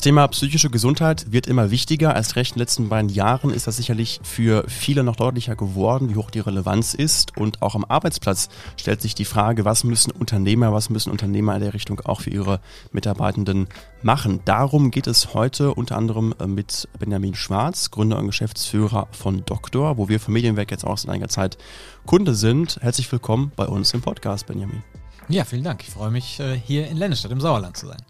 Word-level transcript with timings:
Das 0.00 0.04
Thema 0.04 0.26
psychische 0.28 0.70
Gesundheit 0.70 1.30
wird 1.30 1.46
immer 1.46 1.70
wichtiger. 1.70 2.14
Als 2.14 2.34
recht 2.34 2.52
in 2.52 2.54
den 2.54 2.60
letzten 2.60 2.88
beiden 2.88 3.10
Jahren 3.10 3.50
ist 3.50 3.66
das 3.66 3.76
sicherlich 3.76 4.18
für 4.22 4.64
viele 4.66 5.04
noch 5.04 5.14
deutlicher 5.14 5.56
geworden, 5.56 6.08
wie 6.08 6.16
hoch 6.16 6.30
die 6.30 6.40
Relevanz 6.40 6.94
ist. 6.94 7.36
Und 7.36 7.60
auch 7.60 7.74
am 7.74 7.84
Arbeitsplatz 7.84 8.48
stellt 8.78 9.02
sich 9.02 9.14
die 9.14 9.26
Frage, 9.26 9.66
was 9.66 9.84
müssen 9.84 10.10
Unternehmer, 10.10 10.72
was 10.72 10.88
müssen 10.88 11.10
Unternehmer 11.10 11.54
in 11.54 11.60
der 11.60 11.74
Richtung 11.74 12.00
auch 12.00 12.22
für 12.22 12.30
ihre 12.30 12.60
Mitarbeitenden 12.92 13.68
machen. 14.00 14.40
Darum 14.46 14.90
geht 14.90 15.06
es 15.06 15.34
heute 15.34 15.74
unter 15.74 15.98
anderem 15.98 16.34
äh, 16.40 16.46
mit 16.46 16.88
Benjamin 16.98 17.34
Schwarz, 17.34 17.90
Gründer 17.90 18.18
und 18.18 18.24
Geschäftsführer 18.24 19.06
von 19.10 19.44
Doktor, 19.44 19.98
wo 19.98 20.08
wir 20.08 20.18
für 20.18 20.30
Medienwerk 20.30 20.70
jetzt 20.70 20.86
auch 20.86 20.96
seit 20.96 21.10
einiger 21.10 21.28
Zeit 21.28 21.58
Kunde 22.06 22.34
sind. 22.34 22.78
Herzlich 22.80 23.12
willkommen 23.12 23.52
bei 23.54 23.66
uns 23.66 23.92
im 23.92 24.00
Podcast, 24.00 24.46
Benjamin. 24.46 24.82
Ja, 25.28 25.44
vielen 25.44 25.64
Dank. 25.64 25.82
Ich 25.82 25.90
freue 25.90 26.10
mich, 26.10 26.40
äh, 26.40 26.58
hier 26.58 26.88
in 26.88 26.96
Lennestadt 26.96 27.32
im 27.32 27.40
Sauerland 27.42 27.76
zu 27.76 27.86
sein. 27.86 28.00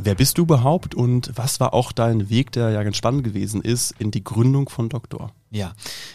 Wer 0.00 0.14
bist 0.14 0.38
du 0.38 0.42
überhaupt 0.42 0.94
und 0.94 1.32
was 1.34 1.58
war 1.58 1.74
auch 1.74 1.90
dein 1.90 2.30
Weg, 2.30 2.52
der 2.52 2.70
ja 2.70 2.84
ganz 2.84 2.96
spannend 2.96 3.24
gewesen 3.24 3.60
ist, 3.60 3.92
in 3.98 4.12
die 4.12 4.22
Gründung 4.22 4.68
von 4.68 4.88
Doktor? 4.88 5.32
Ja, 5.50 5.72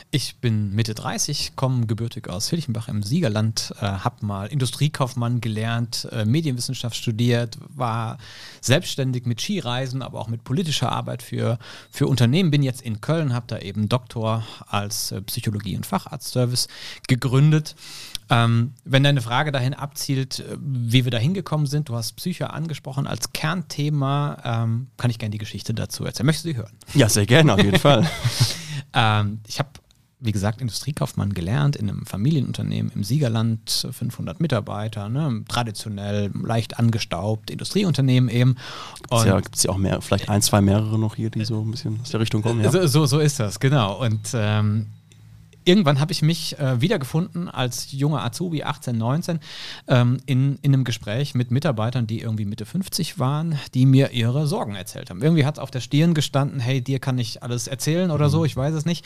ich 0.10 0.38
bin 0.38 0.74
Mitte 0.74 0.94
30, 0.94 1.58
komme 1.58 1.86
gebürtig 1.86 2.30
aus 2.30 2.50
Hilchenbach 2.50 2.88
im 2.88 3.04
Siegerland, 3.04 3.74
äh, 3.82 3.86
habe 3.86 4.26
mal 4.26 4.46
Industriekaufmann 4.46 5.42
gelernt, 5.42 6.08
äh, 6.14 6.24
Medienwissenschaft 6.24 6.96
studiert, 6.96 7.58
war 7.76 8.20
selbstständig 8.62 9.26
mit 9.26 9.42
Skireisen, 9.42 10.02
aber 10.02 10.22
auch 10.22 10.30
mit 10.30 10.46
politischer 10.46 10.90
Arbeit 10.90 11.22
für, 11.22 11.60
für 11.92 12.08
Unternehmen. 12.08 12.52
Bin 12.52 12.64
jetzt 12.64 12.84
in 12.84 13.02
Köln, 13.02 13.34
habe 13.34 13.48
da 13.48 13.60
eben 13.60 13.90
Doktor 13.90 14.46
als 14.66 15.12
äh, 15.12 15.22
Psychologie- 15.24 15.76
und 15.76 15.86
Facharztservice 15.86 16.70
gegründet 17.10 17.76
ähm, 18.30 18.74
wenn 18.84 19.04
deine 19.04 19.22
Frage 19.22 19.52
dahin 19.52 19.74
abzielt, 19.74 20.40
äh, 20.40 20.58
wie 20.60 21.04
wir 21.06 21.12
da 21.12 21.18
hingekommen 21.18 21.68
sind, 21.68 21.90
du 21.90 21.96
hast 21.96 22.14
Psyche 22.14 22.52
angesprochen 22.52 23.08
als 23.08 23.34
Kernthema, 23.34 24.38
ähm, 24.44 24.88
kann 24.98 25.10
ich 25.10 25.20
gerne 25.20 25.32
die 25.32 25.38
Geschichte 25.38 25.74
dazu 25.74 26.06
erzählen. 26.06 26.26
Möchtest 26.26 26.46
du 26.46 26.50
die 26.50 26.58
hören? 26.58 26.74
Ja, 26.94 27.10
sehr 27.10 27.26
gerne, 27.26 27.54
auf 27.54 27.64
jeden 27.64 27.80
Fall. 27.80 28.10
ähm, 28.94 29.40
ich 29.48 29.60
habe 29.60 29.70
wie 30.24 30.32
gesagt, 30.32 30.62
Industriekaufmann 30.62 31.34
gelernt 31.34 31.76
in 31.76 31.90
einem 31.90 32.06
Familienunternehmen 32.06 32.94
im 32.96 33.04
Siegerland, 33.04 33.88
500 33.92 34.40
Mitarbeiter, 34.40 35.10
ne, 35.10 35.44
traditionell 35.50 36.32
leicht 36.34 36.80
angestaubt, 36.80 37.52
Industrieunternehmen 37.52 38.30
eben. 38.30 38.56
Gibt 38.96 39.14
es 39.14 39.26
ja, 39.26 39.38
ja, 39.40 39.70
auch 39.70 39.78
mehr, 39.78 40.02
vielleicht 40.02 40.30
ein, 40.30 40.42
zwei 40.42 40.62
mehrere 40.62 40.98
noch 40.98 41.16
hier, 41.16 41.30
die 41.30 41.44
so 41.44 41.62
ein 41.62 41.72
bisschen 41.72 42.00
aus 42.02 42.12
der 42.12 42.22
Richtung 42.22 42.42
kommen. 42.42 42.64
Ja. 42.64 42.72
So, 42.72 42.88
so, 42.88 43.06
so 43.06 43.20
ist 43.20 43.42
das, 43.42 43.60
genau. 43.60 44.02
Und 44.02 44.30
ähm, 44.34 44.88
irgendwann 45.66 46.00
habe 46.00 46.12
ich 46.12 46.22
mich 46.22 46.58
äh, 46.60 46.82
wiedergefunden 46.82 47.50
als 47.50 47.92
junger 47.92 48.24
Azubi, 48.24 48.64
18, 48.64 48.98
19, 48.98 49.40
ähm, 49.88 50.18
in, 50.26 50.58
in 50.62 50.74
einem 50.74 50.84
Gespräch 50.84 51.36
mit 51.36 51.52
Mitarbeitern, 51.52 52.08
die 52.08 52.22
irgendwie 52.22 52.46
Mitte 52.46 52.66
50 52.66 53.20
waren, 53.20 53.58
die 53.74 53.86
mir 53.86 54.12
ihre 54.12 54.48
Sorgen 54.48 54.76
erzählt 54.76 55.10
haben. 55.10 55.22
Irgendwie 55.22 55.46
hat 55.46 55.56
es 55.56 55.60
auf 55.60 55.72
der 55.72 55.82
Stirn 55.82 56.14
gestanden, 56.14 56.60
hey, 56.60 56.82
dir 56.82 57.00
kann 57.00 57.18
ich 57.18 57.44
alles 57.44 57.68
erzählen 57.68 58.12
oder 58.12 58.30
so, 58.30 58.40
mhm. 58.40 58.46
ich 58.46 58.56
weiß 58.56 58.74
es 58.74 58.86
nicht. 58.86 59.06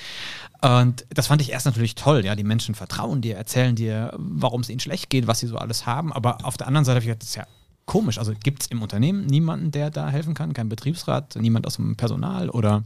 Und 0.61 1.05
das 1.09 1.27
fand 1.27 1.41
ich 1.41 1.51
erst 1.51 1.65
natürlich 1.65 1.95
toll, 1.95 2.25
ja, 2.25 2.35
die 2.35 2.43
Menschen 2.43 2.75
vertrauen 2.75 3.21
dir, 3.21 3.37
erzählen 3.37 3.75
dir, 3.75 4.13
warum 4.17 4.61
es 4.61 4.69
ihnen 4.69 4.79
schlecht 4.79 5.09
geht, 5.09 5.27
was 5.27 5.39
sie 5.39 5.47
so 5.47 5.57
alles 5.57 5.85
haben. 5.85 6.11
Aber 6.13 6.45
auf 6.45 6.57
der 6.57 6.67
anderen 6.67 6.85
Seite 6.85 6.95
habe 6.95 7.03
ich 7.03 7.07
gedacht, 7.07 7.21
das 7.21 7.29
ist 7.29 7.35
ja 7.35 7.47
komisch. 7.85 8.19
Also 8.19 8.33
gibt 8.43 8.61
es 8.61 8.67
im 8.67 8.83
Unternehmen 8.83 9.25
niemanden, 9.25 9.71
der 9.71 9.89
da 9.89 10.09
helfen 10.09 10.35
kann, 10.35 10.53
kein 10.53 10.69
Betriebsrat, 10.69 11.35
niemand 11.39 11.65
aus 11.65 11.77
dem 11.77 11.95
Personal 11.95 12.49
oder 12.49 12.83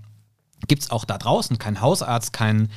gibt 0.67 0.83
es 0.83 0.91
auch 0.91 1.05
da 1.05 1.17
draußen 1.17 1.57
keinen 1.57 1.81
Hausarzt, 1.81 2.33
keinen 2.33 2.69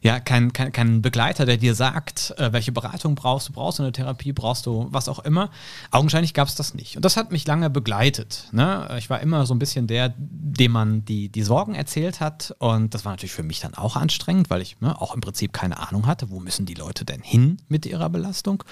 ja, 0.00 0.20
kein, 0.20 0.52
kein, 0.52 0.72
kein 0.72 1.02
Begleiter, 1.02 1.44
der 1.44 1.56
dir 1.56 1.74
sagt, 1.74 2.34
äh, 2.38 2.52
welche 2.52 2.72
Beratung 2.72 3.14
brauchst 3.14 3.48
du, 3.48 3.52
brauchst 3.52 3.78
du 3.78 3.82
eine 3.82 3.92
Therapie, 3.92 4.32
brauchst 4.32 4.66
du 4.66 4.86
was 4.90 5.08
auch 5.08 5.18
immer. 5.20 5.50
Augenscheinlich 5.90 6.34
gab 6.34 6.48
es 6.48 6.54
das 6.54 6.74
nicht. 6.74 6.96
Und 6.96 7.04
das 7.04 7.16
hat 7.16 7.32
mich 7.32 7.46
lange 7.46 7.70
begleitet. 7.70 8.44
Ne? 8.52 8.88
Ich 8.98 9.10
war 9.10 9.20
immer 9.20 9.46
so 9.46 9.54
ein 9.54 9.58
bisschen 9.58 9.86
der, 9.86 10.14
dem 10.16 10.72
man 10.72 11.04
die, 11.04 11.28
die 11.28 11.42
Sorgen 11.42 11.74
erzählt 11.74 12.20
hat. 12.20 12.54
Und 12.58 12.94
das 12.94 13.04
war 13.04 13.12
natürlich 13.12 13.32
für 13.32 13.42
mich 13.42 13.60
dann 13.60 13.74
auch 13.74 13.96
anstrengend, 13.96 14.50
weil 14.50 14.62
ich 14.62 14.80
ne, 14.80 15.00
auch 15.00 15.14
im 15.14 15.20
Prinzip 15.20 15.52
keine 15.52 15.78
Ahnung 15.78 16.06
hatte, 16.06 16.30
wo 16.30 16.40
müssen 16.40 16.66
die 16.66 16.74
Leute 16.74 17.04
denn 17.04 17.22
hin 17.22 17.58
mit 17.68 17.84
ihrer 17.86 18.08
Belastung. 18.08 18.62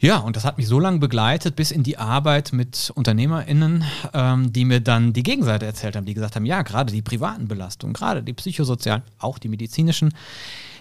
Ja, 0.00 0.18
und 0.18 0.36
das 0.36 0.44
hat 0.44 0.58
mich 0.58 0.68
so 0.68 0.78
lange 0.78 0.98
begleitet 0.98 1.56
bis 1.56 1.72
in 1.72 1.82
die 1.82 1.98
Arbeit 1.98 2.52
mit 2.52 2.92
UnternehmerInnen, 2.94 3.84
ähm, 4.14 4.52
die 4.52 4.64
mir 4.64 4.78
dann 4.78 5.12
die 5.12 5.24
Gegenseite 5.24 5.66
erzählt 5.66 5.96
haben, 5.96 6.06
die 6.06 6.14
gesagt 6.14 6.36
haben, 6.36 6.46
ja, 6.46 6.62
gerade 6.62 6.92
die 6.92 7.02
privaten 7.02 7.48
Belastungen, 7.48 7.94
gerade 7.94 8.22
die 8.22 8.32
psychosozialen, 8.32 9.02
auch 9.18 9.38
die 9.38 9.48
medizinischen, 9.48 10.14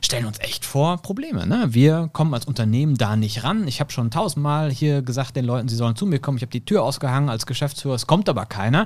stellen 0.04 0.28
uns 0.28 0.40
echt 0.40 0.66
vor 0.66 1.02
Probleme. 1.02 1.48
Ne? 1.48 1.66
Wir 1.70 2.12
kommen 2.14 2.36
als 2.36 2.46
Unternehmen 2.46 2.96
da 2.96 3.16
nicht 3.16 3.44
ran. 3.44 3.68
Ich 3.68 3.80
habe 3.80 3.92
schon 3.92 4.12
tausendmal 4.12 4.70
hier 4.70 5.02
gesagt 5.02 5.36
den 5.36 5.46
Leuten, 5.46 5.68
sie 5.68 5.76
sollen 5.76 5.96
zu 5.96 6.06
mir 6.06 6.20
kommen. 6.20 6.38
Ich 6.38 6.44
habe 6.44 6.52
die 6.52 6.64
Tür 6.64 6.84
ausgehangen 6.84 7.30
als 7.30 7.48
Geschäftsführer, 7.48 7.96
es 7.96 8.06
kommt 8.06 8.30
aber 8.30 8.46
keiner. 8.46 8.86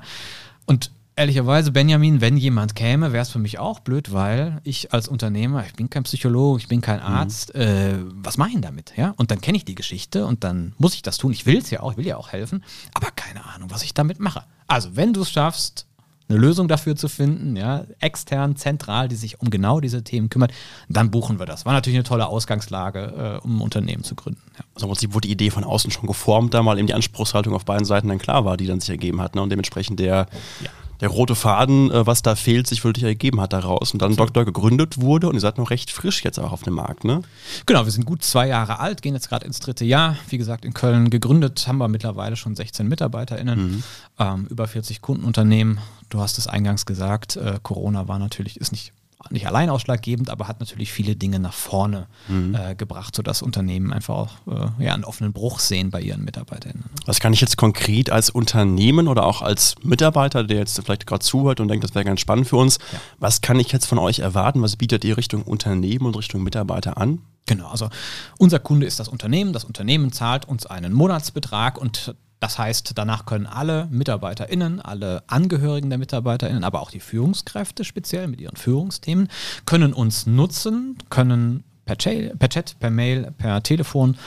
Und 0.66 0.92
ehrlicherweise, 1.22 1.72
Benjamin, 1.72 2.20
wenn 2.20 2.36
jemand 2.36 2.76
käme, 2.76 3.14
wäre 3.14 3.22
es 3.22 3.30
für 3.30 3.38
mich 3.38 3.60
auch 3.60 3.80
blöd, 3.80 4.12
weil 4.12 4.60
ich 4.64 4.92
als 4.92 5.08
Unternehmer, 5.08 5.64
ich 5.68 5.74
bin 5.74 5.88
kein 5.88 6.02
Psychologe, 6.04 6.60
ich 6.60 6.68
bin 6.68 6.82
kein 6.82 7.00
mhm. 7.00 7.06
Arzt, 7.06 7.54
mhm. 7.54 7.62
äh, 7.62 7.94
was 8.16 8.38
mache 8.38 8.50
ich 8.50 8.56
denn 8.56 8.64
damit? 8.64 8.94
Ja? 8.98 9.14
Und 9.18 9.30
dann 9.30 9.40
kenne 9.40 9.58
ich 9.58 9.64
die 9.64 9.76
Geschichte 9.76 10.26
und 10.26 10.44
dann 10.44 10.74
muss 10.80 10.96
ich 10.96 11.04
das 11.04 11.18
tun. 11.18 11.32
Ich 11.32 11.46
will 11.46 11.60
es 11.60 11.70
ja 11.70 11.82
auch, 11.82 11.92
ich 11.92 11.98
will 11.98 12.08
ja 12.08 12.18
auch 12.18 12.32
helfen, 12.32 12.64
aber 12.96 13.10
keine 13.16 13.46
Ahnung, 13.46 13.70
was 13.70 13.84
ich 13.84 13.94
damit 13.94 14.20
mache. 14.20 14.44
Also, 14.68 14.96
wenn 14.96 15.14
du 15.14 15.22
es 15.22 15.30
schaffst, 15.30 15.86
eine 16.28 16.40
Lösung 16.40 16.68
dafür 16.68 16.96
zu 16.96 17.08
finden, 17.08 17.56
ja, 17.56 17.84
extern, 18.00 18.56
zentral, 18.56 19.08
die 19.08 19.16
sich 19.16 19.42
um 19.42 19.50
genau 19.50 19.80
diese 19.80 20.04
Themen 20.04 20.30
kümmert, 20.30 20.54
dann 20.90 21.12
buchen 21.12 21.38
wir 21.38 21.46
das. 21.46 21.66
War 21.66 21.74
natürlich 21.74 21.98
eine 21.98 22.06
tolle 22.06 22.28
Ausgangslage, 22.28 23.40
äh, 23.42 23.46
um 23.46 23.58
ein 23.58 23.62
Unternehmen 23.62 24.04
zu 24.04 24.16
gründen. 24.16 24.42
Ja. 24.58 24.64
Also 24.74 24.88
im 24.88 24.92
Prinzip 24.92 25.14
wurde 25.14 25.28
die 25.28 25.34
Idee 25.34 25.52
von 25.52 25.66
außen 25.66 25.92
schon 25.92 26.08
geformt, 26.08 26.54
da 26.54 26.64
mal 26.64 26.80
eben 26.80 26.88
die 26.88 26.94
Anspruchshaltung 26.94 27.54
auf 27.54 27.66
beiden 27.66 27.86
Seiten 27.86 28.08
dann 28.08 28.18
klar 28.18 28.44
war, 28.46 28.58
die 28.58 28.66
dann 28.66 28.80
sich 28.80 28.90
ergeben 28.90 29.22
hat. 29.22 29.36
Ne? 29.36 29.42
Und 29.42 29.50
dementsprechend 29.50 30.00
der 30.00 30.28
ja 30.64 30.70
der 31.02 31.10
rote 31.10 31.36
Faden, 31.36 31.92
äh, 31.92 32.06
was 32.06 32.22
da 32.22 32.36
fehlt, 32.36 32.68
sich 32.68 32.84
wirklich 32.84 33.04
ergeben 33.04 33.42
hat 33.42 33.54
daraus 33.54 33.92
und 33.92 34.02
dann 34.02 34.16
Doktor 34.16 34.46
gegründet 34.46 35.02
wurde 35.02 35.28
und 35.28 35.34
ihr 35.34 35.42
seid 35.42 35.58
noch 35.58 35.72
recht 35.72 35.92
frisch 35.92 36.24
jetzt 36.24 36.40
auch 36.40 36.52
auf 36.52 36.62
dem 36.62 36.76
Markt, 36.76 37.04
ne? 37.04 37.22
Genau, 37.66 37.86
wir 37.86 37.92
sind 37.92 38.06
gut 38.06 38.24
zwei 38.24 38.48
Jahre 38.48 38.80
alt, 38.80 39.02
gehen 39.02 39.16
jetzt 39.16 39.28
gerade 39.28 39.46
ins 39.46 39.60
dritte 39.60 39.84
Jahr. 39.84 40.16
Wie 40.30 40.38
gesagt, 40.38 40.64
in 40.64 40.74
Köln 40.74 41.10
gegründet, 41.10 41.68
haben 41.68 41.80
wir 41.80 41.88
mittlerweile 41.88 42.36
schon 42.36 42.56
16 42.56 42.88
MitarbeiterInnen, 42.88 43.60
mhm. 43.60 43.84
ähm, 44.20 44.48
über 44.50 44.68
40 44.68 45.02
Kundenunternehmen. 45.02 45.80
Du 46.10 46.20
hast 46.20 46.38
es 46.38 46.48
eingangs 46.48 46.86
gesagt, 46.86 47.36
äh, 47.36 47.60
Corona 47.64 48.08
war 48.08 48.20
natürlich, 48.20 48.58
ist 48.58 48.72
nicht 48.72 48.94
nicht 49.30 49.48
allein 49.48 49.70
ausschlaggebend, 49.70 50.30
aber 50.30 50.48
hat 50.48 50.60
natürlich 50.60 50.92
viele 50.92 51.16
Dinge 51.16 51.40
nach 51.40 51.54
vorne 51.54 52.08
mhm. 52.28 52.56
äh, 52.56 52.76
gebracht, 52.76 53.16
sodass 53.16 53.42
Unternehmen 53.42 53.94
einfach 53.94 54.16
auch 54.16 54.30
äh, 54.48 54.84
ja, 54.84 54.94
einen 54.94 55.04
offenen 55.04 55.34
Bruch 55.34 55.60
sehen 55.60 55.92
bei 55.92 56.02
ihren 56.02 56.24
Mitarbeitern. 56.24 56.86
Was 57.06 57.20
kann 57.20 57.34
ich 57.34 57.42
jetzt 57.42 57.58
konkret 57.58 58.10
als 58.10 58.30
Unternehmen 58.30 59.08
oder 59.08 59.26
auch 59.26 59.42
als 59.42 59.76
Mitarbeiter, 59.84 60.44
der 60.44 60.58
jetzt 60.58 60.82
vielleicht 60.84 61.08
gerade 61.08 61.24
zuhört 61.24 61.60
und 61.60 61.68
denkt, 61.68 61.84
das 61.84 61.96
wäre 61.96 62.06
ganz 62.06 62.20
spannend 62.20 62.48
für 62.48 62.58
uns, 62.58 62.80
ja. 62.92 63.00
was 63.20 63.42
kann 63.42 63.60
ich 63.60 63.72
jetzt 63.72 63.86
von 63.86 64.00
euch 64.00 64.20
erwarten? 64.20 64.62
Was 64.62 64.76
bietet 64.76 65.04
ihr 65.06 65.18
Richtung 65.18 65.44
Unternehmen 65.44 66.06
und 66.06 66.18
Richtung 66.18 66.44
Mitarbeiter 66.44 66.98
an? 66.98 67.20
Genau, 67.46 67.68
also 67.68 67.90
unser 68.38 68.60
Kunde 68.60 68.86
ist 68.86 69.00
das 69.00 69.08
Unternehmen. 69.08 69.52
Das 69.52 69.64
Unternehmen 69.64 70.12
zahlt 70.12 70.46
uns 70.46 70.66
einen 70.66 70.94
Monatsbetrag 70.94 71.78
und 71.78 72.16
das 72.42 72.58
heißt, 72.58 72.94
danach 72.96 73.28
können 73.28 73.46
alle 73.46 73.88
MitarbeiterInnen, 73.92 74.82
alle 74.82 75.24
Angehörigen 75.28 75.90
der 75.90 76.00
MitarbeiterInnen, 76.00 76.64
aber 76.64 76.82
auch 76.82 76.90
die 76.90 77.00
Führungskräfte 77.00 77.84
speziell 77.84 78.28
mit 78.28 78.42
ihren 78.42 78.58
Führungsthemen, 78.58 79.30
können 79.66 79.94
uns 79.94 80.26
nutzen, 80.26 80.98
können 81.12 81.64
per, 81.96 82.36
per 82.38 82.50
Chat, 82.50 82.80
per 82.80 82.90
Mail, 82.90 83.32
per 83.38 83.64
Telefon 83.64 84.18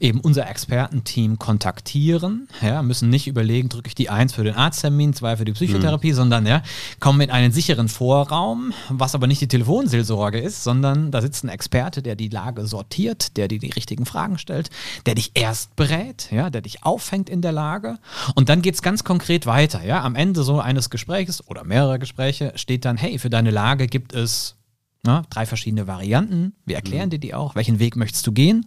eben 0.00 0.20
unser 0.20 0.48
Expertenteam 0.48 1.38
kontaktieren. 1.38 2.48
Ja, 2.62 2.82
müssen 2.82 3.10
nicht 3.10 3.26
überlegen, 3.26 3.68
drücke 3.68 3.88
ich 3.88 3.94
die 3.94 4.10
1 4.10 4.34
für 4.34 4.44
den 4.44 4.54
Arzttermin, 4.54 5.14
2 5.14 5.36
für 5.36 5.44
die 5.44 5.52
Psychotherapie, 5.52 6.12
mhm. 6.12 6.16
sondern 6.16 6.46
ja, 6.46 6.62
kommen 7.00 7.20
in 7.20 7.30
einen 7.30 7.52
sicheren 7.52 7.88
Vorraum, 7.88 8.72
was 8.88 9.14
aber 9.14 9.26
nicht 9.26 9.40
die 9.40 9.48
Telefonseelsorge 9.48 10.38
ist, 10.38 10.64
sondern 10.64 11.10
da 11.10 11.20
sitzt 11.22 11.44
ein 11.44 11.48
Experte, 11.48 12.02
der 12.02 12.16
die 12.16 12.28
Lage 12.28 12.66
sortiert, 12.66 13.36
der 13.36 13.48
dir 13.48 13.58
die 13.58 13.70
richtigen 13.70 14.06
Fragen 14.06 14.38
stellt, 14.38 14.70
der 15.06 15.14
dich 15.14 15.32
erst 15.34 15.76
berät, 15.76 16.28
ja, 16.30 16.50
der 16.50 16.60
dich 16.60 16.84
auffängt 16.84 17.30
in 17.30 17.40
der 17.40 17.52
Lage. 17.52 17.98
Und 18.34 18.48
dann 18.48 18.62
geht 18.62 18.74
es 18.74 18.82
ganz 18.82 19.04
konkret 19.04 19.46
weiter. 19.46 19.84
Ja. 19.84 20.02
Am 20.02 20.14
Ende 20.14 20.42
so 20.42 20.60
eines 20.60 20.90
Gesprächs 20.90 21.42
oder 21.46 21.64
mehrerer 21.64 21.98
Gespräche 21.98 22.52
steht 22.56 22.84
dann, 22.84 22.96
hey, 22.96 23.18
für 23.18 23.30
deine 23.30 23.50
Lage 23.50 23.86
gibt 23.86 24.12
es 24.12 24.56
Ne? 25.04 25.22
Drei 25.30 25.46
verschiedene 25.46 25.86
Varianten. 25.86 26.54
Wir 26.64 26.76
erklären 26.76 27.06
mhm. 27.06 27.10
dir 27.10 27.18
die 27.18 27.34
auch. 27.34 27.54
Welchen 27.54 27.78
Weg 27.78 27.96
möchtest 27.96 28.26
du 28.26 28.32
gehen? 28.32 28.66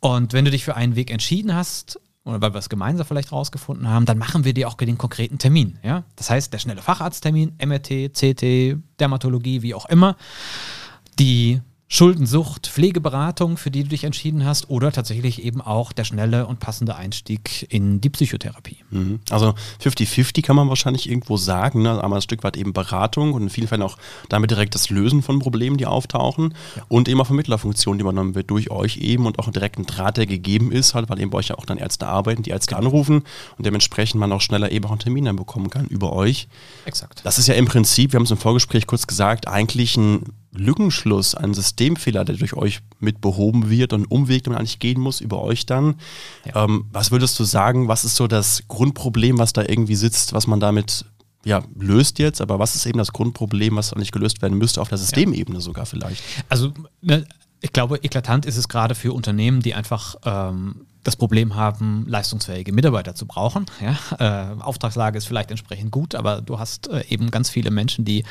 Und 0.00 0.32
wenn 0.32 0.44
du 0.44 0.50
dich 0.50 0.64
für 0.64 0.76
einen 0.76 0.96
Weg 0.96 1.10
entschieden 1.10 1.54
hast, 1.54 2.00
oder 2.24 2.40
weil 2.40 2.54
wir 2.54 2.58
es 2.58 2.68
gemeinsam 2.68 3.06
vielleicht 3.06 3.30
rausgefunden 3.30 3.88
haben, 3.88 4.04
dann 4.04 4.18
machen 4.18 4.44
wir 4.44 4.52
dir 4.52 4.68
auch 4.68 4.74
den 4.74 4.98
konkreten 4.98 5.38
Termin. 5.38 5.78
Ja? 5.82 6.04
Das 6.16 6.28
heißt, 6.28 6.52
der 6.52 6.58
schnelle 6.58 6.82
Facharzttermin, 6.82 7.52
MRT, 7.64 8.12
CT, 8.12 8.76
Dermatologie, 8.98 9.62
wie 9.62 9.74
auch 9.74 9.86
immer. 9.86 10.16
Die 11.18 11.60
Schuldensucht, 11.88 12.66
Pflegeberatung, 12.66 13.56
für 13.56 13.70
die 13.70 13.84
du 13.84 13.90
dich 13.90 14.02
entschieden 14.02 14.44
hast, 14.44 14.70
oder 14.70 14.90
tatsächlich 14.90 15.44
eben 15.44 15.60
auch 15.60 15.92
der 15.92 16.02
schnelle 16.02 16.46
und 16.46 16.58
passende 16.58 16.96
Einstieg 16.96 17.66
in 17.70 18.00
die 18.00 18.10
Psychotherapie. 18.10 18.78
Mhm. 18.90 19.20
Also 19.30 19.54
50-50 19.84 20.42
kann 20.42 20.56
man 20.56 20.68
wahrscheinlich 20.68 21.08
irgendwo 21.08 21.36
sagen. 21.36 21.82
Ne? 21.82 22.02
Einmal 22.02 22.18
ein 22.18 22.22
Stück 22.22 22.42
weit 22.42 22.56
eben 22.56 22.72
Beratung 22.72 23.34
und 23.34 23.42
in 23.42 23.50
vielen 23.50 23.68
Fällen 23.68 23.82
auch 23.82 23.98
damit 24.28 24.50
direkt 24.50 24.74
das 24.74 24.90
Lösen 24.90 25.22
von 25.22 25.38
Problemen, 25.38 25.76
die 25.76 25.86
auftauchen. 25.86 26.54
Ja. 26.74 26.82
Und 26.88 27.08
eben 27.08 27.20
auch 27.20 27.26
Vermittlerfunktion, 27.26 27.98
die 27.98 28.02
übernommen 28.02 28.34
wird 28.34 28.50
durch 28.50 28.70
euch 28.72 28.96
eben 28.96 29.26
und 29.26 29.38
auch 29.38 29.48
direkt 29.52 29.78
ein 29.78 29.86
Draht, 29.86 30.16
der 30.16 30.26
gegeben 30.26 30.72
ist, 30.72 30.94
halt, 30.94 31.08
weil 31.08 31.20
eben 31.20 31.30
bei 31.30 31.38
euch 31.38 31.48
ja 31.48 31.58
auch 31.58 31.66
dann 31.66 31.78
Ärzte 31.78 32.08
arbeiten, 32.08 32.42
die 32.42 32.50
Ärzte 32.50 32.74
genau. 32.74 32.88
anrufen 32.88 33.22
und 33.58 33.64
dementsprechend 33.64 34.18
man 34.18 34.32
auch 34.32 34.40
schneller 34.40 34.72
eben 34.72 34.84
auch 34.86 34.90
einen 34.90 34.98
Termin 34.98 35.26
dann 35.26 35.36
bekommen 35.36 35.70
kann 35.70 35.86
über 35.86 36.12
euch. 36.12 36.48
Exakt. 36.84 37.20
Das 37.22 37.38
ist 37.38 37.46
ja 37.46 37.54
im 37.54 37.66
Prinzip, 37.66 38.12
wir 38.12 38.18
haben 38.18 38.24
es 38.24 38.30
im 38.32 38.38
Vorgespräch 38.38 38.88
kurz 38.88 39.06
gesagt, 39.06 39.46
eigentlich 39.46 39.96
ein 39.96 40.24
Lückenschluss, 40.56 41.34
ein 41.34 41.54
Systemfehler, 41.54 42.24
der 42.24 42.36
durch 42.36 42.54
euch 42.54 42.80
mit 42.98 43.20
behoben 43.20 43.70
wird 43.70 43.92
und 43.92 44.06
Umweg, 44.06 44.44
den 44.44 44.52
man 44.52 44.60
eigentlich 44.60 44.78
gehen 44.78 45.00
muss 45.00 45.20
über 45.20 45.42
euch 45.42 45.66
dann. 45.66 45.96
Ja. 46.44 46.64
Ähm, 46.64 46.86
was 46.92 47.10
würdest 47.10 47.38
du 47.38 47.44
sagen, 47.44 47.88
was 47.88 48.04
ist 48.04 48.16
so 48.16 48.26
das 48.26 48.64
Grundproblem, 48.68 49.38
was 49.38 49.52
da 49.52 49.62
irgendwie 49.62 49.96
sitzt, 49.96 50.32
was 50.32 50.46
man 50.46 50.60
damit 50.60 51.04
ja, 51.44 51.62
löst 51.78 52.18
jetzt, 52.18 52.40
aber 52.40 52.58
was 52.58 52.74
ist 52.74 52.86
eben 52.86 52.98
das 52.98 53.12
Grundproblem, 53.12 53.76
was 53.76 53.92
eigentlich 53.92 54.10
gelöst 54.10 54.42
werden 54.42 54.58
müsste 54.58 54.80
auf 54.80 54.88
der 54.88 54.98
Systemebene 54.98 55.58
ja. 55.58 55.62
sogar 55.62 55.86
vielleicht? 55.86 56.20
Also 56.48 56.72
ne, 57.00 57.24
ich 57.60 57.72
glaube, 57.72 57.98
eklatant 58.02 58.46
ist 58.46 58.56
es 58.56 58.68
gerade 58.68 58.94
für 58.94 59.12
Unternehmen, 59.12 59.60
die 59.62 59.74
einfach 59.74 60.16
ähm, 60.24 60.86
das 61.06 61.16
Problem 61.16 61.54
haben, 61.54 62.04
leistungsfähige 62.08 62.72
Mitarbeiter 62.72 63.14
zu 63.14 63.26
brauchen. 63.26 63.66
Ja? 63.80 64.54
Äh, 64.56 64.60
Auftragslage 64.60 65.18
ist 65.18 65.26
vielleicht 65.26 65.50
entsprechend 65.50 65.90
gut, 65.90 66.14
aber 66.14 66.40
du 66.40 66.58
hast 66.58 66.88
äh, 66.88 67.04
eben 67.08 67.30
ganz 67.30 67.50
viele 67.50 67.70
Menschen, 67.70 68.04
die, 68.04 68.24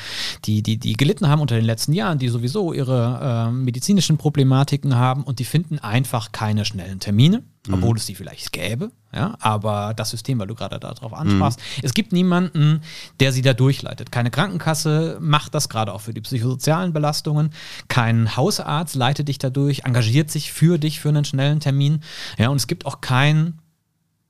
die, 0.44 0.62
die, 0.62 0.76
die 0.76 0.92
gelitten 0.94 1.28
haben 1.28 1.40
unter 1.40 1.56
den 1.56 1.64
letzten 1.64 1.92
Jahren, 1.92 2.18
die 2.18 2.28
sowieso 2.28 2.72
ihre 2.72 3.48
äh, 3.48 3.52
medizinischen 3.52 4.18
Problematiken 4.18 4.96
haben 4.96 5.22
und 5.22 5.38
die 5.38 5.44
finden 5.44 5.78
einfach 5.78 6.32
keine 6.32 6.64
schnellen 6.64 7.00
Termine 7.00 7.42
obwohl 7.72 7.90
mhm. 7.90 7.96
es 7.96 8.06
die 8.06 8.14
vielleicht 8.14 8.52
gäbe. 8.52 8.90
Ja, 9.14 9.34
aber 9.40 9.94
das 9.94 10.10
System, 10.10 10.38
weil 10.38 10.46
du 10.46 10.54
gerade 10.54 10.78
darauf 10.78 11.14
ansprachst, 11.14 11.58
mhm. 11.58 11.82
es 11.82 11.94
gibt 11.94 12.12
niemanden, 12.12 12.82
der 13.20 13.32
sie 13.32 13.42
da 13.42 13.54
durchleitet. 13.54 14.12
Keine 14.12 14.30
Krankenkasse 14.30 15.18
macht 15.20 15.54
das 15.54 15.68
gerade 15.68 15.94
auch 15.94 16.00
für 16.00 16.12
die 16.12 16.20
psychosozialen 16.20 16.92
Belastungen. 16.92 17.50
Kein 17.88 18.36
Hausarzt 18.36 18.94
leitet 18.94 19.28
dich 19.28 19.38
dadurch, 19.38 19.84
engagiert 19.84 20.30
sich 20.30 20.52
für 20.52 20.78
dich 20.78 21.00
für 21.00 21.08
einen 21.08 21.24
schnellen 21.24 21.60
Termin. 21.60 22.02
Ja, 22.36 22.48
und 22.50 22.56
es 22.56 22.66
gibt 22.66 22.84
auch 22.84 23.00
kein 23.00 23.58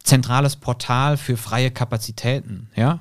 zentrales 0.06 0.56
Portal 0.56 1.16
für 1.16 1.36
freie 1.36 1.70
Kapazitäten. 1.70 2.68
Ja? 2.76 3.00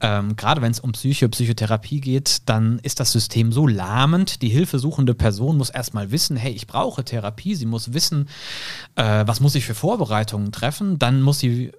Ähm, 0.00 0.36
gerade 0.36 0.62
wenn 0.62 0.70
es 0.70 0.80
um 0.80 0.92
Psyche, 0.92 1.28
Psychotherapie 1.28 2.00
geht, 2.00 2.42
dann 2.46 2.78
ist 2.78 3.00
das 3.00 3.12
System 3.12 3.52
so 3.52 3.66
lahmend. 3.66 4.42
Die 4.42 4.48
hilfesuchende 4.48 5.14
Person 5.14 5.56
muss 5.58 5.70
erstmal 5.70 6.12
wissen, 6.12 6.36
hey, 6.36 6.52
ich 6.52 6.66
brauche 6.66 7.04
Therapie. 7.04 7.56
Sie 7.56 7.66
muss 7.66 7.92
wissen, 7.92 8.28
äh, 8.94 9.24
was 9.26 9.40
muss 9.40 9.56
ich 9.56 9.64
für 9.64 9.74
Vorbereitungen 9.74 10.52
treffen. 10.52 10.98
Dann 10.98 11.20
muss 11.20 11.40
sie 11.40 11.72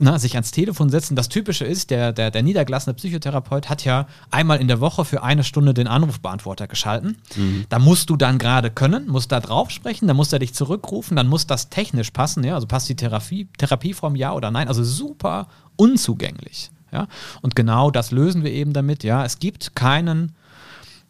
na, 0.00 0.18
sich 0.18 0.34
ans 0.34 0.52
Telefon 0.52 0.90
setzen. 0.90 1.16
Das 1.16 1.28
Typische 1.28 1.64
ist, 1.64 1.90
der, 1.90 2.12
der, 2.12 2.30
der 2.30 2.42
niedergelassene 2.42 2.94
Psychotherapeut 2.94 3.68
hat 3.68 3.84
ja 3.84 4.06
einmal 4.30 4.60
in 4.60 4.68
der 4.68 4.80
Woche 4.80 5.04
für 5.04 5.22
eine 5.22 5.42
Stunde 5.42 5.74
den 5.74 5.88
Anrufbeantworter 5.88 6.68
geschalten. 6.68 7.18
Mhm. 7.36 7.66
Da 7.68 7.80
musst 7.80 8.08
du 8.08 8.16
dann 8.16 8.38
gerade 8.38 8.70
können, 8.70 9.08
musst 9.08 9.32
da 9.32 9.40
drauf 9.40 9.70
sprechen, 9.70 10.06
dann 10.06 10.16
muss 10.16 10.32
er 10.32 10.38
dich 10.38 10.54
zurückrufen, 10.54 11.16
dann 11.16 11.26
muss 11.26 11.46
das 11.46 11.68
technisch 11.68 12.12
passen, 12.12 12.44
ja, 12.44 12.54
also 12.54 12.68
passt 12.68 12.88
die 12.88 12.96
Therapie, 12.96 13.48
Therapieform 13.58 14.14
ja 14.14 14.32
oder 14.32 14.50
nein, 14.50 14.68
also 14.68 14.84
super 14.84 15.48
unzugänglich. 15.76 16.70
Ja? 16.92 17.08
Und 17.42 17.56
genau 17.56 17.90
das 17.90 18.12
lösen 18.12 18.44
wir 18.44 18.52
eben 18.52 18.72
damit, 18.72 19.02
ja. 19.02 19.24
Es 19.24 19.40
gibt 19.40 19.74
keinen, 19.74 20.32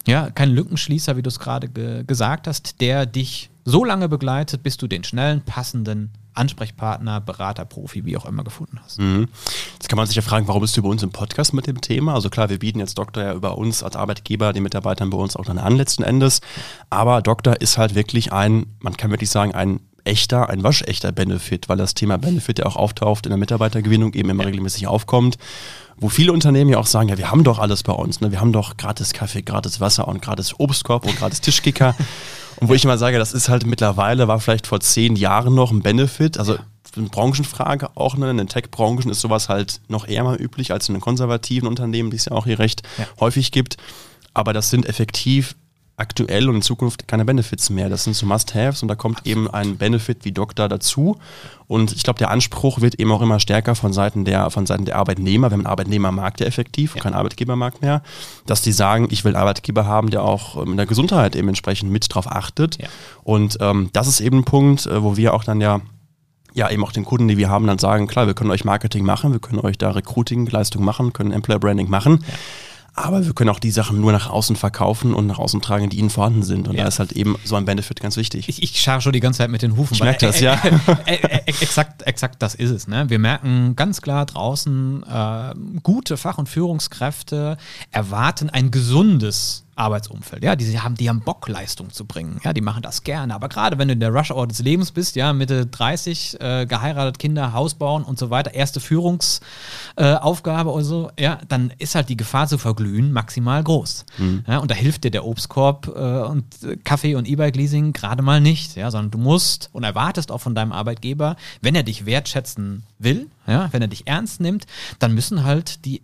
ja, 0.07 0.31
keinen 0.31 0.53
Lückenschließer, 0.53 1.15
wie 1.15 1.21
du 1.21 1.27
es 1.27 1.39
gerade 1.39 1.69
ge 1.69 2.03
gesagt 2.05 2.47
hast, 2.47 2.81
der 2.81 3.05
dich 3.05 3.51
so 3.65 3.85
lange 3.85 4.09
begleitet, 4.09 4.63
bis 4.63 4.77
du 4.77 4.87
den 4.87 5.03
schnellen, 5.03 5.41
passenden 5.41 6.11
Ansprechpartner, 6.39 7.21
Berater, 7.21 7.65
Profi, 7.65 8.05
wie 8.05 8.17
auch 8.17 8.25
immer 8.25 8.43
gefunden 8.43 8.79
hast. 8.83 8.99
Mhm. 8.99 9.27
Jetzt 9.73 9.89
kann 9.89 9.97
man 9.97 10.07
sich 10.07 10.15
ja 10.15 10.21
fragen, 10.21 10.47
warum 10.47 10.61
bist 10.61 10.75
du 10.75 10.81
bei 10.81 10.89
uns 10.89 11.03
im 11.03 11.11
Podcast 11.11 11.53
mit 11.53 11.67
dem 11.67 11.81
Thema? 11.81 12.13
Also 12.13 12.29
klar, 12.29 12.49
wir 12.49 12.59
bieten 12.59 12.79
jetzt 12.79 12.97
Doktor 12.97 13.23
ja 13.23 13.33
über 13.33 13.57
uns 13.57 13.83
als 13.83 13.95
Arbeitgeber 13.95 14.53
den 14.53 14.63
Mitarbeitern 14.63 15.09
bei 15.09 15.17
uns 15.17 15.35
auch 15.35 15.45
dann 15.45 15.57
an 15.57 15.75
letzten 15.75 16.03
Endes. 16.03 16.41
Aber 16.89 17.21
Doktor 17.21 17.61
ist 17.61 17.77
halt 17.77 17.95
wirklich 17.95 18.33
ein, 18.33 18.65
man 18.79 18.97
kann 18.97 19.11
wirklich 19.11 19.29
sagen, 19.29 19.53
ein 19.53 19.79
echter, 20.05 20.49
ein 20.49 20.63
waschechter 20.63 21.11
Benefit, 21.11 21.69
weil 21.69 21.77
das 21.77 21.93
Thema 21.93 22.17
Benefit 22.17 22.59
ja 22.59 22.65
auch 22.65 22.77
auftaucht 22.77 23.25
in 23.25 23.31
der 23.31 23.37
Mitarbeitergewinnung, 23.37 24.13
eben 24.13 24.29
immer 24.29 24.43
ja. 24.43 24.47
regelmäßig 24.47 24.87
aufkommt 24.87 25.37
wo 25.99 26.09
viele 26.09 26.31
Unternehmen 26.31 26.69
ja 26.69 26.77
auch 26.77 26.85
sagen, 26.85 27.09
ja, 27.09 27.17
wir 27.17 27.29
haben 27.29 27.43
doch 27.43 27.59
alles 27.59 27.83
bei 27.83 27.93
uns, 27.93 28.21
ne? 28.21 28.31
wir 28.31 28.39
haben 28.39 28.53
doch 28.53 28.77
gratis 28.77 29.13
Kaffee, 29.13 29.41
gratis 29.41 29.79
Wasser 29.79 30.07
und 30.07 30.21
gratis 30.21 30.55
Obstkorb 30.57 31.05
und 31.05 31.17
gratis 31.17 31.41
Tischkicker. 31.41 31.95
Und 32.59 32.69
wo 32.69 32.73
ich 32.73 32.83
immer 32.83 32.97
sage, 32.97 33.17
das 33.17 33.33
ist 33.33 33.49
halt 33.49 33.65
mittlerweile, 33.65 34.27
war 34.27 34.39
vielleicht 34.39 34.67
vor 34.67 34.79
zehn 34.79 35.15
Jahren 35.15 35.55
noch 35.55 35.71
ein 35.71 35.81
Benefit. 35.81 36.37
Also 36.37 36.57
eine 36.97 37.07
Branchenfrage 37.07 37.95
auch, 37.95 38.17
ne? 38.17 38.29
in 38.31 38.37
den 38.37 38.47
Tech-Branchen 38.47 39.09
ist 39.09 39.21
sowas 39.21 39.49
halt 39.49 39.81
noch 39.87 40.07
eher 40.07 40.23
mal 40.23 40.39
üblich 40.39 40.71
als 40.71 40.89
in 40.89 40.95
den 40.95 41.01
konservativen 41.01 41.67
Unternehmen, 41.67 42.09
die 42.09 42.17
es 42.17 42.25
ja 42.25 42.31
auch 42.33 42.45
hier 42.45 42.59
recht 42.59 42.83
ja. 42.97 43.05
häufig 43.19 43.51
gibt. 43.51 43.77
Aber 44.33 44.53
das 44.53 44.69
sind 44.69 44.85
effektiv 44.85 45.55
aktuell 45.99 46.49
und 46.49 46.55
in 46.55 46.61
Zukunft 46.61 47.07
keine 47.07 47.25
Benefits 47.25 47.69
mehr. 47.69 47.89
Das 47.89 48.03
sind 48.03 48.15
so 48.15 48.25
Must-Haves 48.25 48.81
und 48.81 48.87
da 48.87 48.95
kommt 48.95 49.25
eben 49.25 49.49
ein 49.49 49.77
Benefit 49.77 50.25
wie 50.25 50.31
Doktor 50.31 50.69
dazu. 50.69 51.17
Und 51.67 51.91
ich 51.91 52.03
glaube, 52.03 52.17
der 52.17 52.31
Anspruch 52.31 52.81
wird 52.81 52.99
eben 52.99 53.11
auch 53.11 53.21
immer 53.21 53.39
stärker 53.39 53.75
von 53.75 53.93
Seiten 53.93 54.25
der, 54.25 54.49
von 54.49 54.65
Seiten 54.65 54.85
der 54.85 54.95
Arbeitnehmer. 54.95 55.49
Wir 55.49 55.53
haben 55.53 55.61
einen 55.61 55.67
Arbeitnehmermarkt 55.67 56.39
ja 56.39 56.47
effektiv, 56.47 56.95
ja. 56.95 57.01
kein 57.01 57.13
Arbeitgebermarkt 57.13 57.81
mehr, 57.81 58.01
dass 58.45 58.61
die 58.61 58.71
sagen, 58.71 59.07
ich 59.11 59.23
will 59.23 59.35
Arbeitgeber 59.35 59.85
haben, 59.85 60.09
der 60.09 60.23
auch 60.23 60.65
in 60.65 60.77
der 60.77 60.85
Gesundheit 60.85 61.35
eben 61.35 61.47
entsprechend 61.47 61.91
mit 61.91 62.13
drauf 62.13 62.31
achtet. 62.31 62.81
Ja. 62.81 62.87
Und 63.23 63.57
ähm, 63.61 63.89
das 63.93 64.07
ist 64.07 64.21
eben 64.21 64.39
ein 64.39 64.45
Punkt, 64.45 64.87
äh, 64.87 65.03
wo 65.03 65.17
wir 65.17 65.33
auch 65.33 65.43
dann 65.43 65.61
ja 65.61 65.81
ja, 66.53 66.69
eben 66.71 66.83
auch 66.83 66.91
den 66.91 67.05
Kunden, 67.05 67.27
die 67.27 67.37
wir 67.37 67.49
haben, 67.49 67.67
dann 67.67 67.77
sagen, 67.77 68.07
klar, 68.07 68.25
wir 68.25 68.33
können 68.33 68.49
euch 68.49 68.65
Marketing 68.65 69.05
machen, 69.05 69.31
wir 69.31 69.39
können 69.39 69.59
euch 69.59 69.77
da 69.77 69.91
Recruiting-Leistung 69.91 70.83
machen, 70.83 71.13
können 71.13 71.31
Employer 71.31 71.59
Branding 71.59 71.89
machen. 71.89 72.25
Ja. 72.27 72.33
Aber 72.93 73.25
wir 73.25 73.33
können 73.33 73.49
auch 73.49 73.59
die 73.59 73.71
Sachen 73.71 74.01
nur 74.01 74.11
nach 74.11 74.29
außen 74.29 74.55
verkaufen 74.55 75.13
und 75.13 75.27
nach 75.27 75.39
außen 75.39 75.61
tragen, 75.61 75.89
die 75.89 75.97
ihnen 75.97 76.09
vorhanden 76.09 76.43
sind. 76.43 76.67
Und 76.67 76.75
ja. 76.75 76.83
da 76.83 76.87
ist 76.87 76.99
halt 76.99 77.11
eben 77.13 77.37
so 77.43 77.55
ein 77.55 77.65
Benefit 77.65 77.99
ganz 77.99 78.17
wichtig. 78.17 78.49
Ich, 78.49 78.61
ich 78.61 78.79
scharre 78.79 79.01
schon 79.01 79.13
die 79.13 79.19
ganze 79.19 79.39
Zeit 79.39 79.49
mit 79.49 79.61
den 79.61 79.77
Hufen. 79.77 79.93
Ich 79.93 80.03
merke 80.03 80.25
das, 80.25 80.41
äh, 80.41 80.45
ja. 80.45 80.61
Äh, 81.05 81.15
äh, 81.15 81.39
exakt, 81.45 82.03
exakt 82.03 82.41
das 82.41 82.55
ist 82.55 82.71
es. 82.71 82.87
Ne? 82.87 83.09
Wir 83.09 83.19
merken 83.19 83.75
ganz 83.75 84.01
klar 84.01 84.25
draußen, 84.25 85.03
gute 85.83 86.17
Fach- 86.17 86.37
und 86.37 86.49
Führungskräfte 86.49 87.57
erwarten 87.91 88.49
ein 88.49 88.71
gesundes 88.71 89.65
Arbeitsumfeld. 89.79 90.43
Ja, 90.43 90.55
die 90.55 90.79
haben, 90.79 90.95
die 90.95 91.09
haben 91.09 91.21
Bock, 91.21 91.47
Leistung 91.47 91.91
zu 91.91 92.05
bringen. 92.05 92.39
Ja, 92.43 92.53
die 92.53 92.61
machen 92.61 92.81
das 92.81 93.03
gerne. 93.03 93.33
Aber 93.33 93.49
gerade 93.49 93.77
wenn 93.77 93.87
du 93.87 93.93
in 93.93 93.99
der 93.99 94.13
Rush-Hour 94.13 94.47
des 94.47 94.59
Lebens 94.59 94.91
bist, 94.91 95.15
ja, 95.15 95.33
Mitte 95.33 95.65
30, 95.65 96.39
äh, 96.39 96.65
geheiratet, 96.65 97.19
Kinder, 97.19 97.53
Haus 97.53 97.73
bauen 97.73 98.03
und 98.03 98.19
so 98.19 98.29
weiter, 98.29 98.53
erste 98.53 98.79
Führungsaufgabe 98.79 100.69
äh, 100.69 100.73
oder 100.73 100.83
so, 100.83 101.11
ja, 101.17 101.39
dann 101.47 101.73
ist 101.77 101.95
halt 101.95 102.09
die 102.09 102.17
Gefahr 102.17 102.47
zu 102.47 102.57
verglühen 102.57 103.11
maximal 103.11 103.63
groß. 103.63 104.05
Mhm. 104.17 104.43
Ja, 104.47 104.57
und 104.59 104.69
da 104.69 104.75
hilft 104.75 105.03
dir 105.05 105.11
der 105.11 105.25
Obstkorb 105.25 105.87
äh, 105.87 106.21
und 106.23 106.45
Kaffee 106.83 107.15
und 107.15 107.27
E-Bike-Leasing 107.27 107.93
gerade 107.93 108.21
mal 108.21 108.41
nicht, 108.41 108.75
ja, 108.75 108.91
sondern 108.91 109.11
du 109.11 109.17
musst 109.17 109.69
und 109.71 109.83
erwartest 109.83 110.31
auch 110.31 110.41
von 110.41 110.55
deinem 110.55 110.71
Arbeitgeber, 110.71 111.35
wenn 111.61 111.75
er 111.75 111.83
dich 111.83 112.05
wertschätzen 112.05 112.83
will, 112.97 113.27
ja, 113.47 113.69
wenn 113.71 113.81
er 113.81 113.87
dich 113.87 114.07
ernst 114.07 114.41
nimmt, 114.41 114.65
dann 114.99 115.13
müssen 115.13 115.43
halt 115.43 115.85
die 115.85 116.01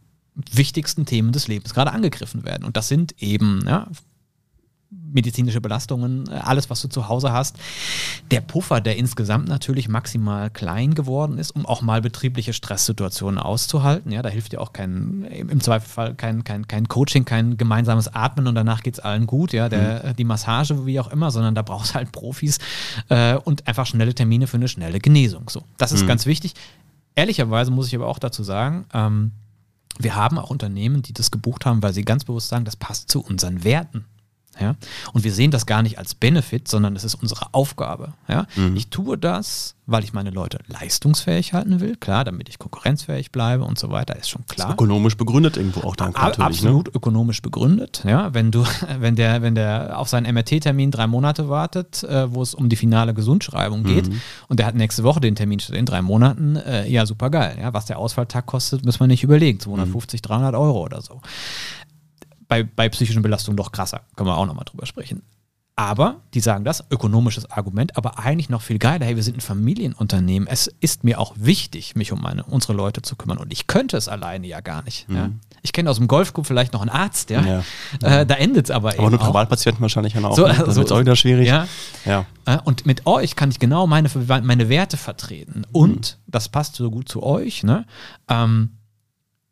wichtigsten 0.52 1.06
Themen 1.06 1.32
des 1.32 1.48
Lebens 1.48 1.74
gerade 1.74 1.92
angegriffen 1.92 2.44
werden. 2.44 2.66
Und 2.66 2.78
das 2.78 2.88
sind 2.88 3.16
eben 3.22 3.64
ja, 3.66 3.88
medizinische 5.12 5.62
Belastungen, 5.62 6.30
alles, 6.30 6.70
was 6.70 6.82
du 6.82 6.88
zu 6.88 7.08
Hause 7.08 7.32
hast. 7.32 7.58
Der 8.32 8.42
Puffer, 8.42 8.82
der 8.82 8.98
insgesamt 8.98 9.48
natürlich 9.48 9.88
maximal 9.88 10.50
klein 10.50 10.94
geworden 10.94 11.38
ist, 11.38 11.52
um 11.52 11.66
auch 11.66 11.82
mal 11.82 12.02
betriebliche 12.02 12.54
Stresssituationen 12.54 13.40
auszuhalten. 13.40 14.12
Ja, 14.12 14.22
da 14.22 14.30
hilft 14.30 14.52
dir 14.52 14.62
auch 14.62 14.74
kein, 14.74 15.24
im 15.24 15.62
Zweifelsfall 15.62 16.16
kein, 16.16 16.44
kein, 16.44 16.68
kein 16.68 16.88
Coaching, 16.88 17.26
kein 17.26 17.58
gemeinsames 17.58 18.14
Atmen 18.14 18.48
und 18.48 18.56
danach 18.56 18.84
geht 18.84 18.96
es 18.96 19.00
allen 19.00 19.26
gut, 19.26 19.54
ja, 19.54 19.70
der, 19.70 20.04
mhm. 20.06 20.16
die 20.18 20.26
Massage, 20.26 20.86
wie 20.86 21.00
auch 21.00 21.12
immer, 21.12 21.32
sondern 21.32 21.56
da 21.56 21.62
brauchst 21.62 21.92
du 21.92 21.96
halt 21.96 22.12
Profis 22.12 22.60
äh, 23.10 23.36
und 23.36 23.68
einfach 23.68 23.86
schnelle 23.86 24.14
Termine 24.14 24.48
für 24.48 24.58
eine 24.58 24.68
schnelle 24.68 25.00
Genesung. 25.00 25.50
So, 25.50 25.64
das 25.78 25.92
ist 25.92 26.04
mhm. 26.04 26.08
ganz 26.08 26.26
wichtig. 26.26 26.54
Ehrlicherweise 27.16 27.72
muss 27.72 27.88
ich 27.88 27.96
aber 27.96 28.08
auch 28.08 28.20
dazu 28.20 28.44
sagen, 28.44 28.86
ähm, 28.94 29.32
wir 30.00 30.16
haben 30.16 30.38
auch 30.38 30.50
Unternehmen, 30.50 31.02
die 31.02 31.14
das 31.14 31.32
gebucht 31.32 31.66
haben, 31.66 31.82
weil 31.82 31.94
sie 31.94 32.04
ganz 32.04 32.26
bewusst 32.26 32.50
sagen, 32.50 32.66
das 32.66 32.76
passt 32.76 33.10
zu 33.10 33.22
unseren 33.22 33.64
Werten. 33.64 34.06
Ja? 34.60 34.76
Und 35.14 35.24
wir 35.24 35.34
sehen 35.34 35.52
das 35.52 35.66
gar 35.66 35.82
nicht 35.82 35.98
als 36.00 36.16
Benefit, 36.16 36.68
sondern 36.68 36.96
es 36.96 37.04
ist 37.04 37.16
unsere 37.16 37.54
Aufgabe. 37.54 38.14
Ja? 38.28 38.48
Mhm. 38.56 38.76
Ich 38.76 38.90
tue 38.90 39.18
das, 39.18 39.76
weil 39.86 40.04
ich 40.04 40.14
meine 40.14 40.32
Leute 40.32 40.60
leistungsfähig 40.68 41.54
halten 41.54 41.80
will, 41.80 41.96
klar, 41.96 42.24
damit 42.24 42.50
ich 42.50 42.58
konkurrenzfähig 42.58 43.32
bleibe 43.32 43.64
und 43.64 43.78
so 43.78 43.92
weiter, 43.92 44.16
ist 44.16 44.30
schon 44.30 44.46
klar. 44.48 44.70
Ist 44.70 44.74
ökonomisch 44.74 45.18
begründet 45.18 45.58
irgendwo 45.58 45.82
auch 45.82 45.96
dann 45.96 46.12
natürlich. 46.12 46.38
Ne? 46.38 46.46
Absolut 46.46 46.88
ne? 46.88 46.94
ökonomisch 46.96 47.42
begründet. 47.42 48.04
Ja? 48.06 48.34
Wenn 48.34 48.52
du, 48.52 48.66
wenn 49.00 49.16
der, 49.16 49.42
wenn 49.42 49.56
der 49.56 50.00
auf 50.00 50.10
seinen 50.10 50.34
MRT-Termin 50.34 50.92
drei 50.92 51.08
Monate 51.08 51.50
wartet, 51.50 52.04
äh, 52.04 52.34
wo 52.34 52.42
es 52.42 52.54
um 52.54 52.70
die 52.70 52.76
finale 52.76 53.14
Gesundschreibung 53.14 53.84
geht 53.84 54.10
mhm. 54.10 54.22
und 54.48 54.60
der 54.60 54.66
hat 54.68 54.76
nächste 54.76 55.04
Woche 55.04 55.20
den 55.20 55.36
Termin 55.36 55.60
statt 55.60 55.76
in 55.76 55.86
drei 55.86 56.02
Monaten, 56.02 56.56
äh, 56.56 56.88
ja, 56.90 57.06
super 57.06 57.30
geil. 57.30 57.58
Ja? 57.60 57.74
Was 57.74 57.86
der 57.86 58.00
Ausfalltag 58.00 58.46
kostet, 58.46 58.86
müssen 58.86 59.00
wir 59.02 59.08
nicht 59.08 59.24
überlegen. 59.24 59.60
250, 59.60 60.22
mhm. 60.22 60.28
300 60.28 60.56
Euro 60.56 60.84
oder 60.84 61.02
so 61.02 61.22
bei, 62.48 62.64
bei 62.64 62.90
psychischen 62.90 63.22
Belastungen 63.22 63.58
doch 63.58 63.72
krasser. 63.72 64.02
Können 64.16 64.30
wir 64.30 64.38
auch 64.38 64.46
nochmal 64.46 64.66
drüber 64.66 64.86
sprechen. 64.86 65.22
Aber 65.78 66.22
die 66.34 66.40
sagen 66.40 66.64
das, 66.64 66.86
ökonomisches 66.90 67.52
Argument, 67.52 67.98
aber 67.98 68.18
eigentlich 68.20 68.48
noch 68.48 68.62
viel 68.62 68.80
geiler, 68.80 69.06
hey, 69.06 69.18
wir 69.18 69.24
sind 69.24 69.38
ein 69.38 69.42
Familienunternehmen. 69.42 70.48
Es 70.48 70.68
ist 70.80 71.04
mir 71.04 71.20
auch 71.20 71.34
wichtig, 71.38 71.96
mich 71.96 72.14
um 72.14 72.22
meine, 72.22 72.46
unsere 72.46 72.72
Leute 72.72 73.02
zu 73.02 73.18
kümmern. 73.18 73.38
Und 73.38 73.52
ich 73.52 73.68
könnte 73.68 73.98
es 73.98 74.08
alleine 74.08 74.48
ja 74.48 74.62
gar 74.62 74.84
nicht. 74.84 75.10
Mhm. 75.10 75.16
Ja. 75.16 75.30
Ich 75.64 75.74
kenne 75.74 75.90
aus 75.90 75.98
dem 75.98 76.08
Golfclub 76.08 76.46
vielleicht 76.46 76.72
noch 76.72 76.80
einen 76.80 76.92
Arzt, 76.92 77.30
ja. 77.30 77.42
ja. 77.42 77.64
Äh, 78.02 78.26
da 78.26 78.36
endet 78.36 78.66
es 78.66 78.72
aber, 78.72 78.90
aber 78.90 78.94
eben. 78.94 79.02
Aber 79.02 79.18
nur 79.18 79.20
Privatpatienten 79.20 79.82
wahrscheinlich 79.82 80.14
dann 80.14 80.24
auch. 80.24 80.38
So, 80.38 80.48
ne? 80.48 80.54
Das 80.66 80.76
so, 80.76 80.82
wird 80.82 80.92
auch 80.94 81.00
wieder 81.02 81.18
schwierig. 81.18 81.50
Ja. 81.50 81.68
ja. 82.06 82.26
Äh, 82.46 82.58
und 82.64 82.86
mit 82.86 83.06
euch 83.06 83.36
kann 83.36 83.52
ich 83.52 83.60
genau 83.60 83.86
meine, 83.86 84.10
meine 84.44 84.70
Werte 84.70 84.96
vertreten. 84.96 85.64
Und, 85.74 86.18
mhm. 86.26 86.32
das 86.32 86.48
passt 86.48 86.76
so 86.78 86.90
gut 86.90 87.10
zu 87.10 87.22
euch, 87.22 87.64
ne? 87.64 87.86
Ähm, 88.30 88.75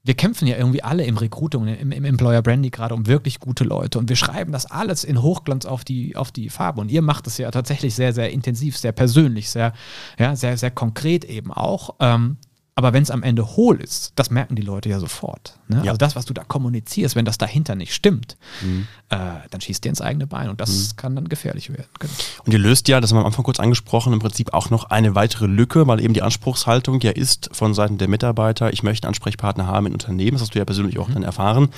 wir 0.06 0.16
kämpfen 0.16 0.48
ja 0.48 0.58
irgendwie 0.58 0.84
alle 0.84 1.06
im 1.06 1.18
Recruiting, 1.18 1.68
im, 1.68 1.92
im 1.92 2.04
Employer 2.04 2.42
Brandy 2.42 2.70
gerade 2.70 2.94
um 2.94 3.08
wirklich 3.08 3.40
gute 3.40 3.64
Leute 3.64 4.00
und 4.00 4.10
wir 4.10 4.18
schreiben 4.18 4.52
das 4.52 4.66
alles 4.70 5.06
in 5.06 5.22
Hochglanz 5.22 5.66
auf 5.66 5.86
die, 5.86 6.16
auf 6.16 6.32
die 6.32 6.50
Farbe 6.50 6.82
und 6.82 6.92
ihr 6.92 7.02
macht 7.02 7.26
es 7.28 7.38
ja 7.38 7.50
tatsächlich 7.52 7.96
sehr, 7.96 8.12
sehr 8.12 8.32
intensiv, 8.32 8.78
sehr 8.78 8.92
persönlich, 8.92 9.50
sehr, 9.50 9.74
ja, 10.20 10.36
sehr, 10.36 10.58
sehr 10.58 10.72
konkret 10.72 11.24
eben 11.24 11.54
auch. 11.54 11.96
Ähm, 12.00 12.38
aber 12.76 12.92
wenn 12.92 13.04
es 13.04 13.12
am 13.12 13.22
Ende 13.22 13.56
hohl 13.56 13.80
ist, 13.80 14.14
das 14.16 14.32
merken 14.32 14.56
die 14.56 14.64
Leute 14.64 14.90
ja 14.90 15.00
sofort. 15.00 15.60
Ne? 15.68 15.78
Ja. 15.84 15.92
Also 15.92 15.98
das, 15.98 16.16
was 16.16 16.26
du 16.26 16.34
da 16.34 16.44
kommunizierst, 16.44 17.16
wenn 17.16 17.26
das 17.26 17.38
dahinter 17.38 17.76
nicht 17.76 17.94
stimmt, 17.94 18.36
mhm. 18.62 18.88
äh, 19.10 19.18
dann 19.52 19.62
schießt 19.62 19.84
dir 19.84 19.90
ins 19.90 20.02
eigene 20.02 20.26
Bein 20.26 20.50
und 20.50 20.60
das 20.60 20.72
mhm. 20.72 20.96
kann 20.98 21.16
dann 21.16 21.30
gefährlich 21.30 21.70
werden. 21.70 21.86
Genau. 22.00 22.14
Und 22.46 22.52
ihr 22.52 22.60
löst 22.60 22.88
ja, 22.88 23.00
das 23.00 23.12
haben 23.12 23.18
wir 23.18 23.22
am 23.22 23.28
Anfang 23.28 23.46
kurz 23.46 23.60
angesprochen, 23.60 24.12
im 24.12 24.20
Prinzip 24.20 24.54
auch 24.54 24.72
noch 24.72 24.86
eine 24.86 25.14
weitere 25.14 25.46
Lücke, 25.46 25.86
weil 25.88 26.02
eben 26.02 26.16
die 26.16 26.24
Anspruchshaltung 26.24 27.00
ja 27.02 27.12
ist 27.12 27.50
von 27.54 27.76
Seiten 27.76 28.00
der 28.00 28.08
Mitarbeiter, 28.08 28.74
ich 28.74 28.82
möchte 28.82 29.06
einen 29.06 29.12
Ansprechpartner 29.12 29.68
haben 29.68 29.86
in 29.86 29.94
Unternehmen, 29.94 30.32
das 30.32 30.42
hast 30.42 30.56
du 30.56 30.60
ja 30.60 30.66
persönlich 30.66 30.98
auch 30.98 31.10
mhm. 31.10 31.14
dann 31.14 31.24
erfahren. 31.24 31.70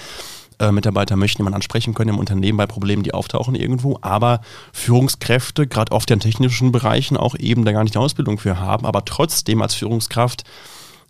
Äh, 0.60 0.72
Mitarbeiter 0.72 1.18
möchten 1.18 1.42
jemanden 1.42 1.56
ansprechen 1.56 1.94
können 1.94 2.12
im 2.12 2.20
Unternehmen 2.20 2.58
bei 2.58 2.68
Problemen, 2.68 3.04
die 3.04 3.14
auftauchen 3.14 3.56
irgendwo, 3.56 4.00
aber 4.02 4.40
Führungskräfte, 4.72 5.68
gerade 5.68 5.92
oft 5.92 6.10
in 6.10 6.22
technischen 6.22 6.72
Bereichen, 6.72 7.18
auch 7.18 7.36
eben 7.38 7.66
da 7.66 7.74
gar 7.74 7.84
nicht 7.84 7.96
die 7.96 8.00
Ausbildung 8.00 8.38
für 8.38 8.58
haben, 8.60 8.86
aber 8.86 9.04
trotzdem 9.04 9.62
als 9.62 9.74
Führungskraft 9.74 10.46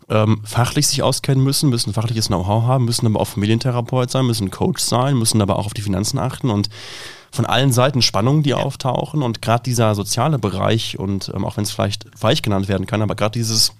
ähm, 0.08 0.40
fachlich 0.44 0.86
sich 0.86 1.02
auskennen 1.02 1.42
müssen, 1.42 1.70
müssen 1.70 1.92
fachliches 1.92 2.28
Know-how 2.28 2.64
haben, 2.64 2.84
müssen 2.84 3.06
aber 3.06 3.20
auch 3.20 3.28
Familientherapeut 3.28 4.10
sein, 4.10 4.26
müssen 4.26 4.50
Coach 4.50 4.82
sein, 4.82 5.16
müssen 5.16 5.42
aber 5.42 5.58
auch 5.58 5.66
auf 5.66 5.74
die 5.74 5.82
Finanzen 5.82 6.18
achten 6.18 6.50
und 6.50 6.68
von 7.32 7.44
allen 7.44 7.72
Seiten 7.72 8.02
Spannungen, 8.02 8.42
die 8.42 8.54
auftauchen 8.54 9.22
und 9.22 9.42
gerade 9.42 9.64
dieser 9.64 9.94
soziale 9.94 10.38
Bereich 10.38 10.98
und 10.98 11.32
ähm, 11.34 11.44
auch 11.44 11.56
wenn 11.56 11.64
es 11.64 11.72
vielleicht 11.72 12.06
weich 12.22 12.42
genannt 12.42 12.68
werden 12.68 12.86
kann, 12.86 13.02
aber 13.02 13.14
gerade 13.14 13.38
dieses 13.38 13.72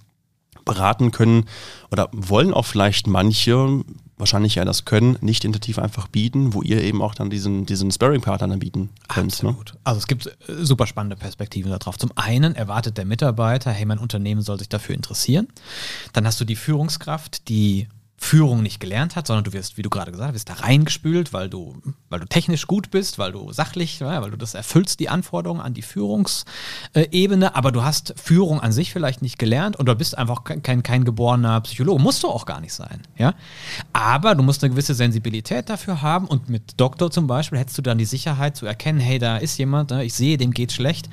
beraten 0.64 1.12
können 1.12 1.44
oder 1.92 2.08
wollen 2.12 2.52
auch 2.52 2.66
vielleicht 2.66 3.06
manche 3.06 3.84
wahrscheinlich 4.18 4.54
ja 4.54 4.64
das 4.64 4.84
Können 4.84 5.18
nicht 5.20 5.44
intensiv 5.44 5.78
einfach 5.78 6.08
bieten, 6.08 6.54
wo 6.54 6.62
ihr 6.62 6.82
eben 6.82 7.02
auch 7.02 7.14
dann 7.14 7.30
diesen, 7.30 7.66
diesen 7.66 7.90
Sparring-Partner 7.90 8.48
dann 8.48 8.58
bieten 8.58 8.90
könnt. 9.08 9.42
Ne? 9.42 9.50
Absolut. 9.50 9.74
Ne? 9.74 9.80
Also 9.84 9.98
es 9.98 10.06
gibt 10.06 10.26
äh, 10.26 10.32
super 10.48 10.86
spannende 10.86 11.16
Perspektiven 11.16 11.70
darauf. 11.70 11.98
Zum 11.98 12.12
einen 12.16 12.54
erwartet 12.54 12.98
der 12.98 13.04
Mitarbeiter, 13.04 13.70
hey, 13.70 13.84
mein 13.84 13.98
Unternehmen 13.98 14.42
soll 14.42 14.58
sich 14.58 14.68
dafür 14.68 14.94
interessieren. 14.94 15.48
Dann 16.12 16.26
hast 16.26 16.40
du 16.40 16.44
die 16.44 16.56
Führungskraft, 16.56 17.48
die 17.48 17.88
Führung 18.18 18.62
nicht 18.62 18.80
gelernt 18.80 19.14
hat, 19.14 19.26
sondern 19.26 19.44
du 19.44 19.52
wirst, 19.52 19.76
wie 19.76 19.82
du 19.82 19.90
gerade 19.90 20.10
gesagt 20.10 20.34
hast, 20.34 20.48
da 20.48 20.54
reingespült, 20.54 21.32
weil 21.32 21.50
du, 21.50 21.76
weil 22.08 22.18
du 22.18 22.26
technisch 22.26 22.66
gut 22.66 22.90
bist, 22.90 23.18
weil 23.18 23.32
du 23.32 23.52
sachlich, 23.52 24.00
weil 24.00 24.30
du 24.30 24.38
das 24.38 24.54
erfüllst, 24.54 25.00
die 25.00 25.08
Anforderungen 25.08 25.60
an 25.60 25.74
die 25.74 25.82
Führungsebene, 25.82 27.54
aber 27.54 27.72
du 27.72 27.84
hast 27.84 28.14
Führung 28.16 28.60
an 28.60 28.72
sich 28.72 28.92
vielleicht 28.92 29.20
nicht 29.20 29.38
gelernt 29.38 29.76
und 29.76 29.86
du 29.86 29.94
bist 29.94 30.16
einfach 30.16 30.44
kein, 30.44 30.82
kein 30.82 31.04
geborener 31.04 31.60
Psychologe. 31.60 32.02
Musst 32.02 32.22
du 32.22 32.28
auch 32.28 32.46
gar 32.46 32.60
nicht 32.60 32.72
sein, 32.72 33.02
ja. 33.18 33.34
Aber 33.92 34.34
du 34.34 34.42
musst 34.42 34.64
eine 34.64 34.70
gewisse 34.70 34.94
Sensibilität 34.94 35.68
dafür 35.68 36.00
haben 36.00 36.26
und 36.26 36.48
mit 36.48 36.80
Doktor 36.80 37.10
zum 37.10 37.26
Beispiel 37.26 37.58
hättest 37.58 37.78
du 37.78 37.82
dann 37.82 37.98
die 37.98 38.06
Sicherheit 38.06 38.56
zu 38.56 38.66
erkennen, 38.66 38.98
hey, 38.98 39.18
da 39.18 39.36
ist 39.36 39.58
jemand, 39.58 39.90
ne, 39.90 40.04
ich 40.04 40.14
sehe, 40.14 40.38
dem 40.38 40.52
geht's 40.52 40.74
schlecht. 40.74 41.10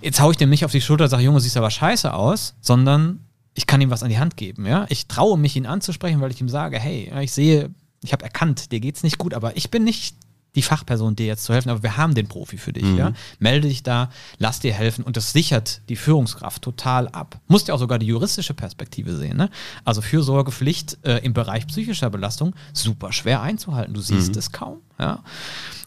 Jetzt 0.00 0.20
haue 0.20 0.30
ich 0.30 0.36
dem 0.36 0.50
nicht 0.50 0.64
auf 0.64 0.70
die 0.70 0.80
Schulter 0.80 1.04
und 1.04 1.10
sage, 1.10 1.24
Junge, 1.24 1.40
siehst 1.40 1.56
aber 1.56 1.70
scheiße 1.70 2.14
aus, 2.14 2.54
sondern 2.60 3.20
ich 3.58 3.66
kann 3.66 3.80
ihm 3.80 3.90
was 3.90 4.04
an 4.04 4.08
die 4.08 4.20
Hand 4.20 4.36
geben. 4.36 4.66
Ja? 4.66 4.86
Ich 4.88 5.08
traue 5.08 5.36
mich, 5.36 5.56
ihn 5.56 5.66
anzusprechen, 5.66 6.20
weil 6.20 6.30
ich 6.30 6.40
ihm 6.40 6.48
sage, 6.48 6.78
hey, 6.78 7.12
ich 7.20 7.32
sehe, 7.32 7.70
ich 8.04 8.12
habe 8.12 8.22
erkannt, 8.22 8.70
dir 8.70 8.78
geht's 8.78 9.02
nicht 9.02 9.18
gut, 9.18 9.34
aber 9.34 9.56
ich 9.56 9.68
bin 9.68 9.82
nicht 9.82 10.14
die 10.54 10.62
Fachperson, 10.62 11.16
dir 11.16 11.26
jetzt 11.26 11.42
zu 11.42 11.52
helfen, 11.52 11.68
aber 11.68 11.82
wir 11.82 11.96
haben 11.96 12.14
den 12.14 12.28
Profi 12.28 12.56
für 12.56 12.72
dich. 12.72 12.84
Mhm. 12.84 12.96
Ja? 12.96 13.12
Melde 13.40 13.66
dich 13.66 13.82
da, 13.82 14.10
lass 14.38 14.60
dir 14.60 14.72
helfen 14.72 15.02
und 15.04 15.16
das 15.16 15.32
sichert 15.32 15.80
die 15.88 15.96
Führungskraft 15.96 16.62
total 16.62 17.08
ab. 17.08 17.40
Musst 17.48 17.66
ja 17.66 17.74
auch 17.74 17.80
sogar 17.80 17.98
die 17.98 18.06
juristische 18.06 18.54
Perspektive 18.54 19.16
sehen. 19.16 19.36
Ne? 19.36 19.50
Also 19.84 20.02
Fürsorgepflicht 20.02 20.98
äh, 21.02 21.18
im 21.24 21.32
Bereich 21.32 21.66
psychischer 21.66 22.10
Belastung 22.10 22.54
super 22.72 23.10
schwer 23.12 23.42
einzuhalten. 23.42 23.92
Du 23.92 24.00
siehst 24.00 24.34
mhm. 24.34 24.38
es 24.38 24.52
kaum. 24.52 24.82
Ja? 24.98 25.20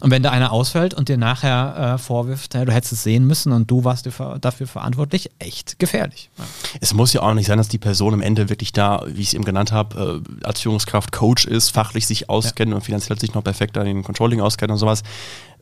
Und 0.02 0.10
wenn 0.10 0.24
da 0.24 0.32
einer 0.32 0.52
ausfällt 0.52 0.96
und 0.96 1.10
dir 1.10 1.18
nachher 1.18 1.94
äh, 1.94 1.98
vorwirft, 2.00 2.56
ja, 2.56 2.66
du 2.66 2.72
hättest 2.74 2.94
es 2.94 3.04
sehen 3.04 3.28
müssen 3.28 3.52
und 3.52 3.70
du 3.70 3.84
warst 3.84 4.08
dafür 4.42 4.68
verantwortlich, 4.68 5.30
echt 5.38 5.78
gefährlich. 5.78 6.32
Ja. 6.38 6.44
Es 6.80 6.94
muss 6.96 7.14
ja 7.14 7.22
auch 7.22 7.36
nicht 7.36 7.46
sein, 7.46 7.60
dass 7.60 7.68
die 7.68 7.78
Person 7.78 8.16
am 8.16 8.22
Ende 8.22 8.50
wirklich 8.50 8.74
da, 8.74 9.04
wie 9.06 9.22
ich 9.22 9.28
es 9.28 9.34
eben 9.36 9.46
genannt 9.46 9.72
habe, 9.72 10.24
äh, 10.42 10.46
als 10.46 10.62
Führungskraft 10.62 11.12
Coach 11.12 11.46
ist, 11.46 11.70
fachlich 11.70 12.08
sich 12.08 12.32
auskennt 12.32 12.74
und 12.74 12.82
finanziell 12.82 13.20
sich 13.20 13.36
noch 13.36 13.44
perfekt 13.44 13.78
an 13.78 13.86
den 13.86 14.04
Controlling 14.04 14.42
auskennt 14.42 14.72
und 14.72 14.80
sowas 14.80 15.04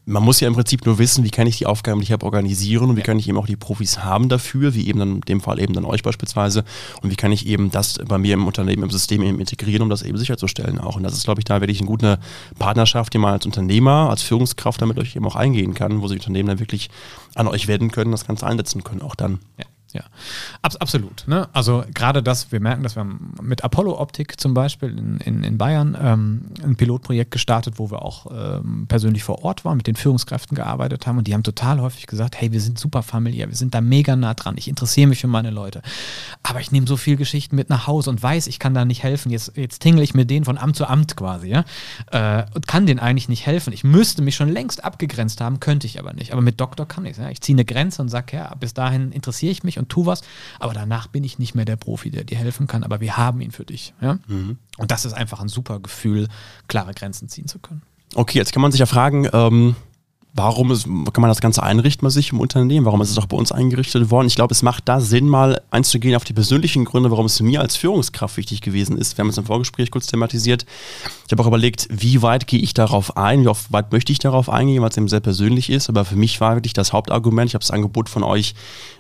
man 0.09 0.23
muss 0.23 0.39
ja 0.39 0.47
im 0.47 0.55
Prinzip 0.55 0.85
nur 0.85 0.97
wissen, 0.97 1.23
wie 1.23 1.29
kann 1.29 1.47
ich 1.47 1.57
die 1.57 1.67
Aufgaben, 1.67 1.99
die 1.99 2.05
ich 2.05 2.11
habe, 2.11 2.25
organisieren 2.25 2.89
und 2.89 2.97
wie 2.97 3.01
kann 3.01 3.19
ich 3.19 3.29
eben 3.29 3.37
auch 3.37 3.45
die 3.45 3.55
Profis 3.55 4.03
haben 4.03 4.27
dafür, 4.27 4.73
wie 4.73 4.87
eben 4.87 4.99
dann 4.99 5.15
in 5.15 5.21
dem 5.21 5.41
Fall 5.41 5.59
eben 5.59 5.73
dann 5.73 5.85
euch 5.85 6.01
beispielsweise 6.01 6.65
und 7.01 7.11
wie 7.11 7.15
kann 7.15 7.31
ich 7.31 7.45
eben 7.45 7.69
das 7.69 7.99
bei 8.07 8.17
mir 8.17 8.33
im 8.33 8.47
Unternehmen, 8.47 8.83
im 8.83 8.89
System 8.89 9.21
eben 9.21 9.39
integrieren, 9.39 9.83
um 9.83 9.89
das 9.89 10.01
eben 10.01 10.17
sicherzustellen 10.17 10.79
auch. 10.79 10.95
Und 10.95 11.03
das 11.03 11.13
ist, 11.13 11.25
glaube 11.25 11.41
ich, 11.41 11.45
da 11.45 11.61
wirklich 11.61 11.79
eine 11.79 11.87
gute 11.87 12.19
Partnerschaft, 12.57 13.13
die 13.13 13.19
man 13.19 13.33
als 13.33 13.45
Unternehmer, 13.45 14.09
als 14.09 14.23
Führungskraft 14.23 14.81
damit 14.81 14.97
euch 14.97 15.15
eben 15.15 15.25
auch 15.25 15.35
eingehen 15.35 15.75
kann, 15.75 16.01
wo 16.01 16.07
sich 16.07 16.17
Unternehmen 16.17 16.49
dann 16.49 16.59
wirklich 16.59 16.89
an 17.35 17.47
euch 17.47 17.67
wenden 17.67 17.91
können, 17.91 18.11
das 18.11 18.25
Ganze 18.25 18.47
einsetzen 18.47 18.83
können, 18.83 19.01
auch 19.01 19.15
dann. 19.15 19.39
Ja. 19.57 19.65
Ja, 19.93 20.03
Abs 20.61 20.75
absolut. 20.75 21.27
Ne? 21.27 21.49
Also 21.53 21.83
gerade 21.93 22.21
das, 22.21 22.51
wir 22.51 22.59
merken, 22.59 22.83
dass 22.83 22.95
wir 22.95 23.05
mit 23.41 23.63
Apollo 23.63 23.99
Optik 23.99 24.39
zum 24.39 24.53
Beispiel 24.53 24.89
in, 24.97 25.17
in, 25.17 25.43
in 25.43 25.57
Bayern 25.57 25.97
ähm, 25.99 26.41
ein 26.63 26.75
Pilotprojekt 26.75 27.31
gestartet, 27.31 27.75
wo 27.77 27.89
wir 27.89 28.03
auch 28.03 28.27
ähm, 28.31 28.85
persönlich 28.87 29.23
vor 29.23 29.43
Ort 29.43 29.65
waren, 29.65 29.77
mit 29.77 29.87
den 29.87 29.95
Führungskräften 29.95 30.55
gearbeitet 30.55 31.07
haben 31.07 31.17
und 31.17 31.27
die 31.27 31.33
haben 31.33 31.43
total 31.43 31.81
häufig 31.81 32.07
gesagt, 32.07 32.39
hey, 32.39 32.51
wir 32.51 32.61
sind 32.61 32.77
super 32.77 33.01
familiär, 33.01 33.49
wir 33.49 33.55
sind 33.55 33.73
da 33.73 33.81
mega 33.81 34.15
nah 34.15 34.33
dran, 34.33 34.55
ich 34.57 34.67
interessiere 34.67 35.07
mich 35.07 35.21
für 35.21 35.27
meine 35.27 35.49
Leute, 35.49 35.81
aber 36.43 36.59
ich 36.59 36.71
nehme 36.71 36.85
so 36.85 36.97
viel 36.97 37.17
Geschichten 37.17 37.55
mit 37.55 37.69
nach 37.69 37.87
Hause 37.87 38.11
und 38.11 38.21
weiß, 38.21 38.47
ich 38.47 38.59
kann 38.59 38.73
da 38.73 38.85
nicht 38.85 39.01
helfen, 39.01 39.31
jetzt, 39.31 39.57
jetzt 39.57 39.79
tingle 39.79 40.03
ich 40.03 40.13
mit 40.13 40.29
denen 40.29 40.45
von 40.45 40.57
Amt 40.57 40.75
zu 40.75 40.85
Amt 40.85 41.15
quasi, 41.15 41.47
ja, 41.47 41.65
äh, 42.11 42.45
und 42.53 42.67
kann 42.67 42.85
denen 42.85 42.99
eigentlich 42.99 43.29
nicht 43.29 43.45
helfen. 43.45 43.73
Ich 43.73 43.83
müsste 43.83 44.21
mich 44.21 44.35
schon 44.35 44.49
längst 44.49 44.83
abgegrenzt 44.83 45.41
haben, 45.41 45.59
könnte 45.59 45.87
ich 45.87 45.99
aber 45.99 46.13
nicht. 46.13 46.33
Aber 46.33 46.41
mit 46.41 46.59
Doktor 46.61 46.87
kann 46.87 47.05
ich 47.05 47.17
ja. 47.17 47.29
Ich 47.29 47.41
ziehe 47.41 47.55
eine 47.55 47.65
Grenze 47.65 48.01
und 48.01 48.09
sage, 48.09 48.37
ja, 48.37 48.53
bis 48.55 48.73
dahin 48.73 49.11
interessiere 49.11 49.51
ich 49.51 49.63
mich 49.63 49.78
und 49.79 49.89
tu 49.89 50.05
was. 50.05 50.21
Aber 50.59 50.73
danach 50.73 51.07
bin 51.07 51.23
ich 51.23 51.39
nicht 51.39 51.55
mehr 51.55 51.65
der 51.65 51.75
Profi, 51.75 52.11
der 52.11 52.23
dir 52.23 52.37
helfen 52.37 52.67
kann. 52.67 52.83
Aber 52.83 53.01
wir 53.01 53.17
haben 53.17 53.41
ihn 53.41 53.51
für 53.51 53.65
dich. 53.65 53.93
Ja? 54.01 54.19
Mhm. 54.27 54.57
Und 54.77 54.91
das 54.91 55.05
ist 55.05 55.13
einfach 55.13 55.39
ein 55.39 55.49
super 55.49 55.79
Gefühl, 55.79 56.27
klare 56.67 56.93
Grenzen 56.93 57.29
ziehen 57.29 57.47
zu 57.47 57.59
können. 57.59 57.81
Okay, 58.15 58.37
jetzt 58.37 58.53
kann 58.53 58.61
man 58.61 58.71
sich 58.71 58.79
ja 58.79 58.85
fragen, 58.85 59.27
ähm, 59.33 59.75
warum 60.33 60.71
ist, 60.71 60.85
kann 60.85 61.21
man 61.21 61.29
das 61.29 61.41
Ganze 61.41 61.63
einrichten 61.63 62.05
bei 62.05 62.09
sich 62.09 62.31
im 62.31 62.39
Unternehmen? 62.39 62.85
Warum 62.85 63.01
ist 63.01 63.09
es 63.09 63.17
auch 63.17 63.25
bei 63.25 63.37
uns 63.37 63.51
eingerichtet 63.51 64.11
worden? 64.11 64.27
Ich 64.27 64.35
glaube, 64.35 64.53
es 64.53 64.61
macht 64.61 64.87
da 64.87 64.99
Sinn, 64.99 65.27
mal 65.27 65.61
einzugehen 65.71 66.15
auf 66.15 66.23
die 66.23 66.33
persönlichen 66.33 66.85
Gründe, 66.85 67.11
warum 67.11 67.25
es 67.25 67.39
mir 67.41 67.61
als 67.61 67.75
Führungskraft 67.75 68.37
wichtig 68.37 68.61
gewesen 68.61 68.97
ist. 68.97 69.17
Wir 69.17 69.23
haben 69.23 69.29
es 69.29 69.37
im 69.37 69.45
Vorgespräch 69.45 69.91
kurz 69.91 70.07
thematisiert. 70.07 70.65
Ich 71.25 71.31
habe 71.31 71.41
auch 71.41 71.47
überlegt, 71.47 71.87
wie 71.91 72.21
weit 72.21 72.47
gehe 72.47 72.59
ich 72.59 72.73
darauf 72.73 73.17
ein, 73.17 73.43
wie 73.43 73.49
weit 73.69 73.91
möchte 73.91 74.11
ich 74.11 74.19
darauf 74.19 74.49
eingehen, 74.49 74.81
weil 74.81 74.89
es 74.89 74.97
eben 74.97 75.07
sehr 75.07 75.19
persönlich 75.19 75.69
ist. 75.69 75.89
Aber 75.89 76.05
für 76.05 76.15
mich 76.15 76.39
war 76.39 76.55
wirklich 76.55 76.73
das 76.73 76.93
Hauptargument, 76.93 77.49
ich 77.49 77.55
habe 77.55 77.63
das 77.63 77.71
Angebot 77.71 78.09
von 78.09 78.23
euch 78.23 78.53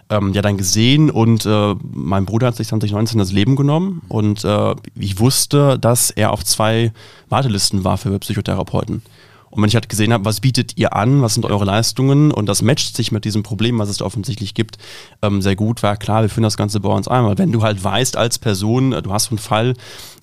ähm, 0.09 0.33
ja 0.33 0.41
dann 0.41 0.57
gesehen 0.57 1.11
und 1.11 1.45
äh, 1.45 1.75
mein 1.93 2.25
Bruder 2.25 2.47
hat 2.47 2.55
sich 2.55 2.67
2019 2.67 3.19
das 3.19 3.31
Leben 3.31 3.55
genommen 3.55 4.01
und 4.07 4.43
äh, 4.43 4.75
ich 4.95 5.19
wusste, 5.19 5.77
dass 5.77 6.09
er 6.09 6.31
auf 6.31 6.43
zwei 6.43 6.91
Wartelisten 7.29 7.83
war 7.83 7.97
für 7.97 8.17
Psychotherapeuten. 8.17 9.03
Und 9.51 9.61
wenn 9.61 9.67
ich 9.69 9.75
halt 9.75 9.89
gesehen 9.89 10.13
habe, 10.13 10.25
was 10.25 10.41
bietet 10.41 10.77
ihr 10.77 10.95
an, 10.95 11.21
was 11.21 11.33
sind 11.33 11.45
eure 11.45 11.65
Leistungen 11.65 12.31
und 12.31 12.45
das 12.47 12.61
matcht 12.61 12.95
sich 12.95 13.11
mit 13.11 13.25
diesem 13.25 13.43
Problem, 13.43 13.79
was 13.79 13.89
es 13.89 13.97
da 13.97 14.05
offensichtlich 14.05 14.53
gibt, 14.53 14.77
ähm, 15.21 15.41
sehr 15.41 15.55
gut, 15.55 15.81
war 15.83 15.97
klar, 15.97 16.21
wir 16.21 16.29
führen 16.29 16.43
das 16.43 16.57
Ganze 16.57 16.79
bei 16.79 16.89
uns 16.89 17.07
einmal. 17.07 17.37
Wenn 17.37 17.51
du 17.51 17.63
halt 17.63 17.83
weißt 17.83 18.17
als 18.17 18.39
Person, 18.39 18.93
äh, 18.93 19.01
du 19.01 19.11
hast 19.11 19.29
einen 19.29 19.39
Fall 19.39 19.73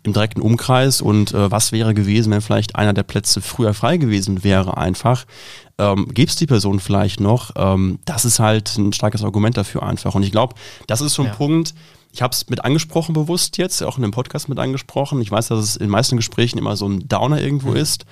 im 0.03 0.13
direkten 0.13 0.41
Umkreis 0.41 1.01
und 1.01 1.35
äh, 1.35 1.51
was 1.51 1.73
wäre 1.73 1.93
gewesen, 1.93 2.33
wenn 2.33 2.41
vielleicht 2.41 2.77
einer 2.77 2.93
der 2.93 3.03
Plätze 3.03 3.41
früher 3.41 3.75
frei 3.75 3.97
gewesen 3.97 4.45
wäre 4.45 4.77
einfach, 4.77 5.27
ähm, 5.79 6.09
gibst 6.13 6.41
die 6.41 6.47
Person 6.47 6.81
vielleicht 6.81 7.21
noch, 7.21 7.51
ähm, 7.57 7.99
das 8.05 8.25
ist 8.25 8.39
halt 8.39 8.79
ein 8.79 8.93
starkes 8.93 9.25
Argument 9.25 9.57
dafür 9.57 9.83
einfach. 9.83 10.15
Und 10.15 10.23
ich 10.23 10.33
glaube, 10.33 10.55
das 10.87 11.01
ist 11.01 11.15
so 11.15 11.23
ein 11.23 11.29
ja. 11.29 11.35
Punkt, 11.35 11.75
ich 12.13 12.23
habe 12.23 12.33
es 12.33 12.49
mit 12.49 12.65
angesprochen 12.65 13.13
bewusst 13.13 13.59
jetzt, 13.59 13.83
auch 13.83 13.99
in 13.99 14.03
dem 14.03 14.11
Podcast 14.11 14.49
mit 14.49 14.59
angesprochen. 14.59 15.21
Ich 15.21 15.31
weiß, 15.31 15.49
dass 15.49 15.63
es 15.63 15.77
in 15.77 15.85
den 15.85 15.91
meisten 15.91 16.17
Gesprächen 16.17 16.57
immer 16.57 16.75
so 16.75 16.89
ein 16.89 17.07
Downer 17.09 17.43
irgendwo 17.43 17.73
mhm. 17.73 17.77
ist. 17.77 18.07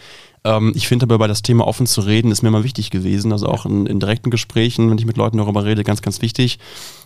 Ähm, 0.44 0.72
ich 0.74 0.86
finde 0.86 1.04
aber 1.04 1.18
bei 1.18 1.26
das 1.26 1.42
Thema 1.42 1.66
offen 1.66 1.86
zu 1.86 2.02
reden, 2.02 2.30
ist 2.30 2.42
mir 2.42 2.48
immer 2.48 2.64
wichtig 2.64 2.90
gewesen. 2.90 3.32
Also 3.32 3.48
auch 3.48 3.64
in, 3.64 3.86
in 3.86 4.00
direkten 4.00 4.30
Gesprächen, 4.30 4.90
wenn 4.90 4.98
ich 4.98 5.06
mit 5.06 5.16
Leuten 5.16 5.38
darüber 5.38 5.64
rede, 5.64 5.84
ganz, 5.84 6.02
ganz 6.02 6.22
wichtig, 6.22 6.58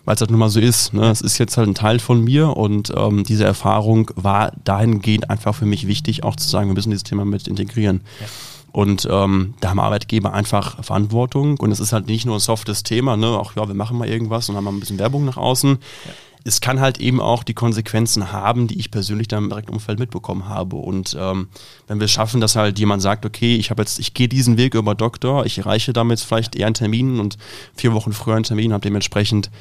weil 0.05 0.15
es 0.15 0.21
halt 0.21 0.31
nun 0.31 0.39
mal 0.39 0.49
so 0.49 0.59
ist. 0.59 0.93
Ne? 0.93 1.09
Es 1.09 1.21
ist 1.21 1.37
jetzt 1.37 1.57
halt 1.57 1.67
ein 1.67 1.75
Teil 1.75 1.99
von 1.99 2.23
mir 2.23 2.55
und 2.57 2.93
ähm, 2.95 3.23
diese 3.23 3.45
Erfahrung 3.45 4.11
war 4.15 4.51
dahingehend 4.63 5.29
einfach 5.29 5.55
für 5.55 5.65
mich 5.65 5.87
wichtig, 5.87 6.23
auch 6.23 6.35
zu 6.35 6.47
sagen, 6.49 6.67
wir 6.69 6.75
müssen 6.75 6.91
dieses 6.91 7.03
Thema 7.03 7.25
mit 7.25 7.47
integrieren. 7.47 8.01
Ja. 8.19 8.27
Und 8.71 9.07
ähm, 9.09 9.55
da 9.61 9.69
haben 9.69 9.79
Arbeitgeber 9.79 10.33
einfach 10.33 10.83
Verantwortung. 10.83 11.57
Und 11.57 11.71
es 11.71 11.79
ist 11.79 11.91
halt 11.91 12.07
nicht 12.07 12.25
nur 12.25 12.35
ein 12.35 12.39
softes 12.39 12.83
Thema, 12.83 13.17
ne? 13.17 13.27
Auch 13.27 13.55
ja, 13.55 13.67
wir 13.67 13.73
machen 13.73 13.97
mal 13.97 14.07
irgendwas 14.07 14.47
und 14.47 14.55
haben 14.55 14.63
mal 14.63 14.71
ein 14.71 14.79
bisschen 14.79 14.99
Werbung 14.99 15.25
nach 15.25 15.37
außen. 15.37 15.79
Ja. 16.05 16.11
Es 16.43 16.61
kann 16.61 16.79
halt 16.79 16.99
eben 16.99 17.19
auch 17.19 17.43
die 17.43 17.53
Konsequenzen 17.53 18.31
haben, 18.31 18.67
die 18.67 18.79
ich 18.79 18.91
persönlich 18.91 19.27
dann 19.27 19.43
im 19.43 19.49
direkten 19.49 19.73
Umfeld 19.73 19.99
mitbekommen 19.99 20.47
habe. 20.47 20.77
Und 20.77 21.15
ähm, 21.19 21.49
wenn 21.87 21.99
wir 21.99 22.05
es 22.05 22.11
schaffen, 22.11 22.41
dass 22.41 22.55
halt 22.55 22.79
jemand 22.79 23.01
sagt, 23.01 23.25
okay, 23.25 23.55
ich 23.55 23.69
habe 23.69 23.81
jetzt, 23.81 23.99
ich 23.99 24.13
gehe 24.13 24.29
diesen 24.29 24.57
Weg 24.57 24.73
über 24.73 24.95
Doktor, 24.95 25.45
ich 25.45 25.57
erreiche 25.57 25.93
damit 25.93 26.19
vielleicht 26.19 26.55
eher 26.55 26.67
einen 26.67 26.75
Termin 26.75 27.19
und 27.19 27.37
vier 27.75 27.93
Wochen 27.93 28.13
früher 28.13 28.35
einen 28.35 28.43
Termin, 28.43 28.73
habe 28.73 28.81
dementsprechend 28.81 29.51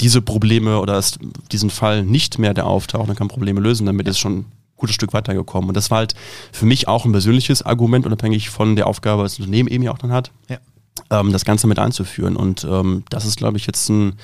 diese 0.00 0.22
Probleme 0.22 0.80
oder 0.80 0.98
ist 0.98 1.18
diesen 1.52 1.70
Fall 1.70 2.02
nicht 2.02 2.38
mehr 2.38 2.54
der 2.54 2.66
auftaucht, 2.66 3.08
dann 3.08 3.16
kann 3.16 3.28
Probleme 3.28 3.60
lösen, 3.60 3.86
damit 3.86 4.08
ist 4.08 4.18
schon 4.18 4.46
gutes 4.76 4.96
Stück 4.96 5.12
weitergekommen. 5.12 5.68
Und 5.68 5.76
das 5.76 5.90
war 5.90 5.98
halt 5.98 6.14
für 6.50 6.66
mich 6.66 6.88
auch 6.88 7.04
ein 7.04 7.12
persönliches 7.12 7.62
Argument, 7.62 8.04
unabhängig 8.04 8.50
von 8.50 8.74
der 8.74 8.88
Aufgabe, 8.88 9.22
was 9.22 9.32
das 9.32 9.40
Unternehmen 9.40 9.68
eben 9.68 9.84
ja 9.84 9.92
auch 9.92 9.98
dann 9.98 10.10
hat, 10.12 10.32
ja. 10.48 10.58
ähm, 11.10 11.32
das 11.32 11.44
Ganze 11.44 11.68
mit 11.68 11.78
einzuführen. 11.78 12.36
Und 12.36 12.64
ähm, 12.68 13.04
das 13.08 13.24
ist, 13.24 13.36
glaube 13.36 13.58
ich, 13.58 13.66
jetzt 13.66 13.88
ein, 13.88 14.14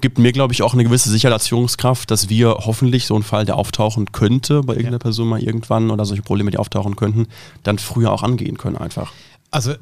gibt 0.00 0.18
mir, 0.18 0.32
glaube 0.32 0.52
ich, 0.52 0.62
auch 0.62 0.74
eine 0.74 0.84
gewisse 0.84 1.10
Sicherheit 1.10 1.32
als 1.32 1.48
Führungskraft, 1.48 2.10
dass 2.10 2.28
wir 2.28 2.50
hoffentlich 2.60 3.06
so 3.06 3.14
einen 3.14 3.24
Fall, 3.24 3.44
der 3.44 3.56
auftauchen 3.56 4.12
könnte 4.12 4.62
bei 4.62 4.74
irgendeiner 4.74 4.96
ja. 4.96 5.00
Person 5.00 5.28
mal 5.28 5.42
irgendwann 5.42 5.90
oder 5.90 6.04
solche 6.04 6.22
Probleme, 6.22 6.50
die 6.50 6.58
auftauchen 6.58 6.96
könnten, 6.96 7.26
dann 7.62 7.78
früher 7.78 8.12
auch 8.12 8.22
angehen 8.22 8.58
können 8.58 8.76
einfach. 8.76 9.12
Also 9.50 9.74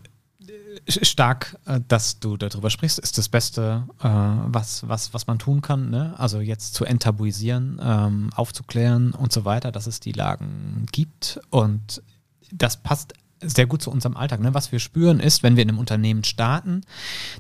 stark, 0.87 1.57
äh, 1.67 1.81
dass 1.87 2.19
du 2.21 2.37
darüber 2.37 2.71
sprichst, 2.71 2.99
ist 2.99 3.19
das 3.19 3.29
Beste, 3.29 3.85
äh, 4.01 4.09
was, 4.09 4.87
was, 4.89 5.15
was 5.15 5.27
man 5.27 5.39
tun 5.39 5.63
kann. 5.63 5.91
Ne? 5.91 6.15
Also 6.19 6.41
jetzt 6.41 6.75
zu 6.75 6.85
enttabuisieren, 6.85 7.81
ähm, 7.83 8.31
aufzuklären 8.35 9.13
und 9.13 9.33
so 9.33 9.45
weiter, 9.45 9.73
dass 9.73 9.87
es 9.87 10.01
die 10.01 10.13
Lagen 10.13 10.87
gibt. 10.93 11.41
Und 11.51 12.03
das 12.51 12.83
passt 12.83 13.15
sehr 13.43 13.67
gut 13.67 13.83
zu 13.83 13.91
unserem 13.91 14.17
Alltag. 14.17 14.41
Ne? 14.41 14.55
Was 14.55 14.73
wir 14.73 14.79
spüren 14.79 15.21
ist, 15.21 15.43
wenn 15.43 15.57
wir 15.57 15.63
in 15.63 15.69
einem 15.69 15.79
Unternehmen 15.79 16.25
starten, 16.25 16.83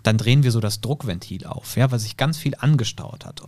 dann 0.02 0.18
drehen 0.18 0.42
wir 0.42 0.52
so 0.52 0.60
das 0.60 0.80
Druckventil 0.80 1.46
auf, 1.46 1.76
ja, 1.76 1.90
weil 1.90 1.98
sich 1.98 2.16
ganz 2.16 2.38
viel 2.38 2.54
angestaut 2.58 3.24
hat. 3.24 3.42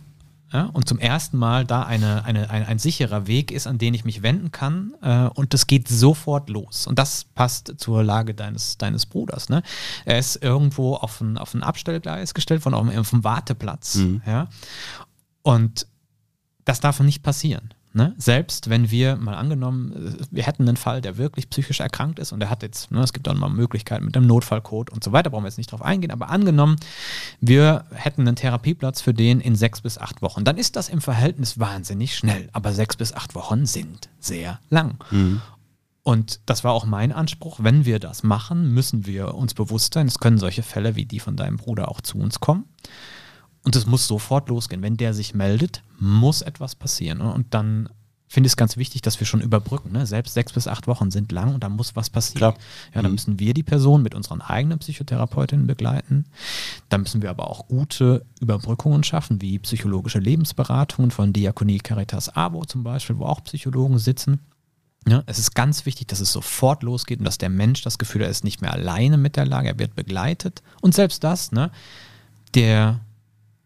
Ja, 0.53 0.69
und 0.71 0.87
zum 0.87 0.99
ersten 0.99 1.37
Mal 1.37 1.65
da 1.65 1.83
eine, 1.83 2.23
eine, 2.23 2.49
ein, 2.49 2.65
ein 2.65 2.79
sicherer 2.79 3.27
Weg 3.27 3.51
ist, 3.51 3.67
an 3.67 3.77
den 3.77 3.93
ich 3.93 4.05
mich 4.05 4.21
wenden 4.21 4.51
kann. 4.51 4.93
Äh, 5.01 5.27
und 5.33 5.53
das 5.53 5.67
geht 5.67 5.89
sofort 5.89 6.49
los. 6.49 6.87
Und 6.87 6.97
das 6.97 7.25
passt 7.25 7.73
zur 7.77 8.03
Lage 8.03 8.33
deines, 8.33 8.77
deines 8.77 9.05
Bruders. 9.05 9.49
Ne? 9.49 9.63
Er 10.05 10.17
ist 10.17 10.41
irgendwo 10.41 10.95
auf 10.95 11.19
ein, 11.19 11.37
auf 11.37 11.53
ein 11.53 11.63
Abstellgleis 11.63 12.33
gestellt, 12.33 12.61
von 12.61 12.73
auf, 12.73 12.87
auf 12.95 13.13
einem 13.13 13.23
Warteplatz. 13.23 13.95
Mhm. 13.95 14.21
Ja? 14.25 14.47
Und 15.41 15.87
das 16.63 16.79
darf 16.79 16.99
nicht 17.01 17.21
passieren. 17.21 17.73
Ne? 17.95 18.13
Selbst 18.17 18.69
wenn 18.69 18.91
wir 18.91 19.15
mal 19.15 19.35
angenommen, 19.35 20.17
wir 20.29 20.43
hätten 20.43 20.67
einen 20.67 20.75
Fall, 20.75 20.99
der 20.99 21.17
wirklich 21.17 21.49
psychisch 21.49 21.79
erkrankt 21.79 22.19
ist 22.19 22.33
und 22.33 22.41
er 22.41 22.49
hat 22.49 22.61
jetzt, 22.61 22.91
ne, 22.91 22.99
es 22.99 23.13
gibt 23.13 23.25
dann 23.25 23.37
mal 23.37 23.47
Möglichkeiten 23.47 24.03
mit 24.03 24.17
dem 24.17 24.27
Notfallcode 24.27 24.89
und 24.89 25.01
so 25.01 25.13
weiter, 25.13 25.29
brauchen 25.29 25.45
wir 25.45 25.47
jetzt 25.47 25.57
nicht 25.57 25.71
drauf 25.71 25.81
eingehen, 25.81 26.11
aber 26.11 26.29
angenommen, 26.29 26.75
wir 27.39 27.85
hätten 27.93 28.27
einen 28.27 28.35
Therapieplatz 28.35 28.99
für 28.99 29.13
den 29.13 29.39
in 29.39 29.55
sechs 29.55 29.79
bis 29.79 29.97
acht 29.97 30.21
Wochen, 30.21 30.43
dann 30.43 30.57
ist 30.57 30.75
das 30.75 30.89
im 30.89 30.99
Verhältnis 30.99 31.57
wahnsinnig 31.57 32.17
schnell, 32.17 32.49
aber 32.51 32.73
sechs 32.73 32.97
bis 32.97 33.13
acht 33.13 33.33
Wochen 33.33 33.65
sind 33.65 34.09
sehr 34.19 34.59
lang. 34.69 34.97
Mhm. 35.11 35.41
Und 36.03 36.41
das 36.47 36.65
war 36.65 36.73
auch 36.73 36.85
mein 36.85 37.13
Anspruch. 37.13 37.59
Wenn 37.61 37.85
wir 37.85 37.99
das 37.99 38.23
machen, 38.23 38.73
müssen 38.73 39.05
wir 39.05 39.35
uns 39.35 39.53
bewusst 39.53 39.93
sein, 39.93 40.05
es 40.07 40.19
können 40.19 40.37
solche 40.37 40.63
Fälle 40.63 40.97
wie 40.97 41.05
die 41.05 41.21
von 41.21 41.37
deinem 41.37 41.55
Bruder 41.55 41.87
auch 41.87 42.01
zu 42.01 42.17
uns 42.17 42.41
kommen. 42.41 42.65
Und 43.63 43.75
es 43.77 43.85
muss 43.85 44.05
sofort 44.05 44.49
losgehen. 44.49 44.83
Wenn 44.83 44.97
der 44.97 45.13
sich 45.13 45.33
meldet, 45.33 45.81
muss 45.99 46.41
etwas 46.41 46.75
passieren. 46.75 47.21
Und 47.21 47.53
dann 47.53 47.89
finde 48.27 48.47
ich 48.47 48.51
es 48.51 48.57
ganz 48.57 48.75
wichtig, 48.75 49.01
dass 49.01 49.19
wir 49.19 49.27
schon 49.27 49.41
überbrücken. 49.41 49.91
Ne? 49.91 50.05
Selbst 50.05 50.33
sechs 50.33 50.51
bis 50.53 50.67
acht 50.67 50.87
Wochen 50.87 51.11
sind 51.11 51.31
lang 51.31 51.53
und 51.53 51.63
da 51.63 51.69
muss 51.69 51.95
was 51.95 52.09
passieren. 52.09 52.39
Klar. 52.39 52.53
Ja, 52.93 53.01
dann 53.01 53.05
mhm. 53.05 53.11
müssen 53.11 53.39
wir 53.39 53.53
die 53.53 53.63
Person 53.63 54.01
mit 54.01 54.15
unseren 54.15 54.41
eigenen 54.41 54.79
Psychotherapeutinnen 54.79 55.67
begleiten. 55.67 56.25
Da 56.89 56.97
müssen 56.97 57.21
wir 57.21 57.29
aber 57.29 57.49
auch 57.49 57.67
gute 57.67 58.25
Überbrückungen 58.41 59.03
schaffen, 59.03 59.41
wie 59.41 59.59
psychologische 59.59 60.19
Lebensberatungen 60.19 61.11
von 61.11 61.33
Diakonie 61.33 61.77
Caritas 61.77 62.29
Abo 62.35 62.65
zum 62.65 62.83
Beispiel, 62.83 63.17
wo 63.17 63.25
auch 63.25 63.43
Psychologen 63.43 63.99
sitzen. 63.99 64.39
Ja, 65.07 65.21
es 65.27 65.37
ist 65.37 65.53
ganz 65.53 65.85
wichtig, 65.85 66.07
dass 66.07 66.19
es 66.19 66.31
sofort 66.31 66.81
losgeht 66.81 67.19
und 67.19 67.25
dass 67.25 67.37
der 67.37 67.49
Mensch 67.49 67.83
das 67.83 67.99
Gefühl 67.99 68.21
hat, 68.21 68.27
er 68.27 68.31
ist 68.31 68.43
nicht 68.43 68.61
mehr 68.61 68.73
alleine 68.73 69.17
mit 69.17 69.35
der 69.35 69.45
Lage, 69.45 69.69
er 69.69 69.79
wird 69.79 69.95
begleitet. 69.95 70.63
Und 70.81 70.95
selbst 70.95 71.23
das, 71.23 71.51
ne, 71.51 71.69
der 72.55 73.01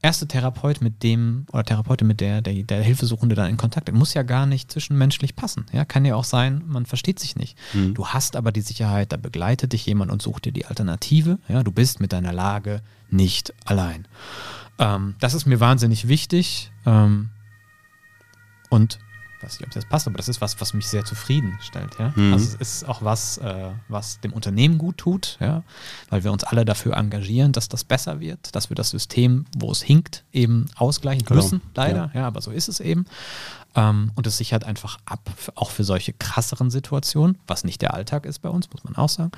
erste 0.02 0.28
Therapeut 0.28 0.82
mit 0.82 1.04
dem 1.04 1.46
oder 1.52 1.64
Therapeutin 1.64 2.08
mit 2.08 2.22
der, 2.22 2.42
der, 2.42 2.54
der 2.64 2.82
Hilfesuchende 2.82 3.36
dann 3.36 3.50
in 3.50 3.58
Kontakt, 3.58 3.92
muss 3.92 4.14
ja 4.14 4.24
gar 4.24 4.46
nicht 4.46 4.72
zwischenmenschlich 4.72 5.36
passen. 5.36 5.66
Ja, 5.72 5.86
kann 5.86 6.06
ja 6.06 6.16
auch 6.16 6.24
sein, 6.24 6.64
man 6.68 6.86
versteht 6.86 7.20
sich 7.20 7.36
nicht. 7.36 7.58
Mhm. 7.74 7.94
Du 7.94 8.08
hast 8.08 8.36
aber 8.36 8.52
die 8.52 8.62
Sicherheit, 8.62 9.12
da 9.12 9.18
begleitet 9.18 9.74
dich 9.74 9.86
jemand 9.86 10.12
und 10.12 10.22
sucht 10.22 10.46
dir 10.46 10.52
die 10.52 10.66
Alternative. 10.66 11.40
Ja, 11.48 11.64
du 11.64 11.72
bist 11.72 12.00
mit 12.00 12.14
deiner 12.14 12.34
Lage 12.34 12.82
nicht 13.10 13.54
allein. 13.66 14.08
Ähm, 14.78 15.16
das 15.20 15.34
ist 15.34 15.46
mir 15.46 15.60
wahnsinnig 15.60 16.08
wichtig. 16.08 16.72
Ähm, 16.86 17.30
und 18.70 19.00
weiß 19.42 19.60
nicht, 19.60 19.68
ob 19.68 19.74
das 19.74 19.86
passt, 19.86 20.08
aber 20.08 20.18
das 20.18 20.28
ist 20.28 20.42
was, 20.42 20.60
was 20.60 20.74
mich 20.74 20.88
sehr 20.88 21.06
zufrieden 21.06 21.58
stellt. 21.62 21.98
Ja? 21.98 22.14
Mhm. 22.16 22.34
Also 22.34 22.46
es 22.46 22.56
ist 22.56 22.88
auch 22.88 23.02
was, 23.02 23.38
äh, 23.38 23.70
was 23.88 24.20
dem 24.20 24.34
Unternehmen 24.34 24.78
gut 24.78 24.98
tut, 24.98 25.38
ja? 25.40 25.64
weil 26.10 26.24
wir 26.24 26.32
uns 26.32 26.44
alle 26.44 26.66
dafür 26.66 26.98
engagieren, 26.98 27.52
dass 27.52 27.70
das 27.70 27.84
besser 27.84 28.20
wird, 28.20 28.56
dass 28.56 28.70
wir 28.70 28.76
das 28.76 28.90
System, 28.90 29.46
wo 29.58 29.72
es 29.72 29.82
hinkt, 29.82 30.24
eben 30.34 30.68
ausgleichen 30.76 31.26
genau. 31.26 31.42
müssen, 31.42 31.62
leider. 31.76 32.12
Ja. 32.14 32.22
ja. 32.22 32.28
aber 32.28 32.42
so 32.42 32.52
ist 32.52 32.68
es 32.68 32.80
eben. 32.80 33.06
Ähm, 33.76 34.12
und 34.16 34.26
es 34.26 34.38
sichert 34.38 34.64
einfach 34.64 34.98
ab, 35.06 35.30
auch 35.56 35.70
für 35.70 35.84
solche 35.84 36.14
krasseren 36.14 36.72
Situationen, 36.72 37.38
was 37.48 37.64
nicht 37.64 37.82
der 37.82 37.94
Alltag 37.94 38.26
ist 38.26 38.40
bei 38.40 38.50
uns, 38.50 38.70
muss 38.72 38.84
man 38.84 38.96
auch 38.96 39.10
sagen, 39.10 39.32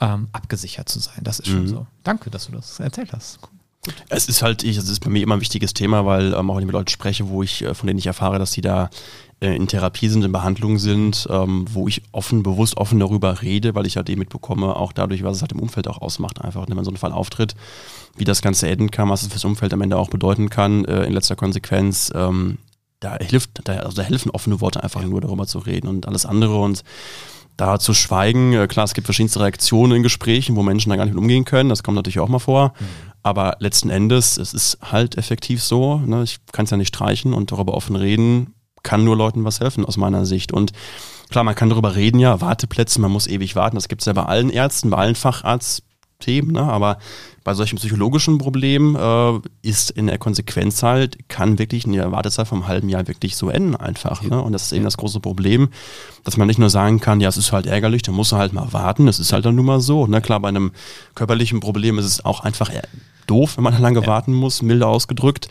ähm, 0.00 0.28
abgesichert 0.32 0.88
zu 0.88 1.00
sein. 1.00 1.20
Das 1.22 1.40
ist 1.40 1.48
mhm. 1.48 1.52
schon 1.52 1.68
so. 1.68 1.86
Danke, 2.04 2.30
dass 2.30 2.46
du 2.46 2.52
das 2.52 2.78
erzählt 2.80 3.12
hast. 3.12 3.40
Gut. 3.84 3.94
Es 4.08 4.28
ist 4.28 4.42
halt, 4.42 4.62
ich, 4.62 4.76
es 4.76 4.88
ist 4.88 5.00
bei 5.00 5.10
mir 5.10 5.22
immer 5.22 5.34
ein 5.34 5.40
wichtiges 5.40 5.74
Thema, 5.74 6.06
weil 6.06 6.34
ähm, 6.34 6.50
auch 6.50 6.54
wenn 6.54 6.62
ich 6.62 6.66
mit 6.66 6.74
Leuten 6.74 6.88
spreche, 6.88 7.28
wo 7.28 7.42
ich, 7.42 7.62
äh, 7.62 7.74
von 7.74 7.88
denen 7.88 7.98
ich 7.98 8.06
erfahre, 8.06 8.38
dass 8.38 8.52
sie 8.52 8.60
da 8.60 8.90
äh, 9.40 9.56
in 9.56 9.66
Therapie 9.66 10.08
sind, 10.08 10.24
in 10.24 10.30
Behandlung 10.30 10.78
sind, 10.78 11.26
ähm, 11.28 11.64
wo 11.68 11.88
ich 11.88 12.02
offen, 12.12 12.44
bewusst 12.44 12.76
offen 12.76 13.00
darüber 13.00 13.42
rede, 13.42 13.74
weil 13.74 13.86
ich 13.86 13.96
halt 13.96 14.08
eben 14.08 14.20
mitbekomme, 14.20 14.76
auch 14.76 14.92
dadurch, 14.92 15.24
was 15.24 15.36
es 15.36 15.42
halt 15.42 15.50
im 15.50 15.58
Umfeld 15.58 15.88
auch 15.88 16.00
ausmacht, 16.00 16.40
einfach, 16.40 16.68
wenn 16.68 16.76
man 16.76 16.84
so 16.84 16.92
einen 16.92 16.96
Fall 16.96 17.12
auftritt, 17.12 17.56
wie 18.16 18.24
das 18.24 18.40
Ganze 18.40 18.68
enden 18.68 18.92
kann, 18.92 19.10
was 19.10 19.22
es 19.22 19.28
fürs 19.28 19.44
Umfeld 19.44 19.72
am 19.72 19.80
Ende 19.80 19.98
auch 19.98 20.10
bedeuten 20.10 20.48
kann, 20.48 20.84
äh, 20.84 21.04
in 21.04 21.12
letzter 21.12 21.34
Konsequenz. 21.34 22.12
Ähm, 22.14 22.58
da 23.00 23.16
hilft, 23.16 23.62
da, 23.64 23.78
also 23.78 23.96
da 23.96 24.02
helfen 24.02 24.30
offene 24.30 24.60
Worte 24.60 24.84
einfach 24.84 25.02
nur 25.02 25.20
darüber 25.20 25.48
zu 25.48 25.58
reden 25.58 25.88
und 25.88 26.06
alles 26.06 26.24
andere 26.24 26.60
und 26.60 26.84
da 27.56 27.78
zu 27.78 27.94
schweigen, 27.94 28.52
äh, 28.52 28.68
klar, 28.68 28.84
es 28.84 28.94
gibt 28.94 29.06
verschiedenste 29.06 29.40
Reaktionen 29.40 29.96
in 29.96 30.02
Gesprächen, 30.04 30.56
wo 30.56 30.62
Menschen 30.62 30.90
da 30.90 30.96
gar 30.96 31.04
nicht 31.04 31.14
mit 31.14 31.22
umgehen 31.22 31.44
können, 31.44 31.68
das 31.68 31.82
kommt 31.82 31.96
natürlich 31.96 32.20
auch 32.20 32.28
mal 32.28 32.38
vor. 32.38 32.74
Mhm. 32.78 33.11
Aber 33.22 33.56
letzten 33.60 33.90
Endes, 33.90 34.36
es 34.36 34.52
ist 34.52 34.78
halt 34.82 35.16
effektiv 35.16 35.62
so, 35.62 35.98
ne? 35.98 36.22
ich 36.24 36.38
kann 36.52 36.64
es 36.64 36.70
ja 36.70 36.76
nicht 36.76 36.88
streichen 36.88 37.34
und 37.34 37.52
darüber 37.52 37.74
offen 37.74 37.94
reden, 37.94 38.54
kann 38.82 39.04
nur 39.04 39.16
Leuten 39.16 39.44
was 39.44 39.60
helfen 39.60 39.84
aus 39.84 39.96
meiner 39.96 40.26
Sicht. 40.26 40.52
Und 40.52 40.72
klar, 41.30 41.44
man 41.44 41.54
kann 41.54 41.70
darüber 41.70 41.94
reden, 41.94 42.18
ja, 42.18 42.40
Warteplätze, 42.40 43.00
man 43.00 43.12
muss 43.12 43.28
ewig 43.28 43.54
warten. 43.54 43.76
Das 43.76 43.88
gibt 43.88 44.02
es 44.02 44.06
ja 44.06 44.12
bei 44.12 44.24
allen 44.24 44.50
Ärzten, 44.50 44.90
bei 44.90 44.98
allen 44.98 45.14
Facharztthemen, 46.22 46.52
ne? 46.52 46.62
aber 46.62 46.98
bei 47.44 47.54
solchen 47.54 47.76
psychologischen 47.76 48.38
Problemen 48.38 48.94
äh, 48.94 49.40
ist 49.62 49.90
in 49.90 50.06
der 50.06 50.18
Konsequenz 50.18 50.82
halt, 50.82 51.28
kann 51.28 51.58
wirklich 51.58 51.86
eine 51.86 52.12
Wartezeit 52.12 52.46
vom 52.46 52.68
halben 52.68 52.88
Jahr 52.88 53.08
wirklich 53.08 53.36
so 53.36 53.50
enden 53.50 53.74
einfach. 53.74 54.22
Ne? 54.22 54.40
Und 54.40 54.52
das 54.52 54.64
ist 54.64 54.72
eben 54.72 54.84
das 54.84 54.96
große 54.96 55.18
Problem, 55.20 55.68
dass 56.22 56.36
man 56.36 56.46
nicht 56.46 56.58
nur 56.58 56.70
sagen 56.70 57.00
kann, 57.00 57.20
ja, 57.20 57.28
es 57.28 57.36
ist 57.36 57.52
halt 57.52 57.66
ärgerlich, 57.66 58.02
da 58.02 58.12
muss 58.12 58.32
er 58.32 58.38
halt 58.38 58.52
mal 58.52 58.72
warten, 58.72 59.06
das 59.06 59.18
ist 59.18 59.32
halt 59.32 59.44
dann 59.44 59.56
nun 59.56 59.66
mal 59.66 59.80
so. 59.80 60.06
Ne? 60.06 60.20
Klar, 60.20 60.40
bei 60.40 60.48
einem 60.48 60.70
körperlichen 61.14 61.60
Problem 61.60 61.98
ist 61.98 62.06
es 62.06 62.24
auch 62.24 62.40
einfach 62.40 62.70
doof, 63.26 63.56
wenn 63.56 63.64
man 63.64 63.80
lange 63.80 64.02
ja. 64.02 64.06
warten 64.06 64.32
muss, 64.32 64.62
milde 64.62 64.86
ausgedrückt. 64.86 65.48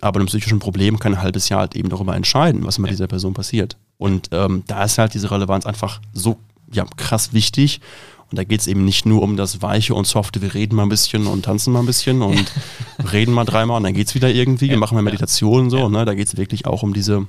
Aber 0.00 0.18
einem 0.18 0.26
psychischen 0.26 0.58
Problem 0.58 0.98
kann 0.98 1.14
ein 1.14 1.22
halbes 1.22 1.48
Jahr 1.48 1.60
halt 1.60 1.76
eben 1.76 1.88
darüber 1.88 2.16
entscheiden, 2.16 2.64
was 2.64 2.78
mit 2.78 2.88
ja. 2.88 2.92
dieser 2.92 3.06
Person 3.06 3.34
passiert. 3.34 3.76
Und 3.98 4.28
ähm, 4.32 4.64
da 4.66 4.84
ist 4.84 4.98
halt 4.98 5.14
diese 5.14 5.30
Relevanz 5.30 5.64
einfach 5.64 6.00
so 6.12 6.38
ja, 6.72 6.84
krass 6.96 7.32
wichtig. 7.32 7.80
Und 8.32 8.38
da 8.38 8.44
geht 8.44 8.60
es 8.62 8.66
eben 8.66 8.86
nicht 8.86 9.04
nur 9.04 9.20
um 9.20 9.36
das 9.36 9.60
Weiche 9.60 9.94
und 9.94 10.06
Softe, 10.06 10.40
wir 10.40 10.54
reden 10.54 10.74
mal 10.74 10.84
ein 10.84 10.88
bisschen 10.88 11.26
und 11.26 11.44
tanzen 11.44 11.70
mal 11.70 11.80
ein 11.80 11.86
bisschen 11.86 12.22
und 12.22 12.50
reden 13.12 13.34
mal 13.34 13.44
dreimal 13.44 13.76
und 13.76 13.82
dann 13.82 13.92
geht 13.92 14.08
es 14.08 14.14
wieder 14.14 14.30
irgendwie, 14.30 14.70
wir 14.70 14.78
machen 14.78 14.94
mal 14.94 15.02
Meditation 15.02 15.64
und 15.64 15.70
so. 15.70 15.90
Ne? 15.90 16.06
Da 16.06 16.14
geht 16.14 16.28
es 16.28 16.36
wirklich 16.38 16.64
auch 16.64 16.82
um 16.82 16.94
diese 16.94 17.26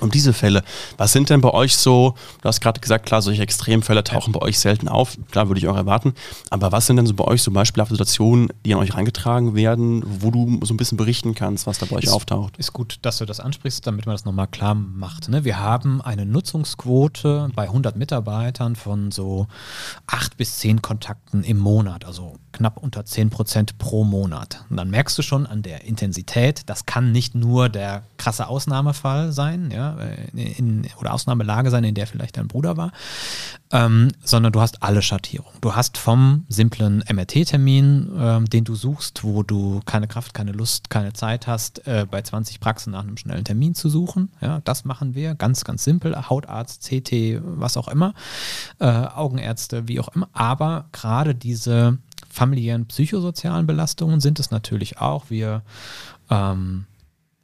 um 0.00 0.10
diese 0.10 0.32
Fälle. 0.32 0.62
Was 0.96 1.12
sind 1.12 1.30
denn 1.30 1.40
bei 1.40 1.50
euch 1.50 1.76
so, 1.76 2.14
du 2.42 2.48
hast 2.48 2.60
gerade 2.60 2.80
gesagt, 2.80 3.06
klar, 3.06 3.22
solche 3.22 3.42
Extremfälle 3.42 4.04
tauchen 4.04 4.32
bei 4.32 4.40
euch 4.40 4.58
selten 4.58 4.88
auf, 4.88 5.16
klar 5.30 5.48
würde 5.48 5.58
ich 5.58 5.68
auch 5.68 5.76
erwarten, 5.76 6.14
aber 6.50 6.72
was 6.72 6.86
sind 6.86 6.96
denn 6.96 7.06
so 7.06 7.14
bei 7.14 7.24
euch 7.24 7.42
so 7.42 7.50
beispielhafte 7.50 7.94
Situationen, 7.94 8.48
die 8.64 8.74
an 8.74 8.80
euch 8.80 8.94
reingetragen 8.94 9.54
werden, 9.54 10.02
wo 10.06 10.30
du 10.30 10.60
so 10.62 10.74
ein 10.74 10.76
bisschen 10.76 10.98
berichten 10.98 11.34
kannst, 11.34 11.66
was 11.66 11.78
da 11.78 11.86
bei 11.86 11.96
euch 11.96 12.04
ist, 12.04 12.12
auftaucht? 12.12 12.56
Ist 12.58 12.72
gut, 12.72 12.98
dass 13.02 13.18
du 13.18 13.24
das 13.24 13.40
ansprichst, 13.40 13.86
damit 13.86 14.06
man 14.06 14.14
das 14.14 14.24
nochmal 14.24 14.46
klar 14.46 14.74
macht. 14.74 15.28
Ne? 15.28 15.44
Wir 15.44 15.58
haben 15.58 16.00
eine 16.00 16.26
Nutzungsquote 16.26 17.50
bei 17.54 17.64
100 17.64 17.96
Mitarbeitern 17.96 18.76
von 18.76 19.10
so 19.10 19.46
8 20.06 20.36
bis 20.36 20.58
10 20.58 20.82
Kontakten 20.82 21.42
im 21.42 21.58
Monat, 21.58 22.04
also 22.04 22.36
knapp 22.52 22.76
unter 22.78 23.04
10 23.04 23.30
Prozent 23.30 23.78
pro 23.78 24.04
Monat. 24.04 24.64
Und 24.70 24.76
dann 24.76 24.90
merkst 24.90 25.16
du 25.18 25.22
schon 25.22 25.46
an 25.46 25.62
der 25.62 25.84
Intensität, 25.84 26.62
das 26.66 26.86
kann 26.86 27.12
nicht 27.12 27.34
nur 27.34 27.68
der 27.68 28.02
krasse 28.16 28.48
Ausnahmefall 28.48 29.32
sein, 29.32 29.69
ja, 29.70 29.96
in, 30.34 30.86
oder 30.98 31.12
Ausnahmelage 31.12 31.70
sein, 31.70 31.84
in 31.84 31.94
der 31.94 32.06
vielleicht 32.06 32.36
dein 32.36 32.48
Bruder 32.48 32.76
war, 32.76 32.92
ähm, 33.72 34.08
sondern 34.24 34.52
du 34.52 34.60
hast 34.60 34.82
alle 34.82 35.02
Schattierungen. 35.02 35.58
Du 35.60 35.74
hast 35.74 35.98
vom 35.98 36.44
simplen 36.48 37.04
MRT-Termin, 37.10 38.10
ähm, 38.18 38.44
den 38.46 38.64
du 38.64 38.74
suchst, 38.74 39.24
wo 39.24 39.42
du 39.42 39.80
keine 39.84 40.08
Kraft, 40.08 40.34
keine 40.34 40.52
Lust, 40.52 40.90
keine 40.90 41.12
Zeit 41.12 41.46
hast, 41.46 41.86
äh, 41.86 42.06
bei 42.10 42.22
20 42.22 42.60
Praxen 42.60 42.92
nach 42.92 43.02
einem 43.02 43.16
schnellen 43.16 43.44
Termin 43.44 43.74
zu 43.74 43.88
suchen. 43.88 44.30
Ja, 44.40 44.60
das 44.64 44.84
machen 44.84 45.14
wir 45.14 45.34
ganz, 45.34 45.64
ganz 45.64 45.84
simpel. 45.84 46.16
Hautarzt, 46.28 46.88
CT, 46.88 47.40
was 47.42 47.76
auch 47.76 47.88
immer, 47.88 48.14
äh, 48.78 48.86
Augenärzte, 48.86 49.88
wie 49.88 50.00
auch 50.00 50.08
immer. 50.08 50.28
Aber 50.32 50.86
gerade 50.92 51.34
diese 51.34 51.98
familiären 52.28 52.86
psychosozialen 52.86 53.66
Belastungen 53.66 54.20
sind 54.20 54.38
es 54.38 54.50
natürlich 54.50 54.98
auch. 54.98 55.30
Wir 55.30 55.62
ähm, 56.30 56.86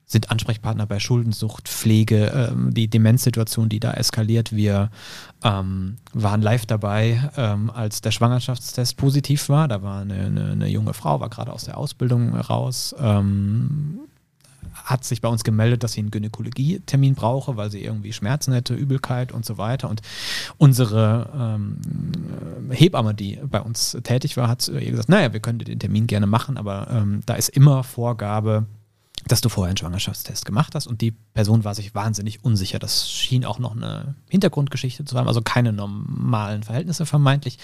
sind 0.06 0.30
Ansprechpartner 0.30 0.86
bei 0.86 1.00
Schuldensucht, 1.00 1.68
Pflege, 1.68 2.50
ähm, 2.52 2.72
die 2.72 2.88
Demenzsituation, 2.88 3.68
die 3.68 3.80
da 3.80 3.92
eskaliert. 3.92 4.54
Wir 4.54 4.90
ähm, 5.42 5.96
waren 6.12 6.42
live 6.42 6.64
dabei, 6.64 7.28
ähm, 7.36 7.70
als 7.70 8.02
der 8.02 8.12
Schwangerschaftstest 8.12 8.96
positiv 8.96 9.48
war. 9.48 9.66
Da 9.66 9.82
war 9.82 10.02
eine, 10.02 10.14
eine, 10.14 10.52
eine 10.52 10.68
junge 10.68 10.94
Frau, 10.94 11.18
war 11.18 11.28
gerade 11.28 11.52
aus 11.52 11.64
der 11.64 11.76
Ausbildung 11.76 12.36
raus, 12.36 12.94
ähm, 13.00 13.98
hat 14.84 15.02
sich 15.02 15.20
bei 15.20 15.28
uns 15.28 15.42
gemeldet, 15.42 15.82
dass 15.82 15.94
sie 15.94 16.00
einen 16.00 16.12
Gynäkologie-Termin 16.12 17.16
brauche, 17.16 17.56
weil 17.56 17.72
sie 17.72 17.82
irgendwie 17.82 18.12
Schmerzen 18.12 18.52
hätte, 18.52 18.74
Übelkeit 18.74 19.32
und 19.32 19.44
so 19.44 19.58
weiter. 19.58 19.90
Und 19.90 20.02
unsere 20.56 21.30
ähm, 21.36 21.80
Hebamme, 22.70 23.12
die 23.12 23.40
bei 23.44 23.60
uns 23.60 23.98
tätig 24.04 24.36
war, 24.36 24.46
hat 24.46 24.68
ihr 24.68 24.92
gesagt, 24.92 25.08
naja, 25.08 25.32
wir 25.32 25.40
können 25.40 25.58
den 25.58 25.80
Termin 25.80 26.06
gerne 26.06 26.28
machen, 26.28 26.56
aber 26.56 26.88
ähm, 26.92 27.22
da 27.26 27.34
ist 27.34 27.48
immer 27.48 27.82
Vorgabe, 27.82 28.66
dass 29.28 29.40
du 29.40 29.48
vorher 29.48 29.70
einen 29.70 29.76
Schwangerschaftstest 29.76 30.44
gemacht 30.44 30.74
hast 30.74 30.86
und 30.86 31.00
die 31.00 31.10
Person 31.10 31.64
war 31.64 31.74
sich 31.74 31.94
wahnsinnig 31.94 32.44
unsicher. 32.44 32.78
Das 32.78 33.10
schien 33.10 33.44
auch 33.44 33.58
noch 33.58 33.74
eine 33.74 34.14
Hintergrundgeschichte 34.28 35.04
zu 35.04 35.18
haben, 35.18 35.26
also 35.26 35.42
keine 35.42 35.72
normalen 35.72 36.62
Verhältnisse 36.62 37.06
vermeintlich. 37.06 37.58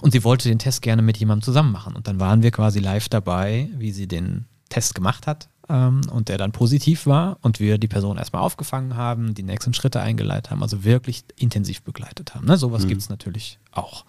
Und 0.00 0.12
sie 0.12 0.22
wollte 0.24 0.48
den 0.48 0.58
Test 0.58 0.82
gerne 0.82 1.02
mit 1.02 1.16
jemandem 1.18 1.42
zusammen 1.42 1.72
machen. 1.72 1.96
Und 1.96 2.06
dann 2.06 2.20
waren 2.20 2.42
wir 2.42 2.50
quasi 2.50 2.78
live 2.78 3.08
dabei, 3.08 3.68
wie 3.76 3.90
sie 3.90 4.06
den 4.06 4.46
Test 4.68 4.94
gemacht 4.94 5.26
hat 5.26 5.48
ähm, 5.68 6.02
und 6.10 6.28
der 6.28 6.38
dann 6.38 6.52
positiv 6.52 7.06
war 7.06 7.38
und 7.42 7.58
wir 7.58 7.78
die 7.78 7.88
Person 7.88 8.16
erstmal 8.16 8.42
aufgefangen 8.42 8.96
haben, 8.96 9.34
die 9.34 9.42
nächsten 9.42 9.74
Schritte 9.74 10.00
eingeleitet 10.00 10.50
haben, 10.50 10.62
also 10.62 10.84
wirklich 10.84 11.24
intensiv 11.36 11.82
begleitet 11.82 12.34
haben. 12.34 12.46
Ne? 12.46 12.56
Sowas 12.56 12.84
mhm. 12.84 12.88
gibt 12.88 13.02
es 13.02 13.08
natürlich 13.08 13.58
auch. 13.72 14.04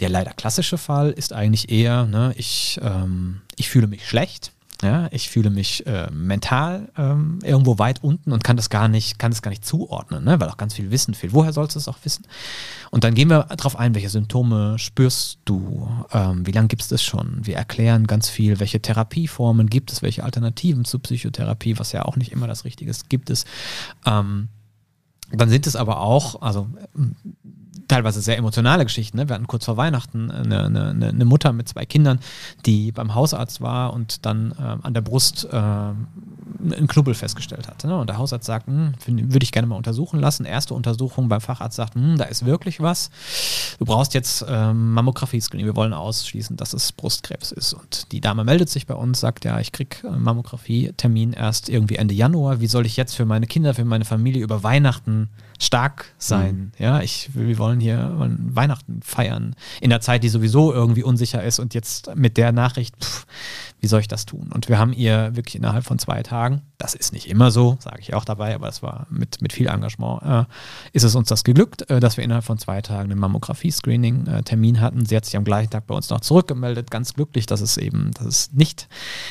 Der 0.00 0.08
leider 0.08 0.32
klassische 0.32 0.78
Fall 0.78 1.10
ist 1.10 1.32
eigentlich 1.32 1.70
eher, 1.70 2.04
ne, 2.04 2.34
ich, 2.36 2.78
ähm, 2.82 3.40
ich 3.56 3.70
fühle 3.70 3.86
mich 3.86 4.06
schlecht 4.06 4.52
ja, 4.82 5.08
ich 5.10 5.30
fühle 5.30 5.50
mich 5.50 5.86
äh, 5.86 6.10
mental 6.10 6.90
ähm, 6.98 7.38
irgendwo 7.42 7.78
weit 7.78 8.02
unten 8.04 8.32
und 8.32 8.44
kann 8.44 8.56
das 8.56 8.68
gar 8.68 8.88
nicht, 8.88 9.18
kann 9.18 9.30
das 9.30 9.40
gar 9.40 9.50
nicht 9.50 9.64
zuordnen, 9.64 10.24
ne? 10.24 10.38
weil 10.38 10.48
auch 10.48 10.58
ganz 10.58 10.74
viel 10.74 10.90
Wissen 10.90 11.14
fehlt. 11.14 11.32
Woher 11.32 11.52
sollst 11.52 11.76
du 11.76 11.78
es 11.78 11.88
auch 11.88 11.98
wissen? 12.02 12.26
Und 12.90 13.04
dann 13.04 13.14
gehen 13.14 13.30
wir 13.30 13.44
darauf 13.44 13.76
ein, 13.76 13.94
welche 13.94 14.10
Symptome 14.10 14.78
spürst 14.78 15.38
du, 15.46 15.88
ähm, 16.12 16.46
wie 16.46 16.52
lange 16.52 16.68
gibt 16.68 16.82
es 16.82 16.88
das 16.88 17.02
schon? 17.02 17.46
Wir 17.46 17.56
erklären 17.56 18.06
ganz 18.06 18.28
viel, 18.28 18.60
welche 18.60 18.80
Therapieformen 18.80 19.68
gibt 19.68 19.92
es, 19.92 20.02
welche 20.02 20.24
Alternativen 20.24 20.84
zur 20.84 21.00
Psychotherapie, 21.00 21.78
was 21.78 21.92
ja 21.92 22.04
auch 22.04 22.16
nicht 22.16 22.32
immer 22.32 22.46
das 22.46 22.64
Richtige 22.64 22.90
ist, 22.90 23.08
gibt 23.08 23.30
es. 23.30 23.46
Ähm, 24.04 24.48
dann 25.32 25.48
sind 25.48 25.66
es 25.66 25.74
aber 25.74 26.00
auch, 26.00 26.42
also 26.42 26.68
teilweise 27.88 28.20
sehr 28.20 28.36
emotionale 28.36 28.84
Geschichten. 28.84 29.16
Ne? 29.16 29.28
Wir 29.28 29.34
hatten 29.34 29.46
kurz 29.46 29.64
vor 29.64 29.76
Weihnachten 29.76 30.30
eine, 30.30 30.64
eine, 30.66 31.08
eine, 31.08 31.24
Mutter 31.24 31.52
mit 31.52 31.68
zwei 31.68 31.86
Kindern, 31.86 32.20
die 32.64 32.92
beim 32.92 33.14
Hausarzt 33.14 33.60
war 33.60 33.92
und 33.92 34.26
dann 34.26 34.52
äh, 34.52 34.76
an 34.82 34.94
der 34.94 35.00
Brust 35.00 35.46
äh, 35.50 35.56
einen 35.56 36.88
Knubbel 36.88 37.14
festgestellt 37.14 37.68
hat. 37.68 37.84
Ne? 37.84 37.96
Und 37.96 38.08
der 38.08 38.18
Hausarzt 38.18 38.46
sagt, 38.46 38.66
hm, 38.66 38.94
würde 39.06 39.44
ich 39.44 39.52
gerne 39.52 39.68
mal 39.68 39.76
untersuchen 39.76 40.20
lassen. 40.20 40.44
Erste 40.44 40.74
Untersuchung 40.74 41.28
beim 41.28 41.40
Facharzt 41.40 41.76
sagt, 41.76 41.94
hm, 41.94 42.16
da 42.16 42.24
ist 42.24 42.44
wirklich 42.44 42.80
was. 42.80 43.10
Du 43.78 43.84
brauchst 43.84 44.14
jetzt 44.14 44.42
äh, 44.42 44.72
Mammographie-Screening. 44.72 45.66
Wir 45.66 45.76
wollen 45.76 45.92
ausschließen, 45.92 46.56
dass 46.56 46.72
es 46.72 46.92
Brustkrebs 46.92 47.52
ist. 47.52 47.72
Und 47.72 48.12
die 48.12 48.20
Dame 48.20 48.44
meldet 48.44 48.68
sich 48.68 48.86
bei 48.86 48.94
uns, 48.94 49.20
sagt, 49.20 49.44
ja, 49.44 49.60
ich 49.60 49.72
kriege 49.72 50.08
Mammographie-Termin 50.08 51.32
erst 51.32 51.68
irgendwie 51.68 51.96
Ende 51.96 52.14
Januar. 52.14 52.60
Wie 52.60 52.66
soll 52.66 52.86
ich 52.86 52.96
jetzt 52.96 53.14
für 53.14 53.26
meine 53.26 53.46
Kinder, 53.46 53.74
für 53.74 53.84
meine 53.84 54.04
Familie 54.04 54.42
über 54.42 54.62
Weihnachten 54.62 55.28
stark 55.60 56.14
sein. 56.18 56.56
Mhm. 56.56 56.72
Ja, 56.78 57.00
ich, 57.00 57.30
wir 57.34 57.58
wollen 57.58 57.80
hier 57.80 58.14
Weihnachten 58.16 59.00
feiern. 59.02 59.54
In 59.80 59.90
der 59.90 60.00
Zeit, 60.00 60.22
die 60.22 60.28
sowieso 60.28 60.72
irgendwie 60.72 61.02
unsicher 61.02 61.42
ist 61.42 61.58
und 61.58 61.74
jetzt 61.74 62.14
mit 62.14 62.36
der 62.36 62.52
Nachricht, 62.52 62.94
pff, 63.02 63.26
wie 63.86 63.88
soll 63.88 64.00
ich 64.00 64.08
das 64.08 64.26
tun? 64.26 64.50
Und 64.52 64.68
wir 64.68 64.80
haben 64.80 64.92
ihr 64.92 65.36
wirklich 65.36 65.54
innerhalb 65.54 65.84
von 65.84 66.00
zwei 66.00 66.20
Tagen, 66.24 66.62
das 66.76 66.96
ist 66.96 67.12
nicht 67.12 67.28
immer 67.28 67.52
so, 67.52 67.76
sage 67.78 68.00
ich 68.00 68.14
auch 68.14 68.24
dabei, 68.24 68.52
aber 68.52 68.66
es 68.66 68.82
war 68.82 69.06
mit, 69.10 69.40
mit 69.40 69.52
viel 69.52 69.68
Engagement, 69.68 70.22
äh, 70.24 70.44
ist 70.92 71.04
es 71.04 71.14
uns 71.14 71.28
das 71.28 71.44
geglückt, 71.44 71.88
äh, 71.88 72.00
dass 72.00 72.16
wir 72.16 72.24
innerhalb 72.24 72.44
von 72.44 72.58
zwei 72.58 72.82
Tagen 72.82 73.12
einen 73.12 73.20
Mammographie-Screening-Termin 73.20 74.80
hatten. 74.80 75.06
Sie 75.06 75.14
hat 75.14 75.24
sich 75.24 75.36
am 75.36 75.44
gleichen 75.44 75.70
Tag 75.70 75.86
bei 75.86 75.94
uns 75.94 76.10
noch 76.10 76.18
zurückgemeldet, 76.18 76.90
ganz 76.90 77.14
glücklich, 77.14 77.46
dass 77.46 77.60
es 77.60 77.76
eben, 77.76 78.10
dass 78.14 78.26
es 78.26 78.52
nicht, 78.52 78.88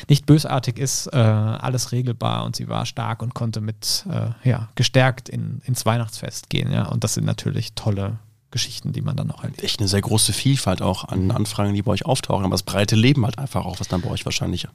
nicht 0.08 0.26
bösartig 0.26 0.80
ist, 0.80 1.08
äh, 1.08 1.18
alles 1.18 1.92
regelbar 1.92 2.46
und 2.46 2.56
sie 2.56 2.70
war 2.70 2.86
stark 2.86 3.22
und 3.22 3.34
konnte 3.34 3.60
mit, 3.60 4.06
äh, 4.10 4.50
ja, 4.50 4.70
gestärkt 4.76 5.28
in, 5.28 5.62
ins 5.66 5.86
Weihnachtsfest 5.86 6.50
gehen. 6.50 6.72
Ja, 6.72 6.86
und 6.86 7.04
das 7.04 7.16
sind 7.16 7.26
natürlich 7.26 7.74
tolle 7.74 8.20
Geschichten, 8.56 8.94
die 8.94 9.02
man 9.02 9.18
dann 9.18 9.30
auch 9.32 9.44
erlebt. 9.44 9.62
Echt 9.64 9.82
eine 9.82 9.90
sehr 9.90 10.00
große 10.00 10.32
Vielfalt 10.32 10.82
auch 10.82 11.04
an 11.04 11.30
Anfragen, 11.30 11.74
die 11.74 11.82
bei 11.82 11.92
euch 11.92 12.06
auftauchen. 12.06 12.46
Aber 12.46 12.54
das 12.54 12.64
breite 12.64 12.96
Leben 12.96 13.26
halt 13.26 13.38
einfach 13.38 13.66
auch, 13.66 13.82
was 13.82 13.90
dann 13.90 14.00
bei 14.00 14.10
euch 14.10 14.24
wahrscheinlich 14.24 14.66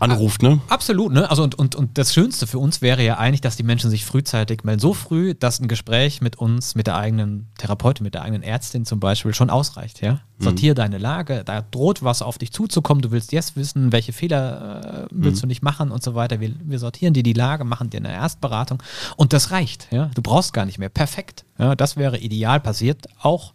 anruft, 0.00 0.42
ne? 0.42 0.60
Absolut, 0.68 1.14
ne? 1.14 1.30
Also 1.30 1.42
und, 1.42 1.54
und, 1.54 1.74
und 1.74 1.96
das 1.96 2.12
Schönste 2.12 2.46
für 2.46 2.58
uns 2.58 2.82
wäre 2.82 3.02
ja 3.02 3.16
eigentlich, 3.16 3.40
dass 3.40 3.56
die 3.56 3.62
Menschen 3.62 3.88
sich 3.88 4.04
frühzeitig 4.04 4.64
melden. 4.64 4.80
So 4.80 4.92
früh, 4.92 5.32
dass 5.32 5.60
ein 5.60 5.66
Gespräch 5.68 6.20
mit 6.20 6.36
uns, 6.36 6.74
mit 6.74 6.88
der 6.88 6.96
eigenen 6.96 7.48
Therapeutin, 7.56 8.04
mit 8.04 8.12
der 8.12 8.20
eigenen 8.20 8.42
Ärztin 8.42 8.84
zum 8.84 9.00
Beispiel 9.00 9.32
schon 9.32 9.48
ausreicht, 9.48 10.02
ja? 10.02 10.20
Sortiere 10.38 10.74
mhm. 10.74 10.76
deine 10.76 10.98
Lage, 10.98 11.42
da 11.42 11.62
droht 11.62 12.02
was 12.02 12.20
auf 12.20 12.36
dich 12.36 12.52
zuzukommen, 12.52 13.00
du 13.00 13.12
willst 13.12 13.32
jetzt 13.32 13.56
wissen, 13.56 13.92
welche 13.92 14.12
Fehler 14.12 15.06
äh, 15.06 15.08
willst 15.10 15.38
mhm. 15.38 15.40
du 15.40 15.46
nicht 15.46 15.62
machen 15.62 15.90
und 15.90 16.02
so 16.02 16.14
weiter. 16.14 16.38
Wir, 16.38 16.52
wir 16.62 16.78
sortieren 16.78 17.14
dir 17.14 17.22
die 17.22 17.32
Lage, 17.32 17.64
machen 17.64 17.88
dir 17.88 18.00
eine 18.00 18.12
Erstberatung 18.12 18.82
und 19.16 19.32
das 19.32 19.52
reicht, 19.52 19.88
ja? 19.90 20.10
Du 20.14 20.20
brauchst 20.20 20.52
gar 20.52 20.66
nicht 20.66 20.78
mehr. 20.78 20.90
Perfekt. 20.90 21.45
Ja, 21.58 21.74
das 21.74 21.96
wäre 21.96 22.18
ideal 22.18 22.60
passiert, 22.60 23.06
auch 23.20 23.52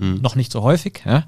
Mhm. 0.00 0.20
Noch 0.22 0.34
nicht 0.34 0.50
so 0.50 0.62
häufig. 0.62 1.02
Ja. 1.04 1.24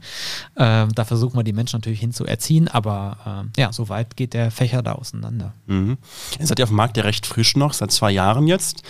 Ähm, 0.57 0.94
da 0.94 1.05
versuchen 1.05 1.37
wir 1.37 1.44
die 1.44 1.53
Menschen 1.53 1.77
natürlich 1.77 2.01
hinzuerziehen, 2.01 2.68
aber 2.68 3.18
ähm, 3.27 3.51
ja, 3.57 3.70
so 3.72 3.90
weit 3.90 4.16
geht 4.16 4.33
der 4.33 4.51
Fächer 4.51 4.83
da 4.83 4.92
auseinander. 4.92 5.53
Mhm. 5.66 5.98
Ihr 6.40 6.46
seid 6.46 6.59
ja 6.59 6.64
auf 6.64 6.70
dem 6.70 6.77
Markt 6.77 6.96
ja 6.96 7.03
recht 7.03 7.27
frisch 7.27 7.55
noch, 7.55 7.75
seit 7.75 7.92
zwei 7.92 8.11
Jahren 8.11 8.46
jetzt. 8.46 8.83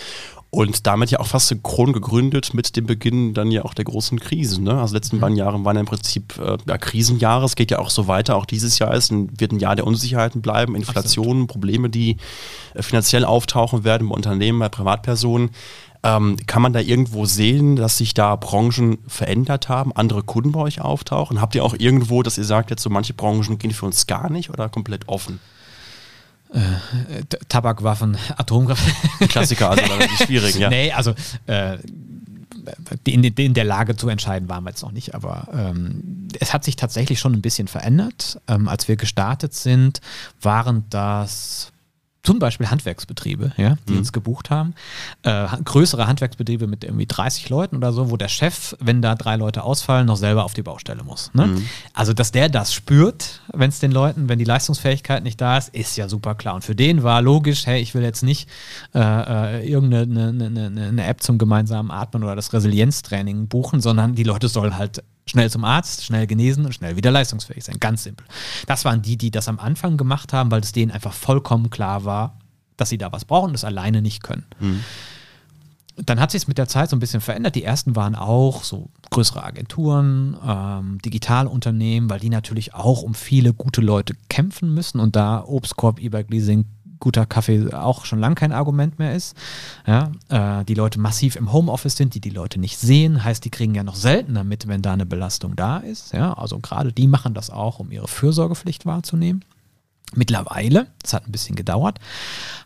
Und 0.54 0.86
damit 0.86 1.10
ja 1.10 1.18
auch 1.18 1.26
fast 1.26 1.48
synchron 1.48 1.94
gegründet 1.94 2.52
mit 2.52 2.76
dem 2.76 2.84
Beginn 2.84 3.32
dann 3.32 3.50
ja 3.50 3.64
auch 3.64 3.72
der 3.72 3.86
großen 3.86 4.20
Krisen. 4.20 4.64
Ne? 4.64 4.78
Also 4.78 4.94
letzten 4.94 5.16
mhm. 5.16 5.20
beiden 5.20 5.36
Jahre 5.36 5.64
waren 5.64 5.76
ja 5.76 5.80
im 5.80 5.86
Prinzip 5.86 6.38
äh, 6.38 6.58
ja, 6.68 6.76
Krisenjahre. 6.76 7.46
Es 7.46 7.56
geht 7.56 7.70
ja 7.70 7.78
auch 7.78 7.88
so 7.88 8.06
weiter. 8.06 8.36
Auch 8.36 8.44
dieses 8.44 8.78
Jahr 8.78 8.94
ist 8.94 9.10
ein, 9.10 9.30
wird 9.40 9.52
ein 9.52 9.60
Jahr 9.60 9.76
der 9.76 9.86
Unsicherheiten 9.86 10.42
bleiben. 10.42 10.76
Inflation, 10.76 11.26
Absolut. 11.26 11.48
Probleme, 11.48 11.88
die 11.88 12.18
äh, 12.74 12.82
finanziell 12.82 13.24
auftauchen 13.24 13.82
werden 13.82 14.10
bei 14.10 14.14
Unternehmen, 14.14 14.58
bei 14.58 14.68
Privatpersonen. 14.68 15.52
Ähm, 16.04 16.36
kann 16.46 16.62
man 16.62 16.72
da 16.72 16.80
irgendwo 16.80 17.26
sehen, 17.26 17.76
dass 17.76 17.96
sich 17.96 18.12
da 18.12 18.34
Branchen 18.34 18.98
verändert 19.06 19.68
haben, 19.68 19.94
andere 19.94 20.22
Kunden 20.22 20.50
bei 20.52 20.60
euch 20.60 20.80
auftauchen? 20.80 21.40
Habt 21.40 21.54
ihr 21.54 21.64
auch 21.64 21.74
irgendwo, 21.78 22.22
dass 22.22 22.38
ihr 22.38 22.44
sagt, 22.44 22.70
jetzt 22.70 22.82
so 22.82 22.90
manche 22.90 23.14
Branchen 23.14 23.58
gehen 23.58 23.70
für 23.70 23.86
uns 23.86 24.06
gar 24.08 24.28
nicht 24.28 24.50
oder 24.50 24.68
komplett 24.68 25.08
offen? 25.08 25.38
Äh, 26.52 27.24
Tabakwaffen, 27.48 28.18
Atomkraft. 28.36 28.82
Klassiker, 29.28 29.70
also 29.70 29.84
relativ 29.84 30.18
schwierig, 30.26 30.56
ja. 30.56 30.68
Nee, 30.70 30.92
also 30.92 31.14
äh, 31.46 31.78
in, 33.04 33.24
in, 33.24 33.54
der 33.54 33.64
Lage 33.64 33.96
zu 33.96 34.08
entscheiden 34.08 34.48
waren 34.48 34.64
wir 34.64 34.70
jetzt 34.70 34.82
noch 34.82 34.92
nicht, 34.92 35.14
aber 35.14 35.48
ähm, 35.52 36.28
es 36.38 36.52
hat 36.52 36.64
sich 36.64 36.76
tatsächlich 36.76 37.20
schon 37.20 37.32
ein 37.32 37.42
bisschen 37.42 37.68
verändert. 37.68 38.40
Ähm, 38.48 38.68
als 38.68 38.88
wir 38.88 38.96
gestartet 38.96 39.54
sind, 39.54 40.00
waren 40.40 40.84
das 40.90 41.72
zum 42.22 42.38
Beispiel 42.38 42.70
Handwerksbetriebe, 42.70 43.52
ja, 43.56 43.76
die 43.88 43.94
mhm. 43.94 43.98
uns 43.98 44.12
gebucht 44.12 44.50
haben. 44.50 44.74
Äh, 45.22 45.48
größere 45.64 46.06
Handwerksbetriebe 46.06 46.68
mit 46.68 46.84
irgendwie 46.84 47.06
30 47.06 47.48
Leuten 47.48 47.76
oder 47.76 47.92
so, 47.92 48.10
wo 48.10 48.16
der 48.16 48.28
Chef, 48.28 48.76
wenn 48.78 49.02
da 49.02 49.16
drei 49.16 49.34
Leute 49.34 49.64
ausfallen, 49.64 50.06
noch 50.06 50.16
selber 50.16 50.44
auf 50.44 50.54
die 50.54 50.62
Baustelle 50.62 51.02
muss. 51.02 51.34
Ne? 51.34 51.48
Mhm. 51.48 51.66
Also, 51.94 52.12
dass 52.12 52.30
der 52.30 52.48
das 52.48 52.72
spürt, 52.72 53.40
wenn 53.52 53.70
es 53.70 53.80
den 53.80 53.90
Leuten, 53.90 54.28
wenn 54.28 54.38
die 54.38 54.44
Leistungsfähigkeit 54.44 55.24
nicht 55.24 55.40
da 55.40 55.58
ist, 55.58 55.70
ist 55.74 55.96
ja 55.96 56.08
super 56.08 56.36
klar. 56.36 56.54
Und 56.54 56.62
für 56.62 56.76
den 56.76 57.02
war 57.02 57.22
logisch, 57.22 57.66
hey, 57.66 57.82
ich 57.82 57.94
will 57.94 58.02
jetzt 58.02 58.22
nicht 58.22 58.48
äh, 58.94 59.00
äh 59.00 59.68
irgendeine 59.68 60.28
eine, 60.28 60.46
eine, 60.46 60.86
eine 60.88 61.04
App 61.04 61.22
zum 61.22 61.38
gemeinsamen 61.38 61.90
Atmen 61.90 62.22
oder 62.22 62.36
das 62.36 62.52
Resilienztraining 62.52 63.48
buchen, 63.48 63.80
sondern 63.80 64.14
die 64.14 64.24
Leute 64.24 64.46
sollen 64.48 64.78
halt 64.78 65.02
Schnell 65.26 65.50
zum 65.50 65.64
Arzt, 65.64 66.04
schnell 66.04 66.26
genesen 66.26 66.66
und 66.66 66.74
schnell 66.74 66.96
wieder 66.96 67.10
leistungsfähig 67.10 67.64
sein. 67.64 67.76
Ganz 67.78 68.02
simpel. 68.02 68.26
Das 68.66 68.84
waren 68.84 69.02
die, 69.02 69.16
die 69.16 69.30
das 69.30 69.48
am 69.48 69.58
Anfang 69.58 69.96
gemacht 69.96 70.32
haben, 70.32 70.50
weil 70.50 70.62
es 70.62 70.72
denen 70.72 70.90
einfach 70.90 71.12
vollkommen 71.12 71.70
klar 71.70 72.04
war, 72.04 72.38
dass 72.76 72.88
sie 72.88 72.98
da 72.98 73.12
was 73.12 73.24
brauchen 73.24 73.46
und 73.46 73.52
das 73.52 73.64
alleine 73.64 74.02
nicht 74.02 74.22
können. 74.22 74.44
Mhm. 74.58 74.84
Dann 75.96 76.18
hat 76.18 76.30
sich 76.30 76.42
es 76.42 76.48
mit 76.48 76.58
der 76.58 76.68
Zeit 76.68 76.90
so 76.90 76.96
ein 76.96 77.00
bisschen 77.00 77.20
verändert. 77.20 77.54
Die 77.54 77.62
ersten 77.64 77.94
waren 77.94 78.14
auch 78.14 78.64
so 78.64 78.90
größere 79.10 79.44
Agenturen, 79.44 80.36
ähm, 80.44 80.98
Digitalunternehmen, 81.04 82.08
weil 82.08 82.18
die 82.18 82.30
natürlich 82.30 82.74
auch 82.74 83.02
um 83.02 83.14
viele 83.14 83.52
gute 83.52 83.82
Leute 83.82 84.14
kämpfen 84.28 84.72
müssen 84.74 85.00
und 85.00 85.14
da 85.14 85.44
Obstkorb, 85.44 86.00
E-Bike 86.00 86.30
Leasing 86.30 86.64
guter 87.02 87.26
Kaffee 87.26 87.74
auch 87.74 88.04
schon 88.04 88.20
lange 88.20 88.36
kein 88.36 88.52
Argument 88.52 88.98
mehr 88.98 89.14
ist. 89.14 89.36
Ja, 89.86 90.12
äh, 90.28 90.64
die 90.64 90.74
Leute 90.74 91.00
massiv 91.00 91.36
im 91.36 91.52
Homeoffice 91.52 91.96
sind, 91.96 92.14
die 92.14 92.20
die 92.20 92.30
Leute 92.30 92.60
nicht 92.60 92.78
sehen, 92.78 93.24
heißt, 93.24 93.44
die 93.44 93.50
kriegen 93.50 93.74
ja 93.74 93.82
noch 93.82 93.96
seltener 93.96 94.44
mit, 94.44 94.68
wenn 94.68 94.82
da 94.82 94.92
eine 94.92 95.04
Belastung 95.04 95.56
da 95.56 95.78
ist. 95.78 96.14
Ja, 96.14 96.32
also 96.32 96.60
gerade 96.60 96.92
die 96.92 97.08
machen 97.08 97.34
das 97.34 97.50
auch, 97.50 97.80
um 97.80 97.90
ihre 97.90 98.08
Fürsorgepflicht 98.08 98.86
wahrzunehmen. 98.86 99.44
Mittlerweile, 100.14 100.88
das 101.00 101.14
hat 101.14 101.26
ein 101.26 101.32
bisschen 101.32 101.56
gedauert, 101.56 101.98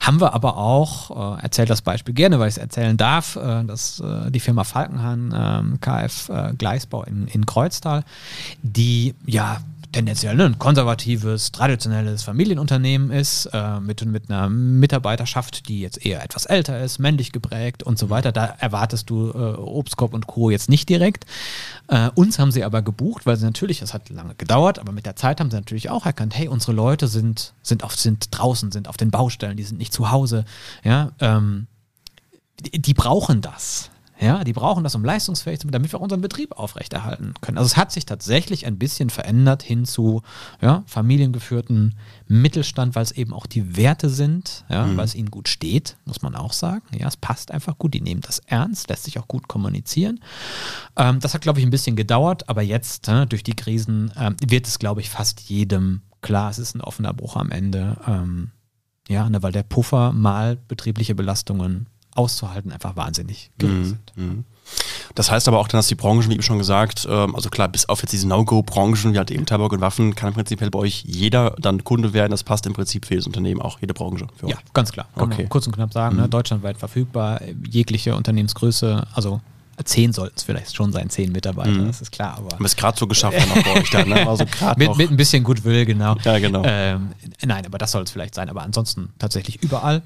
haben 0.01 0.21
wir 0.21 0.35
aber 0.35 0.57
auch, 0.57 1.39
äh, 1.39 1.43
erzählt 1.43 1.71
das 1.71 1.81
Beispiel 1.81 2.13
gerne, 2.13 2.39
weil 2.41 2.49
ich 2.49 2.57
es 2.57 2.59
erzählen 2.59 2.97
darf, 2.97 3.37
äh, 3.37 3.65
dass 3.65 4.01
äh, 4.01 4.31
die 4.31 4.41
Firma 4.41 4.65
Falkenhahn, 4.65 5.33
äh, 5.33 5.79
KF 5.79 6.29
äh, 6.29 6.53
Gleisbau 6.59 7.05
in, 7.05 7.29
in 7.29 7.47
Kreuztal, 7.47 8.05
die 8.63 9.15
ja 9.25 9.61
tendenziell 9.93 10.35
ne, 10.37 10.45
ein 10.45 10.59
konservatives, 10.59 11.53
traditionelles 11.53 12.23
Familienunternehmen 12.23 13.11
ist, 13.11 13.47
äh, 13.53 13.81
mit, 13.81 14.05
mit 14.05 14.31
einer 14.31 14.49
Mitarbeiterschaft, 14.49 15.69
die 15.69 15.81
jetzt 15.81 16.05
eher 16.05 16.23
etwas 16.23 16.47
älter 16.47 16.81
ist, 16.83 16.99
männlich 16.99 17.33
geprägt 17.33 17.83
und 17.83 17.99
so 17.99 18.11
weiter. 18.11 18.33
Da 18.33 18.45
erwartest 18.59 19.11
du 19.11 19.31
äh, 19.31 19.57
Obstkorb 19.57 20.15
und 20.15 20.27
Co. 20.27 20.51
jetzt 20.51 20.69
nicht 20.69 20.89
direkt. 20.89 21.25
Äh, 21.89 22.11
uns 22.15 22.39
haben 22.39 22.53
sie 22.53 22.65
aber 22.65 22.83
gebucht, 22.83 23.27
weil 23.27 23.37
sie 23.37 23.45
natürlich, 23.45 23.81
das 23.81 23.95
hat 23.95 24.09
lange 24.11 24.35
gedauert, 24.35 24.79
aber 24.79 24.93
mit 24.93 25.07
der 25.07 25.17
Zeit 25.17 25.41
haben 25.41 25.51
sie 25.51 25.57
natürlich 25.57 25.91
auch 25.91 26.07
erkannt, 26.07 26.37
hey, 26.37 26.49
unsere 26.49 26.73
Leute 26.73 27.09
sind, 27.09 27.55
sind, 27.63 27.85
auf, 27.85 27.95
sind 27.97 28.29
draußen, 28.31 28.73
sind 28.73 28.89
auf 28.89 28.97
den 28.97 29.11
Baustellen, 29.11 29.57
die 29.57 29.65
sind 29.65 29.79
nicht 29.79 29.93
zu 29.93 30.11
Hause. 30.11 30.45
Ja, 30.85 31.13
ähm, 31.21 31.67
die, 32.61 32.81
die 32.81 32.95
brauchen 32.95 33.41
das. 33.41 33.91
Ja, 34.19 34.45
die 34.45 34.53
brauchen 34.53 34.83
das, 34.83 34.95
um 34.95 35.05
leistungsfähig 35.05 35.61
zu 35.61 35.67
sein, 35.67 35.73
damit 35.73 35.93
wir 35.93 36.01
unseren 36.01 36.23
Betrieb 36.23 36.53
aufrechterhalten 36.53 37.35
können. 37.41 37.59
Also 37.59 37.67
es 37.67 37.77
hat 37.77 37.93
sich 37.93 38.07
tatsächlich 38.07 38.67
ein 38.67 38.79
bisschen 38.79 39.11
verändert 39.11 39.63
hin 39.63 39.85
zu 39.85 40.23
ja, 40.63 40.85
familiengeführten 40.87 41.95
Mittelstand, 42.27 42.95
weil 42.95 43.03
es 43.03 43.13
eben 43.13 43.35
auch 43.35 43.47
die 43.47 43.77
Werte 43.77 44.09
sind, 44.09 44.65
ja, 44.71 44.87
mhm. 44.87 44.97
weil 44.97 45.05
es 45.05 45.15
ihnen 45.15 45.31
gut 45.31 45.49
steht, 45.49 45.97
muss 46.07 46.23
man 46.23 46.35
auch 46.35 46.55
sagen. 46.55 46.85
Ja, 46.99 47.09
es 47.09 47.17
passt 47.17 47.51
einfach 47.51 47.77
gut, 47.79 47.93
die 47.93 48.01
nehmen 48.01 48.23
das 48.23 48.39
ernst, 48.47 48.89
lässt 48.89 49.05
sich 49.05 49.19
auch 49.19 49.29
gut 49.29 49.49
kommunizieren. 49.49 50.21
Ähm, 50.97 51.21
das 51.21 51.35
hat, 51.35 51.43
glaube 51.43 51.59
ich, 51.59 51.67
ein 51.67 51.71
bisschen 51.71 51.97
gedauert, 51.97 52.49
aber 52.49 52.63
jetzt 52.63 53.09
äh, 53.09 53.27
durch 53.27 53.43
die 53.43 53.57
Krisen 53.57 54.13
äh, 54.17 54.33
wird 54.47 54.67
es, 54.67 54.79
glaube 54.79 55.03
ich, 55.03 55.11
fast 55.11 55.41
jedem 55.43 56.03
klar, 56.23 56.51
es 56.51 56.59
ist 56.59 56.75
ein 56.75 56.81
offener 56.81 57.13
Bruch 57.13 57.37
am 57.37 57.51
Ende. 57.51 57.99
Ähm, 58.07 58.51
ja, 59.09 59.29
ne, 59.31 59.43
weil 59.43 59.53
der 59.53 59.63
Puffer 59.63 60.13
mal 60.13 60.57
betriebliche 60.57 61.15
Belastungen 61.15 61.87
auszuhalten 62.17 62.73
einfach 62.73 62.97
wahnsinnig 62.97 63.51
gering 63.59 63.79
mhm. 63.79 63.85
sind. 63.85 64.13
Mhm. 64.17 64.45
Das 65.15 65.31
heißt 65.31 65.49
aber 65.49 65.59
auch 65.59 65.69
dann, 65.69 65.79
dass 65.79 65.87
die 65.87 65.95
Branchen, 65.95 66.29
wie 66.29 66.35
eben 66.35 66.43
schon 66.43 66.59
gesagt, 66.59 67.07
ähm, 67.09 67.35
also 67.35 67.49
klar, 67.49 67.69
bis 67.69 67.89
auf 67.89 68.03
jetzt 68.03 68.13
diese 68.13 68.27
No-Go-Branchen, 68.29 69.15
wie 69.15 69.19
halt 69.19 69.31
eben 69.31 69.47
Tabak 69.47 69.73
und 69.73 69.81
Waffen, 69.81 70.15
kann 70.15 70.29
im 70.29 70.35
Prinzip 70.35 70.59
bei 70.71 70.79
euch 70.79 71.05
jeder 71.07 71.55
dann 71.59 71.85
Kunde 71.85 72.13
werden. 72.13 72.33
Das 72.33 72.43
passt 72.43 72.67
im 72.67 72.73
Prinzip 72.73 73.07
für 73.07 73.17
das 73.17 73.27
Unternehmen, 73.27 73.63
auch 73.63 73.81
jede 73.81 73.95
Branche. 73.95 74.27
ja, 74.47 74.57
ganz 74.75 74.93
klar. 74.93 75.09
Kann 75.15 75.33
okay. 75.33 75.47
kurz 75.49 75.67
und 75.67 75.73
knapp 75.73 75.93
sagen, 75.93 76.17
ne? 76.17 76.23
mhm. 76.23 76.27
ne? 76.27 76.29
deutschlandweit 76.29 76.77
verfügbar, 76.77 77.41
jegliche 77.69 78.17
Unternehmensgröße, 78.17 79.07
also 79.15 79.41
zehn 79.85 80.13
sollten 80.13 80.35
es 80.37 80.43
vielleicht 80.43 80.75
schon 80.75 80.93
sein, 80.93 81.11
zehn 81.11 81.33
Mitarbeiter, 81.33 81.71
mhm. 81.71 81.87
das 81.87 82.01
ist 82.01 82.11
klar. 82.11 82.37
Aber 82.39 82.55
haben 82.55 82.65
es 82.65 82.77
gerade 82.77 82.99
so 82.99 83.07
geschafft 83.07 83.39
dann 83.39 83.63
bei 83.63 83.81
euch 83.81 83.91
dann, 83.91 84.09
ne? 84.09 84.27
also 84.27 84.45
mit, 84.77 84.97
mit, 84.97 85.11
ein 85.11 85.17
bisschen 85.17 85.45
Goodwill, 85.45 85.85
genau. 85.85 86.17
Ja, 86.25 86.39
genau. 86.39 86.63
Ähm, 86.65 87.11
nein, 87.45 87.67
aber 87.67 87.79
das 87.79 87.93
soll 87.93 88.03
es 88.03 88.11
vielleicht 88.11 88.35
sein. 88.35 88.49
Aber 88.49 88.63
ansonsten 88.63 89.11
tatsächlich 89.19 89.63
überall 89.63 90.03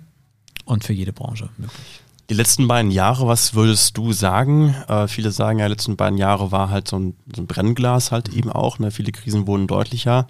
und 0.65 0.85
für 0.85 0.93
jede 0.93 1.13
Branche 1.13 1.49
möglich. 1.57 2.00
Die 2.31 2.37
letzten 2.37 2.69
beiden 2.69 2.93
Jahre, 2.93 3.27
was 3.27 3.55
würdest 3.55 3.97
du 3.97 4.13
sagen? 4.13 4.77
Äh, 4.87 5.09
viele 5.09 5.33
sagen 5.33 5.59
ja, 5.59 5.67
die 5.67 5.73
letzten 5.73 5.97
beiden 5.97 6.17
Jahre 6.17 6.53
war 6.53 6.71
halt 6.71 6.87
so 6.87 6.97
ein, 6.97 7.17
so 7.35 7.43
ein 7.43 7.49
Brennglas 7.49 8.13
halt 8.13 8.29
eben 8.29 8.53
auch. 8.53 8.79
Ne? 8.79 8.93
Viele 8.93 9.11
Krisen 9.11 9.49
wurden 9.49 9.67
deutlicher. 9.67 10.29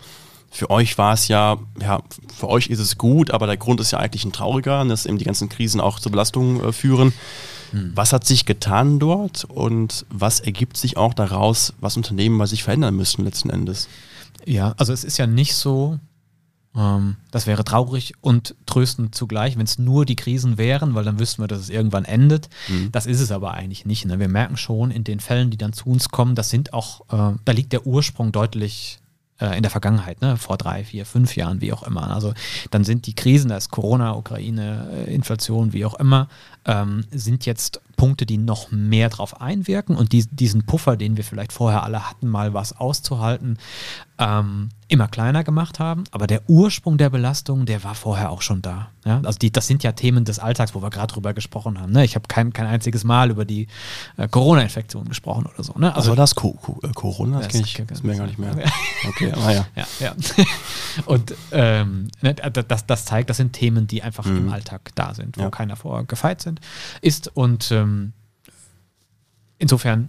Für 0.50 0.70
euch 0.70 0.96
war 0.96 1.12
es 1.12 1.28
ja, 1.28 1.58
ja, 1.78 2.00
für 2.34 2.48
euch 2.48 2.68
ist 2.68 2.78
es 2.78 2.96
gut, 2.96 3.30
aber 3.30 3.46
der 3.46 3.58
Grund 3.58 3.82
ist 3.82 3.90
ja 3.90 3.98
eigentlich 3.98 4.24
ein 4.24 4.32
trauriger, 4.32 4.82
dass 4.86 5.04
eben 5.04 5.18
die 5.18 5.26
ganzen 5.26 5.50
Krisen 5.50 5.78
auch 5.78 6.00
zu 6.00 6.10
Belastungen 6.10 6.64
äh, 6.64 6.72
führen. 6.72 7.12
Hm. 7.72 7.92
Was 7.94 8.14
hat 8.14 8.26
sich 8.26 8.46
getan 8.46 8.98
dort 8.98 9.44
und 9.44 10.06
was 10.08 10.40
ergibt 10.40 10.78
sich 10.78 10.96
auch 10.96 11.12
daraus, 11.12 11.74
was 11.80 11.98
Unternehmen 11.98 12.38
bei 12.38 12.46
sich 12.46 12.62
verändern 12.62 12.96
müssen 12.96 13.26
letzten 13.26 13.50
Endes? 13.50 13.88
Ja, 14.46 14.72
also 14.78 14.94
es 14.94 15.04
ist 15.04 15.18
ja 15.18 15.26
nicht 15.26 15.54
so, 15.54 15.98
ähm, 16.76 17.16
das 17.30 17.46
wäre 17.46 17.64
traurig 17.64 18.14
und 18.20 18.54
tröstend 18.66 19.14
zugleich, 19.14 19.56
wenn 19.56 19.64
es 19.64 19.78
nur 19.78 20.04
die 20.04 20.16
Krisen 20.16 20.58
wären, 20.58 20.94
weil 20.94 21.04
dann 21.04 21.18
wüssten 21.18 21.42
wir, 21.42 21.48
dass 21.48 21.60
es 21.60 21.70
irgendwann 21.70 22.04
endet. 22.04 22.48
Mhm. 22.68 22.92
Das 22.92 23.06
ist 23.06 23.20
es 23.20 23.32
aber 23.32 23.54
eigentlich 23.54 23.86
nicht. 23.86 24.04
Ne? 24.06 24.18
Wir 24.18 24.28
merken 24.28 24.56
schon 24.56 24.90
in 24.90 25.04
den 25.04 25.20
Fällen, 25.20 25.50
die 25.50 25.56
dann 25.56 25.72
zu 25.72 25.88
uns 25.88 26.10
kommen, 26.10 26.34
das 26.34 26.50
sind 26.50 26.72
auch, 26.72 27.00
äh, 27.10 27.36
da 27.44 27.52
liegt 27.52 27.72
der 27.72 27.86
Ursprung 27.86 28.30
deutlich 28.30 29.00
äh, 29.40 29.56
in 29.56 29.62
der 29.62 29.70
Vergangenheit, 29.70 30.20
ne? 30.20 30.36
vor 30.36 30.56
drei, 30.58 30.84
vier, 30.84 31.06
fünf 31.06 31.34
Jahren, 31.34 31.60
wie 31.60 31.72
auch 31.72 31.82
immer. 31.82 32.10
Also 32.10 32.34
dann 32.70 32.84
sind 32.84 33.06
die 33.06 33.14
Krisen, 33.14 33.48
da 33.48 33.56
ist 33.56 33.70
Corona, 33.70 34.14
Ukraine, 34.14 35.06
äh, 35.06 35.14
Inflation, 35.14 35.72
wie 35.72 35.84
auch 35.84 35.94
immer, 35.94 36.28
ähm, 36.66 37.04
sind 37.10 37.46
jetzt 37.46 37.80
Punkte, 38.00 38.24
die 38.24 38.38
noch 38.38 38.70
mehr 38.70 39.10
drauf 39.10 39.42
einwirken 39.42 39.94
und 39.94 40.12
die, 40.12 40.24
diesen 40.30 40.64
Puffer, 40.64 40.96
den 40.96 41.18
wir 41.18 41.24
vielleicht 41.24 41.52
vorher 41.52 41.82
alle 41.82 42.08
hatten, 42.08 42.28
mal 42.28 42.54
was 42.54 42.74
auszuhalten, 42.74 43.58
ähm, 44.16 44.70
immer 44.88 45.06
kleiner 45.06 45.44
gemacht 45.44 45.78
haben. 45.78 46.04
Aber 46.10 46.26
der 46.26 46.48
Ursprung 46.48 46.98
der 46.98 47.10
Belastung, 47.10 47.64
der 47.64 47.84
war 47.84 47.94
vorher 47.94 48.30
auch 48.30 48.42
schon 48.42 48.60
da. 48.60 48.88
Ja? 49.04 49.20
Also 49.24 49.38
die, 49.38 49.52
das 49.52 49.66
sind 49.66 49.82
ja 49.82 49.92
Themen 49.92 50.24
des 50.24 50.38
Alltags, 50.38 50.74
wo 50.74 50.82
wir 50.82 50.90
gerade 50.90 51.12
drüber 51.12 51.32
gesprochen 51.32 51.80
haben. 51.80 51.92
Ne? 51.92 52.04
Ich 52.04 52.16
habe 52.16 52.26
kein, 52.26 52.52
kein 52.52 52.66
einziges 52.66 53.04
Mal 53.04 53.30
über 53.30 53.44
die 53.44 53.68
äh, 54.16 54.28
Corona-Infektion 54.28 55.08
gesprochen 55.08 55.46
oder 55.46 55.62
so. 55.62 55.74
Ne? 55.74 55.94
Also, 55.94 56.10
also 56.10 56.14
das 56.16 56.34
Co 56.34 56.52
Co 56.52 56.80
äh, 56.82 56.88
Corona, 56.92 57.38
das, 57.38 57.48
das 57.48 57.52
kenne 57.52 57.66
ich 57.66 57.86
das 57.86 58.02
mir 58.02 58.16
gar 58.16 58.26
nicht 58.26 58.38
mehr. 58.38 58.54
Okay, 59.08 59.32
aber 59.32 59.52
ja. 59.52 59.66
ja, 59.76 59.86
ja. 60.00 60.14
Und 61.06 61.34
ähm, 61.52 62.08
ne, 62.20 62.34
das, 62.34 62.86
das 62.86 63.04
zeigt, 63.04 63.30
das 63.30 63.36
sind 63.36 63.52
Themen, 63.52 63.86
die 63.86 64.02
einfach 64.02 64.26
mhm. 64.26 64.38
im 64.38 64.52
Alltag 64.52 64.90
da 64.96 65.14
sind, 65.14 65.38
wo 65.38 65.42
ja. 65.42 65.50
keiner 65.50 65.76
vorher 65.76 66.04
gefeit 66.04 66.42
sind, 66.42 66.60
ist. 67.00 67.28
Und 67.34 67.70
ähm, 67.72 67.89
insofern 69.58 70.08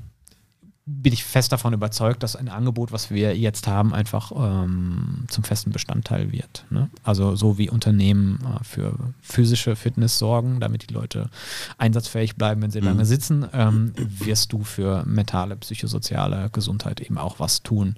bin 0.86 1.14
ich 1.14 1.24
fest 1.24 1.52
davon 1.52 1.74
überzeugt, 1.74 2.24
dass 2.24 2.36
ein 2.36 2.50
Angebot, 2.50 2.92
was 2.92 3.12
wir 3.12 3.38
jetzt 3.38 3.68
haben, 3.68 3.94
einfach 3.94 4.32
ähm, 4.36 5.26
zum 5.30 5.44
festen 5.44 5.72
Bestandteil 5.72 6.32
wird. 6.32 6.66
Ne? 6.70 6.90
Also 7.04 7.36
so 7.36 7.58
wie 7.58 7.70
Unternehmen 7.70 8.40
äh, 8.44 8.64
für 8.64 8.96
physische 9.22 9.76
Fitness 9.76 10.18
sorgen, 10.18 10.60
damit 10.60 10.90
die 10.90 10.94
Leute 10.94 11.30
einsatzfähig 11.78 12.36
bleiben, 12.36 12.62
wenn 12.62 12.72
sie 12.72 12.82
mhm. 12.82 12.88
lange 12.88 13.06
sitzen, 13.06 13.46
ähm, 13.54 13.94
wirst 13.96 14.54
du 14.54 14.64
für 14.64 15.06
mentale, 15.06 15.56
psychosoziale 15.56 16.50
Gesundheit 16.52 17.00
eben 17.00 17.18
auch 17.18 17.40
was 17.40 17.62
tun 17.62 17.96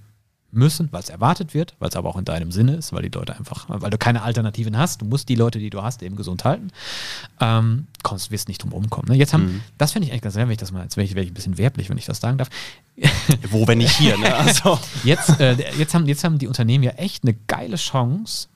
müssen, 0.54 0.90
weil 0.92 1.02
es 1.02 1.10
erwartet 1.10 1.54
wird, 1.54 1.76
weil 1.80 1.90
es 1.90 1.96
aber 1.96 2.10
auch 2.10 2.18
in 2.18 2.26
deinem 2.26 2.52
Sinne 2.52 2.76
ist, 2.76 2.94
weil 2.94 3.02
die 3.02 3.10
Leute 3.10 3.36
einfach, 3.36 3.66
weil 3.68 3.90
du 3.90 3.98
keine 3.98 4.22
Alternativen 4.22 4.78
hast, 4.78 5.02
du 5.02 5.06
musst 5.06 5.30
die 5.30 5.36
Leute, 5.36 5.60
die 5.60 5.70
du 5.70 5.82
hast, 5.82 6.04
eben 6.04 6.16
gesund 6.16 6.44
halten, 6.46 6.72
ähm, 7.40 7.88
kommst, 8.04 8.32
wirst 8.32 8.48
nicht 8.48 8.64
drum 8.64 8.72
rumkommen. 8.72 9.12
Ne? 9.12 9.18
Jetzt 9.18 9.34
haben, 9.34 9.46
mhm. 9.46 9.62
das 9.78 9.92
finde 9.92 10.08
ich 10.08 10.12
eigentlich 10.12 10.22
ganz 10.22 10.36
sehr, 10.36 10.46
wenn 10.46 10.52
ich 10.52 10.58
das 10.58 10.72
mal, 10.72 10.84
jetzt 10.84 10.98
wäre 10.98 11.06
ich, 11.06 11.16
wär 11.16 11.24
ich 11.24 11.32
ein 11.32 11.34
bisschen 11.34 11.58
werblich, 11.58 11.90
wenn 11.90 11.98
ich 11.98 12.06
das 12.06 12.20
sagen 12.20 12.38
darf. 12.38 12.50
Wo, 13.50 13.68
wenn 13.68 13.80
nicht 13.80 13.96
hier, 13.98 14.18
ne? 14.18 14.34
Also. 14.44 14.80
jetzt, 15.04 15.40
äh, 15.40 15.56
jetzt, 15.78 15.94
haben, 15.94 16.06
jetzt 16.08 16.24
haben 16.24 16.38
die 16.38 16.48
Unternehmen 16.48 16.84
ja 16.84 16.92
echt 16.92 17.24
eine 17.24 17.34
geile 17.34 17.78
Chance, 17.78 18.50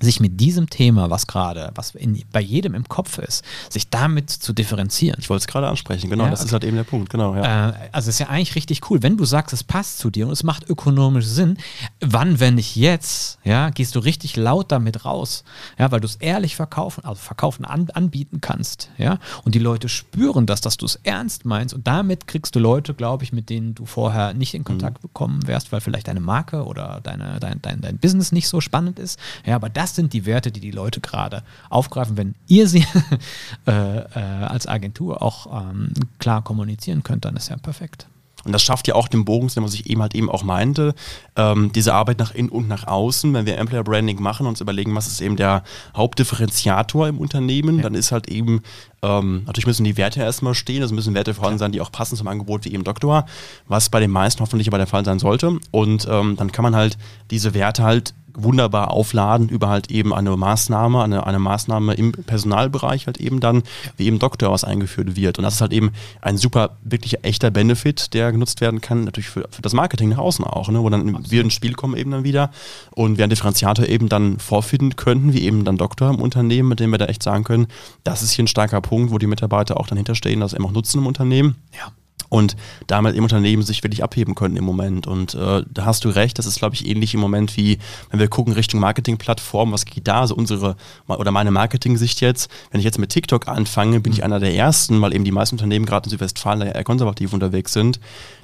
sich 0.00 0.20
mit 0.20 0.40
diesem 0.40 0.68
Thema, 0.68 1.08
was 1.08 1.26
gerade, 1.26 1.70
was 1.74 1.94
in, 1.94 2.22
bei 2.30 2.40
jedem 2.40 2.74
im 2.74 2.86
Kopf 2.86 3.18
ist, 3.18 3.44
sich 3.70 3.88
damit 3.88 4.28
zu 4.28 4.52
differenzieren. 4.52 5.18
Ich 5.20 5.30
wollte 5.30 5.42
es 5.42 5.46
gerade 5.46 5.68
ansprechen, 5.68 6.10
genau, 6.10 6.24
ja, 6.24 6.30
das 6.30 6.40
okay. 6.40 6.46
ist 6.48 6.52
halt 6.52 6.64
eben 6.64 6.76
der 6.76 6.84
Punkt, 6.84 7.08
genau. 7.08 7.34
Ja. 7.34 7.70
Äh, 7.70 7.72
also 7.92 8.10
ist 8.10 8.18
ja 8.18 8.28
eigentlich 8.28 8.54
richtig 8.56 8.90
cool, 8.90 9.02
wenn 9.02 9.16
du 9.16 9.24
sagst, 9.24 9.54
es 9.54 9.64
passt 9.64 9.98
zu 9.98 10.10
dir 10.10 10.26
und 10.26 10.32
es 10.32 10.42
macht 10.42 10.68
ökonomisch 10.68 11.24
Sinn, 11.24 11.56
wann, 12.00 12.40
wenn 12.40 12.56
nicht 12.56 12.76
jetzt, 12.76 13.38
ja, 13.42 13.70
gehst 13.70 13.94
du 13.94 14.00
richtig 14.00 14.36
laut 14.36 14.70
damit 14.70 15.06
raus, 15.06 15.44
ja, 15.78 15.90
weil 15.90 16.00
du 16.00 16.06
es 16.06 16.16
ehrlich 16.16 16.56
verkaufen, 16.56 17.04
also 17.04 17.20
verkaufen 17.20 17.64
an, 17.64 17.88
anbieten 17.94 18.42
kannst, 18.42 18.90
ja, 18.98 19.18
und 19.44 19.54
die 19.54 19.60
Leute 19.60 19.88
spüren 19.88 20.44
das, 20.44 20.60
dass 20.60 20.76
du 20.76 20.84
es 20.84 20.96
ernst 21.04 21.46
meinst 21.46 21.74
und 21.74 21.86
damit 21.86 22.26
kriegst 22.26 22.54
du 22.54 22.58
Leute, 22.58 22.92
glaube 22.92 23.24
ich, 23.24 23.32
mit 23.32 23.48
denen 23.48 23.74
du 23.74 23.86
vorher 23.86 24.34
nicht 24.34 24.52
in 24.52 24.64
Kontakt 24.64 24.98
mhm. 24.98 25.08
bekommen 25.08 25.46
wärst, 25.46 25.72
weil 25.72 25.80
vielleicht 25.80 26.08
deine 26.08 26.20
Marke 26.20 26.64
oder 26.64 27.00
deine, 27.02 27.40
dein, 27.40 27.62
dein, 27.62 27.80
dein 27.80 27.96
Business 27.96 28.30
nicht 28.30 28.48
so 28.48 28.60
spannend 28.60 28.98
ist, 28.98 29.18
ja, 29.46 29.54
aber 29.56 29.70
das 29.70 29.85
das 29.86 29.94
sind 29.94 30.12
die 30.12 30.26
Werte, 30.26 30.50
die 30.50 30.58
die 30.58 30.72
Leute 30.72 31.00
gerade 31.00 31.44
aufgreifen. 31.70 32.16
Wenn 32.16 32.34
ihr 32.48 32.66
sie 32.66 32.84
äh, 33.68 33.98
äh, 33.98 34.04
als 34.14 34.66
Agentur 34.66 35.22
auch 35.22 35.70
ähm, 35.70 35.92
klar 36.18 36.42
kommunizieren 36.42 37.04
könnt, 37.04 37.24
dann 37.24 37.36
ist 37.36 37.50
ja 37.50 37.56
perfekt. 37.56 38.08
Und 38.44 38.52
das 38.52 38.62
schafft 38.62 38.88
ja 38.88 38.96
auch 38.96 39.06
den 39.06 39.24
Bogen, 39.24 39.48
was 39.54 39.74
ich 39.74 39.88
eben 39.88 40.02
halt 40.02 40.14
eben 40.14 40.28
auch 40.28 40.42
meinte, 40.42 40.94
ähm, 41.36 41.70
diese 41.72 41.94
Arbeit 41.94 42.18
nach 42.18 42.32
innen 42.34 42.48
und 42.48 42.66
nach 42.66 42.86
außen. 42.86 43.32
Wenn 43.32 43.46
wir 43.46 43.58
Employer 43.58 43.84
Branding 43.84 44.20
machen 44.20 44.46
und 44.46 44.50
uns 44.50 44.60
überlegen, 44.60 44.94
was 44.94 45.06
ist 45.06 45.20
eben 45.20 45.36
der 45.36 45.62
Hauptdifferenziator 45.96 47.06
im 47.06 47.18
Unternehmen, 47.18 47.76
ja. 47.76 47.82
dann 47.82 47.94
ist 47.94 48.10
halt 48.10 48.28
eben, 48.28 48.62
ähm, 49.02 49.42
natürlich 49.46 49.66
müssen 49.66 49.84
die 49.84 49.96
Werte 49.96 50.20
erstmal 50.20 50.54
stehen, 50.54 50.82
es 50.82 50.92
müssen 50.92 51.14
Werte 51.14 51.34
vorhanden 51.34 51.58
sein, 51.58 51.72
die 51.72 51.80
auch 51.80 51.92
passen 51.92 52.16
zum 52.16 52.28
Angebot 52.28 52.64
wie 52.64 52.72
eben 52.72 52.84
Doktor, 52.84 53.26
was 53.66 53.88
bei 53.88 54.00
den 54.00 54.10
meisten 54.10 54.40
hoffentlich 54.40 54.68
aber 54.68 54.78
der 54.78 54.86
Fall 54.86 55.04
sein 55.04 55.20
sollte. 55.20 55.58
Und 55.70 56.08
ähm, 56.10 56.36
dann 56.36 56.50
kann 56.50 56.64
man 56.64 56.74
halt 56.76 56.98
diese 57.30 57.54
Werte 57.54 57.84
halt 57.84 58.14
wunderbar 58.36 58.90
aufladen 58.90 59.48
über 59.48 59.68
halt 59.68 59.90
eben 59.90 60.14
eine 60.14 60.36
Maßnahme, 60.36 61.02
eine, 61.02 61.26
eine 61.26 61.38
Maßnahme 61.38 61.94
im 61.94 62.12
Personalbereich 62.12 63.06
halt 63.06 63.18
eben 63.18 63.40
dann, 63.40 63.62
wie 63.96 64.06
eben 64.06 64.18
Doktor 64.18 64.50
was 64.50 64.64
eingeführt 64.64 65.16
wird. 65.16 65.38
Und 65.38 65.44
das 65.44 65.54
ist 65.54 65.60
halt 65.60 65.72
eben 65.72 65.92
ein 66.20 66.36
super, 66.36 66.76
wirklich 66.82 67.24
echter 67.24 67.50
Benefit, 67.50 68.14
der 68.14 68.32
genutzt 68.32 68.60
werden 68.60 68.80
kann, 68.80 69.04
natürlich 69.04 69.28
für, 69.28 69.48
für 69.50 69.62
das 69.62 69.72
Marketing 69.72 70.10
nach 70.10 70.18
außen 70.18 70.44
auch, 70.44 70.68
ne? 70.68 70.82
wo 70.82 70.90
dann 70.90 71.08
Absolut. 71.08 71.30
wir 71.30 71.40
ins 71.42 71.54
Spiel 71.54 71.74
kommen 71.74 71.96
eben 71.96 72.10
dann 72.10 72.24
wieder 72.24 72.50
und 72.92 73.16
wir 73.16 73.24
einen 73.24 73.30
Differenziator 73.30 73.86
eben 73.86 74.08
dann 74.08 74.38
vorfinden 74.38 74.96
könnten, 74.96 75.32
wie 75.32 75.42
eben 75.42 75.64
dann 75.64 75.76
Doktor 75.76 76.10
im 76.10 76.20
Unternehmen, 76.20 76.68
mit 76.68 76.80
dem 76.80 76.90
wir 76.90 76.98
da 76.98 77.06
echt 77.06 77.22
sagen 77.22 77.44
können, 77.44 77.66
das 78.04 78.22
ist 78.22 78.32
hier 78.32 78.44
ein 78.44 78.48
starker 78.48 78.80
Punkt, 78.80 79.12
wo 79.12 79.18
die 79.18 79.26
Mitarbeiter 79.26 79.78
auch 79.78 79.86
dann 79.86 79.96
hinterstehen, 79.96 80.40
das 80.40 80.52
eben 80.52 80.66
auch 80.66 80.72
nutzen 80.72 80.98
im 80.98 81.06
Unternehmen. 81.06 81.56
Ja 81.72 81.92
und 82.28 82.56
damit 82.86 83.14
im 83.14 83.24
Unternehmen 83.24 83.62
sich 83.62 83.82
wirklich 83.82 84.02
abheben 84.02 84.34
können 84.34 84.56
im 84.56 84.64
Moment. 84.64 85.06
Und 85.06 85.34
äh, 85.34 85.62
da 85.68 85.84
hast 85.84 86.04
du 86.04 86.08
recht, 86.08 86.38
das 86.38 86.46
ist, 86.46 86.58
glaube 86.58 86.74
ich, 86.74 86.86
ähnlich 86.86 87.14
im 87.14 87.20
Moment 87.20 87.56
wie, 87.56 87.78
wenn 88.10 88.20
wir 88.20 88.28
gucken 88.28 88.52
Richtung 88.52 88.80
Marketingplattform, 88.80 89.72
was 89.72 89.84
geht 89.84 90.08
da? 90.08 90.20
Also 90.20 90.34
unsere 90.34 90.76
oder 91.06 91.30
meine 91.30 91.50
Marketing-Sicht 91.50 92.20
jetzt, 92.20 92.50
wenn 92.70 92.80
ich 92.80 92.84
jetzt 92.84 92.98
mit 92.98 93.10
TikTok 93.10 93.48
anfange, 93.48 94.00
bin 94.00 94.12
ich 94.12 94.24
einer 94.24 94.40
der 94.40 94.54
ersten, 94.54 95.00
weil 95.00 95.14
eben 95.14 95.24
die 95.24 95.32
meisten 95.32 95.54
Unternehmen 95.54 95.86
gerade 95.86 96.06
in 96.06 96.10
Südwestfalen 96.10 96.62
eher 96.62 96.84
konservativ 96.84 97.32
unterwegs 97.32 97.72
sind. 97.72 98.00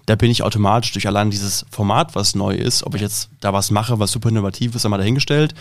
Da 0.07 0.17
bin 0.17 0.31
ich 0.31 0.43
automatisch 0.43 0.93
durch 0.93 1.07
allein 1.07 1.31
dieses 1.31 1.65
Format, 1.71 2.15
was 2.15 2.35
neu 2.35 2.55
ist, 2.55 2.85
ob 2.85 2.95
ich 2.95 3.01
jetzt 3.01 3.31
da 3.41 3.53
was 3.53 3.71
mache, 3.71 3.99
was 3.99 4.11
super 4.11 4.29
innovativ 4.29 4.75
ist, 4.75 4.85
einmal 4.85 4.99
dahingestellt. 4.99 5.55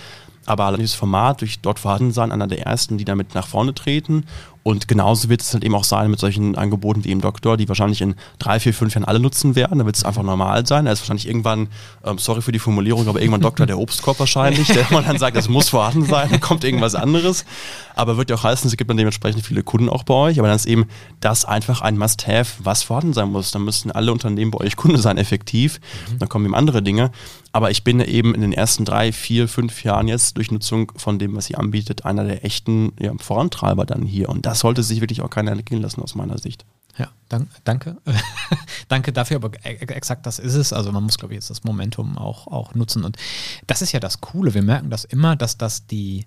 Aber 0.45 0.75
dieses 0.75 0.95
Format, 0.95 1.41
durch 1.41 1.59
dort 1.59 1.79
vorhanden 1.79 2.11
sein, 2.11 2.31
einer 2.31 2.47
der 2.47 2.65
ersten, 2.65 2.97
die 2.97 3.05
damit 3.05 3.35
nach 3.35 3.47
vorne 3.47 3.73
treten 3.73 4.25
und 4.63 4.87
genauso 4.87 5.29
wird 5.29 5.41
es 5.41 5.53
halt 5.53 5.63
eben 5.63 5.73
auch 5.73 5.83
sein 5.83 6.11
mit 6.11 6.19
solchen 6.19 6.55
Angeboten 6.55 7.03
wie 7.03 7.11
im 7.11 7.19
Doktor, 7.19 7.57
die 7.57 7.67
wahrscheinlich 7.67 8.01
in 8.01 8.13
drei, 8.37 8.59
vier, 8.59 8.75
fünf 8.75 8.93
Jahren 8.93 9.05
alle 9.05 9.19
nutzen 9.19 9.55
werden. 9.55 9.79
Da 9.79 9.85
wird 9.85 9.95
es 9.95 10.03
einfach 10.03 10.21
normal 10.21 10.67
sein. 10.67 10.85
Da 10.85 10.91
ist 10.91 10.99
wahrscheinlich 11.01 11.27
irgendwann, 11.27 11.67
ähm, 12.05 12.19
sorry 12.19 12.43
für 12.43 12.51
die 12.51 12.59
Formulierung, 12.59 13.07
aber 13.07 13.19
irgendwann 13.19 13.41
Doktor 13.41 13.65
der 13.65 13.79
Obstkorb 13.79 14.19
wahrscheinlich, 14.19 14.67
der 14.67 14.85
man 14.91 15.03
dann 15.03 15.17
sagt, 15.17 15.35
das 15.35 15.49
muss 15.49 15.69
vorhanden 15.69 16.05
sein, 16.05 16.29
dann 16.29 16.41
kommt 16.41 16.63
irgendwas 16.63 16.93
anderes. 16.93 17.43
Aber 17.95 18.17
wird 18.17 18.29
ja 18.29 18.35
auch 18.35 18.43
heißen, 18.43 18.69
es 18.69 18.77
gibt 18.77 18.89
dann 18.89 18.97
dementsprechend 18.97 19.43
viele 19.43 19.63
Kunden 19.63 19.89
auch 19.89 20.03
bei 20.03 20.13
euch. 20.13 20.37
Aber 20.37 20.47
dann 20.47 20.57
ist 20.57 20.67
eben 20.67 20.85
das 21.21 21.43
einfach 21.43 21.81
ein 21.81 21.97
Must-Have, 21.97 22.63
was 22.63 22.83
vorhanden 22.83 23.13
sein 23.13 23.31
muss. 23.31 23.49
Dann 23.49 23.63
müssten 23.63 23.89
alle 23.89 24.11
Unternehmen 24.11 24.51
bei 24.51 24.59
euch 24.59 24.75
Kunde 24.75 24.99
sein, 24.99 25.17
effektiv. 25.17 25.79
Mhm. 26.11 26.19
Dann 26.19 26.29
kommen 26.29 26.45
eben 26.45 26.55
andere 26.55 26.83
Dinge. 26.83 27.11
Aber 27.53 27.69
ich 27.69 27.83
bin 27.83 27.99
eben 27.99 28.33
in 28.33 28.41
den 28.41 28.53
ersten 28.53 28.85
drei, 28.85 29.11
vier, 29.11 29.47
fünf 29.47 29.83
Jahren 29.83 30.07
jetzt 30.07 30.37
durch 30.37 30.51
Nutzung 30.51 30.91
von 30.95 31.19
dem, 31.19 31.35
was 31.35 31.45
sie 31.45 31.55
anbietet, 31.55 32.05
einer 32.05 32.23
der 32.23 32.45
echten 32.45 32.93
ja, 32.99 33.13
Vorantreiber 33.17 33.85
dann 33.85 34.03
hier. 34.03 34.29
Und 34.29 34.45
das 34.45 34.59
sollte 34.59 34.83
sich 34.83 35.01
wirklich 35.01 35.21
auch 35.21 35.29
keiner 35.29 35.51
entgehen 35.51 35.81
lassen 35.81 36.01
aus 36.01 36.15
meiner 36.15 36.37
Sicht. 36.37 36.65
Ja, 36.97 37.09
dank, 37.29 37.49
danke. 37.63 37.97
danke 38.87 39.13
dafür, 39.13 39.37
aber 39.37 39.51
e-, 39.65 39.73
e-, 39.73 39.93
exakt 39.93 40.25
das 40.25 40.39
ist 40.39 40.55
es. 40.55 40.71
Also 40.71 40.91
man 40.91 41.03
muss, 41.03 41.17
glaube 41.17 41.33
ich, 41.33 41.37
jetzt 41.37 41.49
das 41.49 41.63
Momentum 41.63 42.17
auch, 42.17 42.47
auch 42.47 42.73
nutzen. 42.73 43.03
Und 43.03 43.17
das 43.67 43.81
ist 43.81 43.91
ja 43.91 43.99
das 43.99 44.21
Coole. 44.21 44.53
Wir 44.53 44.63
merken 44.63 44.89
das 44.89 45.03
immer, 45.03 45.35
dass 45.35 45.57
das 45.57 45.87
die 45.87 46.25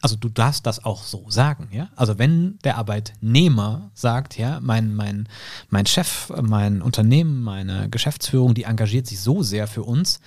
also 0.00 0.16
du 0.16 0.28
darfst 0.28 0.64
das 0.66 0.84
auch 0.84 1.02
so 1.02 1.26
sagen, 1.28 1.68
ja. 1.72 1.88
Also 1.96 2.18
wenn 2.18 2.58
der 2.62 2.78
Arbeitnehmer 2.78 3.90
sagt, 3.94 4.38
ja, 4.38 4.60
mein, 4.60 4.94
mein, 4.94 5.28
mein 5.70 5.86
Chef, 5.86 6.32
mein 6.40 6.82
Unternehmen, 6.82 7.42
meine 7.42 7.88
Geschäftsführung, 7.90 8.54
die 8.54 8.62
engagiert 8.62 9.06
sich 9.06 9.20
so 9.20 9.42
sehr 9.42 9.66
für 9.66 9.82
uns, 9.82 10.20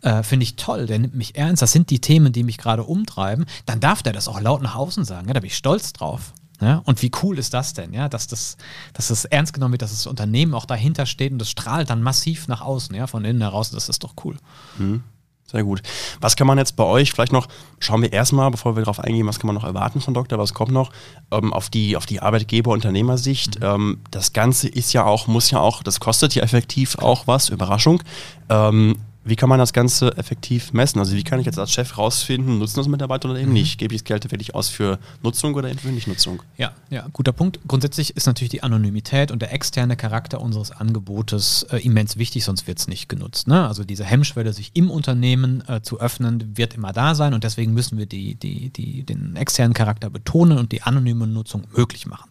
äh, 0.00 0.22
finde 0.22 0.44
ich 0.44 0.56
toll, 0.56 0.86
der 0.86 0.98
nimmt 0.98 1.14
mich 1.14 1.36
ernst, 1.36 1.60
das 1.60 1.72
sind 1.72 1.90
die 1.90 2.00
Themen, 2.00 2.32
die 2.32 2.44
mich 2.44 2.56
gerade 2.56 2.84
umtreiben, 2.84 3.44
dann 3.66 3.80
darf 3.80 4.02
der 4.02 4.14
das 4.14 4.26
auch 4.26 4.40
laut 4.40 4.62
nach 4.62 4.74
außen 4.74 5.04
sagen, 5.04 5.28
ja, 5.28 5.34
da 5.34 5.40
bin 5.40 5.48
ich 5.48 5.56
stolz 5.56 5.92
drauf. 5.92 6.32
Ja, 6.62 6.82
und 6.84 7.00
wie 7.00 7.10
cool 7.22 7.38
ist 7.38 7.54
das 7.54 7.72
denn, 7.72 7.94
ja, 7.94 8.10
dass 8.10 8.26
das, 8.26 8.58
dass 8.92 9.08
das 9.08 9.24
ernst 9.24 9.54
genommen 9.54 9.72
wird, 9.72 9.80
dass 9.80 9.92
das 9.92 10.06
Unternehmen 10.06 10.52
auch 10.52 10.66
dahinter 10.66 11.06
steht 11.06 11.32
und 11.32 11.38
das 11.38 11.48
strahlt 11.48 11.88
dann 11.88 12.02
massiv 12.02 12.48
nach 12.48 12.60
außen, 12.60 12.94
ja, 12.94 13.06
von 13.06 13.24
innen 13.24 13.40
heraus, 13.40 13.70
das 13.70 13.88
ist 13.88 14.04
doch 14.04 14.12
cool. 14.24 14.36
Mhm. 14.78 15.02
Sehr 15.50 15.64
gut. 15.64 15.82
Was 16.20 16.36
kann 16.36 16.46
man 16.46 16.58
jetzt 16.58 16.76
bei 16.76 16.84
euch, 16.84 17.12
vielleicht 17.12 17.32
noch, 17.32 17.48
schauen 17.80 18.02
wir 18.02 18.12
erstmal, 18.12 18.50
bevor 18.50 18.76
wir 18.76 18.82
darauf 18.82 19.00
eingehen, 19.00 19.26
was 19.26 19.40
kann 19.40 19.48
man 19.48 19.56
noch 19.56 19.64
erwarten 19.64 20.00
von 20.00 20.14
Doktor, 20.14 20.38
was 20.38 20.54
kommt 20.54 20.70
noch, 20.70 20.92
ähm, 21.32 21.52
auf 21.52 21.70
die, 21.70 21.96
auf 21.96 22.06
die 22.06 22.20
Arbeitgeber-Unternehmersicht. 22.20 23.58
Mhm. 23.58 23.66
Ähm, 23.66 24.00
das 24.12 24.32
Ganze 24.32 24.68
ist 24.68 24.92
ja 24.92 25.04
auch, 25.04 25.26
muss 25.26 25.50
ja 25.50 25.58
auch, 25.58 25.82
das 25.82 25.98
kostet 25.98 26.36
ja 26.36 26.42
effektiv 26.44 26.98
auch 26.98 27.26
was, 27.26 27.48
Überraschung. 27.48 28.00
Ähm, 28.48 28.96
wie 29.22 29.36
kann 29.36 29.48
man 29.48 29.58
das 29.58 29.72
Ganze 29.72 30.16
effektiv 30.16 30.72
messen? 30.72 30.98
Also 30.98 31.14
wie 31.14 31.22
kann 31.22 31.40
ich 31.40 31.46
jetzt 31.46 31.58
als 31.58 31.72
Chef 31.72 31.98
rausfinden, 31.98 32.58
nutzen 32.58 32.78
das 32.78 32.88
Mitarbeiter 32.88 33.28
oder 33.28 33.38
eben 33.38 33.48
mhm. 33.48 33.54
nicht? 33.54 33.78
Gebe 33.78 33.94
ich 33.94 34.02
das 34.02 34.06
Geld 34.06 34.30
wirklich 34.30 34.54
aus 34.54 34.68
für 34.68 34.98
Nutzung 35.22 35.54
oder 35.54 35.68
für 35.74 35.88
Nicht-Nutzung? 35.88 36.42
Ja, 36.56 36.72
ja, 36.88 37.06
guter 37.12 37.32
Punkt. 37.32 37.60
Grundsätzlich 37.68 38.16
ist 38.16 38.26
natürlich 38.26 38.50
die 38.50 38.62
Anonymität 38.62 39.30
und 39.30 39.42
der 39.42 39.52
externe 39.52 39.96
Charakter 39.96 40.40
unseres 40.40 40.70
Angebotes 40.70 41.64
äh, 41.70 41.78
immens 41.78 42.16
wichtig, 42.16 42.44
sonst 42.44 42.66
wird 42.66 42.78
es 42.78 42.88
nicht 42.88 43.08
genutzt. 43.08 43.46
Ne? 43.46 43.66
Also 43.66 43.84
diese 43.84 44.04
Hemmschwelle, 44.04 44.52
sich 44.54 44.70
im 44.74 44.90
Unternehmen 44.90 45.62
äh, 45.68 45.82
zu 45.82 46.00
öffnen, 46.00 46.56
wird 46.56 46.74
immer 46.74 46.92
da 46.92 47.14
sein 47.14 47.34
und 47.34 47.44
deswegen 47.44 47.74
müssen 47.74 47.98
wir 47.98 48.06
die, 48.06 48.36
die, 48.36 48.70
die, 48.70 49.02
den 49.02 49.36
externen 49.36 49.74
Charakter 49.74 50.08
betonen 50.08 50.56
und 50.56 50.72
die 50.72 50.82
anonyme 50.82 51.26
Nutzung 51.26 51.64
möglich 51.76 52.06
machen. 52.06 52.28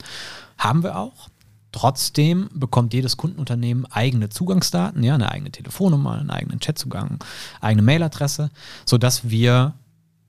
Haben 0.58 0.84
wir 0.84 0.98
auch. 0.98 1.30
Trotzdem 1.80 2.50
bekommt 2.54 2.94
jedes 2.94 3.16
Kundenunternehmen 3.16 3.86
eigene 3.86 4.28
Zugangsdaten, 4.28 5.02
ja, 5.02 5.16
eine 5.16 5.32
eigene 5.32 5.50
Telefonnummer, 5.50 6.20
einen 6.20 6.30
eigenen 6.30 6.60
Chatzugang, 6.60 7.24
eigene 7.62 7.84
Mailadresse, 7.84 8.52
sodass 8.86 9.30
wir 9.30 9.76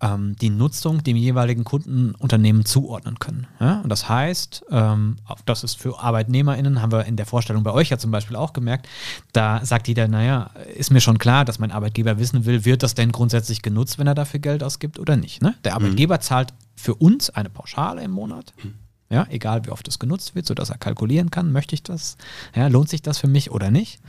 ähm, 0.00 0.36
die 0.36 0.48
Nutzung 0.48 1.02
dem 1.02 1.16
jeweiligen 1.16 1.64
Kundenunternehmen 1.64 2.64
zuordnen 2.66 3.18
können. 3.18 3.48
Ja? 3.58 3.80
Und 3.80 3.88
das 3.88 4.08
heißt, 4.08 4.64
ähm, 4.70 5.16
das 5.44 5.64
ist 5.64 5.74
für 5.76 5.98
ArbeitnehmerInnen, 5.98 6.80
haben 6.80 6.92
wir 6.92 7.06
in 7.06 7.16
der 7.16 7.26
Vorstellung 7.26 7.64
bei 7.64 7.72
euch 7.72 7.88
ja 7.88 7.98
zum 7.98 8.12
Beispiel 8.12 8.36
auch 8.36 8.52
gemerkt, 8.52 8.88
da 9.32 9.64
sagt 9.64 9.88
jeder, 9.88 10.06
naja, 10.06 10.50
ist 10.76 10.92
mir 10.92 11.00
schon 11.00 11.18
klar, 11.18 11.44
dass 11.44 11.58
mein 11.58 11.72
Arbeitgeber 11.72 12.20
wissen 12.20 12.44
will, 12.44 12.64
wird 12.64 12.84
das 12.84 12.94
denn 12.94 13.10
grundsätzlich 13.10 13.60
genutzt, 13.60 13.98
wenn 13.98 14.06
er 14.06 14.14
dafür 14.14 14.38
Geld 14.38 14.62
ausgibt 14.62 15.00
oder 15.00 15.16
nicht. 15.16 15.42
Ne? 15.42 15.56
Der 15.64 15.72
mhm. 15.72 15.78
Arbeitgeber 15.78 16.14
mhm. 16.18 16.20
zahlt 16.20 16.54
für 16.76 16.94
uns 16.94 17.28
eine 17.28 17.50
Pauschale 17.50 18.04
im 18.04 18.12
Monat. 18.12 18.54
Mhm 18.62 18.74
ja, 19.10 19.26
egal 19.28 19.66
wie 19.66 19.70
oft 19.70 19.86
es 19.88 19.98
genutzt 19.98 20.34
wird, 20.34 20.46
sodass 20.46 20.70
er 20.70 20.78
kalkulieren 20.78 21.30
kann, 21.30 21.50
möchte 21.52 21.74
ich 21.74 21.82
das, 21.82 22.16
ja, 22.54 22.68
lohnt 22.68 22.88
sich 22.88 23.02
das 23.02 23.18
für 23.18 23.26
mich 23.26 23.50
oder 23.50 23.70
nicht. 23.70 24.00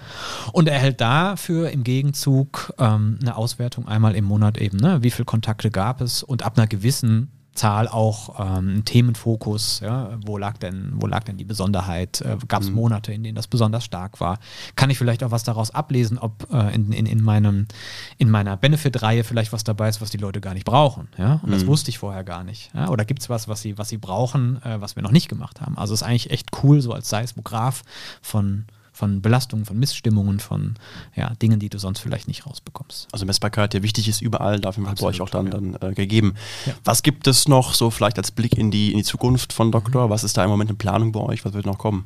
Und 0.54 0.68
er 0.68 0.76
erhält 0.76 1.02
dafür 1.02 1.72
im 1.72 1.84
Gegenzug 1.84 2.74
ähm, 2.78 3.18
eine 3.22 3.36
Auswertung 3.36 3.88
einmal 3.88 4.16
im 4.16 4.26
Monat 4.26 4.60
eben, 4.60 4.78
ne, 4.78 5.02
wie 5.02 5.10
viele 5.12 5.26
Kontakte 5.26 5.72
gab 5.72 6.02
es? 6.02 6.22
Und 6.22 6.44
ab 6.44 6.58
einer 6.58 6.68
gewissen 6.68 7.32
Zahl 7.54 7.88
auch 7.88 8.58
ähm, 8.58 8.86
Themenfokus. 8.86 9.82
Ja? 9.82 10.18
Wo, 10.26 10.38
lag 10.38 10.58
denn, 10.58 10.94
wo 10.96 11.08
lag 11.08 11.24
denn 11.24 11.38
die 11.38 11.44
Besonderheit? 11.44 12.22
Äh, 12.22 12.38
Gab 12.48 12.62
es 12.62 12.70
mhm. 12.70 12.76
Monate, 12.76 13.14
in 13.14 13.24
denen 13.24 13.36
das 13.36 13.48
besonders 13.48 13.84
stark 13.84 14.20
war? 14.20 14.40
Kann 14.76 14.90
ich 14.90 14.98
vielleicht 14.98 15.24
auch 15.24 15.32
was 15.32 15.44
daraus 15.44 15.72
ablesen, 15.72 16.18
ob 16.18 16.48
äh, 16.52 16.74
in, 16.74 16.92
in, 16.94 17.06
in, 17.06 17.22
meinem, 17.22 17.68
in 18.18 18.30
meiner 18.30 18.56
Benefit-Reihe 18.56 19.24
vielleicht 19.24 19.52
was 19.52 19.64
dabei 19.64 19.90
ist, 19.90 20.02
was 20.02 20.10
die 20.10 20.18
Leute 20.18 20.40
gar 20.40 20.54
nicht 20.54 20.66
brauchen? 20.66 21.10
Ja? 21.18 21.34
Und 21.44 21.50
mhm. 21.50 21.54
das 21.54 21.68
wusste 21.68 21.90
ich 21.90 21.98
vorher 21.98 22.24
gar 22.24 22.44
nicht. 22.44 22.72
Ja? 22.74 22.88
Oder 22.88 23.04
gibt 23.04 23.22
es 23.22 23.30
was, 23.30 23.48
was 23.48 23.62
sie, 23.62 23.78
was 23.78 23.90
sie 23.90 23.98
brauchen, 23.98 24.62
äh, 24.64 24.80
was 24.80 24.96
wir 24.96 25.04
noch 25.04 25.12
nicht 25.12 25.28
gemacht 25.28 25.60
haben? 25.62 25.78
Also 25.78 25.94
ist 25.94 26.04
eigentlich 26.04 26.32
echt 26.32 26.50
cool, 26.64 26.82
so 26.82 26.94
als 26.94 27.10
Seismograph 27.10 27.84
von 28.22 28.66
von 28.92 29.22
Belastungen, 29.22 29.66
von 29.66 29.80
Missstimmungen, 29.80 30.40
von 30.40 30.76
ja, 31.16 31.34
Dingen, 31.42 31.60
die 31.60 31.70
du 31.70 31.78
sonst 31.78 32.00
vielleicht 32.00 32.28
nicht 32.28 32.46
rausbekommst. 32.46 33.08
Also 33.12 33.26
Messbarkeit, 33.26 33.74
der 33.74 33.84
wichtig 33.84 34.08
ist 34.08 34.22
überall, 34.22 34.60
dafür 34.60 34.90
hat 34.90 35.00
bei 35.00 35.08
euch 35.08 35.22
auch 35.22 35.30
dann, 35.30 35.46
ja. 35.46 35.52
dann 35.52 35.78
äh, 35.82 35.94
gegeben. 35.94 36.36
Ja. 36.66 36.74
Was 36.84 37.02
gibt 37.02 37.28
es 37.28 37.48
noch 37.48 37.74
so 37.74 37.90
vielleicht 37.90 38.18
als 38.18 38.32
Blick 38.32 38.58
in 38.58 38.70
die, 38.70 38.92
in 38.92 38.98
die 38.98 39.04
Zukunft 39.04 39.54
von 39.54 39.72
Doktor? 39.72 40.10
Was 40.10 40.24
ist 40.24 40.38
da 40.38 40.44
im 40.44 40.50
Moment 40.50 40.70
in 40.70 40.78
Planung 40.78 41.12
bei 41.12 41.22
euch? 41.22 41.46
Was 41.46 41.54
wird 41.54 41.66
noch 41.66 41.78
kommen? 41.78 42.06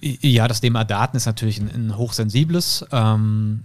Ja, 0.00 0.48
das 0.48 0.60
Thema 0.60 0.84
Daten 0.84 1.16
ist 1.16 1.26
natürlich 1.26 1.58
ein, 1.60 1.70
ein 1.72 1.96
hochsensibles. 1.96 2.86
Ähm, 2.92 3.62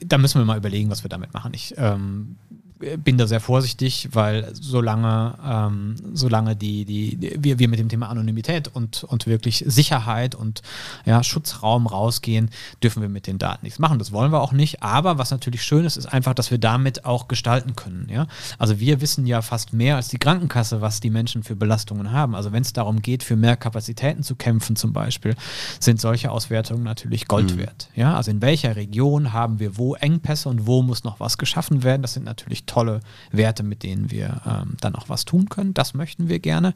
da 0.00 0.18
müssen 0.18 0.40
wir 0.40 0.44
mal 0.44 0.58
überlegen, 0.58 0.90
was 0.90 1.02
wir 1.02 1.08
damit 1.08 1.34
machen. 1.34 1.52
Ich 1.54 1.74
ähm, 1.76 2.36
bin 2.78 3.18
da 3.18 3.26
sehr 3.26 3.40
vorsichtig, 3.40 4.08
weil 4.12 4.50
solange, 4.54 5.38
ähm, 5.46 5.94
solange 6.12 6.56
die, 6.56 6.84
die, 6.84 7.16
die, 7.16 7.36
wir, 7.38 7.58
wir 7.58 7.68
mit 7.68 7.78
dem 7.78 7.88
Thema 7.88 8.08
Anonymität 8.08 8.68
und, 8.68 9.04
und 9.04 9.26
wirklich 9.26 9.64
Sicherheit 9.66 10.34
und 10.34 10.62
ja, 11.04 11.22
Schutzraum 11.22 11.86
rausgehen, 11.86 12.50
dürfen 12.82 13.00
wir 13.00 13.08
mit 13.08 13.28
den 13.28 13.38
Daten 13.38 13.64
nichts 13.64 13.78
machen. 13.78 13.98
Das 14.00 14.10
wollen 14.10 14.32
wir 14.32 14.40
auch 14.40 14.52
nicht. 14.52 14.82
Aber 14.82 15.18
was 15.18 15.30
natürlich 15.30 15.62
schön 15.62 15.84
ist, 15.84 15.96
ist 15.96 16.06
einfach, 16.06 16.34
dass 16.34 16.50
wir 16.50 16.58
damit 16.58 17.04
auch 17.04 17.28
gestalten 17.28 17.76
können. 17.76 18.08
Ja? 18.10 18.26
Also 18.58 18.80
wir 18.80 19.00
wissen 19.00 19.24
ja 19.26 19.40
fast 19.40 19.72
mehr 19.72 19.96
als 19.96 20.08
die 20.08 20.18
Krankenkasse, 20.18 20.80
was 20.80 20.98
die 20.98 21.10
Menschen 21.10 21.44
für 21.44 21.54
Belastungen 21.54 22.10
haben. 22.10 22.34
Also 22.34 22.50
wenn 22.50 22.62
es 22.62 22.72
darum 22.72 23.02
geht, 23.02 23.22
für 23.22 23.36
mehr 23.36 23.56
Kapazitäten 23.56 24.24
zu 24.24 24.34
kämpfen 24.34 24.74
zum 24.74 24.92
Beispiel, 24.92 25.36
sind 25.78 26.00
solche 26.00 26.32
Auswertungen 26.32 26.82
natürlich 26.82 27.28
Gold 27.28 27.54
mhm. 27.54 27.58
wert. 27.58 27.88
Ja? 27.94 28.16
Also 28.16 28.32
in 28.32 28.42
welcher 28.42 28.74
Region 28.74 29.32
haben 29.32 29.60
wir 29.60 29.78
wo 29.78 29.94
Engpässe 29.94 30.48
und 30.48 30.66
wo 30.66 30.82
muss 30.82 31.04
noch 31.04 31.20
was 31.20 31.38
geschaffen 31.38 31.84
werden? 31.84 32.02
Das 32.02 32.14
sind 32.14 32.24
natürlich 32.24 32.63
tolle 32.66 33.00
Werte, 33.30 33.62
mit 33.62 33.82
denen 33.82 34.10
wir 34.10 34.42
ähm, 34.46 34.76
dann 34.80 34.94
auch 34.94 35.08
was 35.08 35.24
tun 35.24 35.48
können. 35.48 35.74
Das 35.74 35.94
möchten 35.94 36.28
wir 36.28 36.38
gerne. 36.38 36.74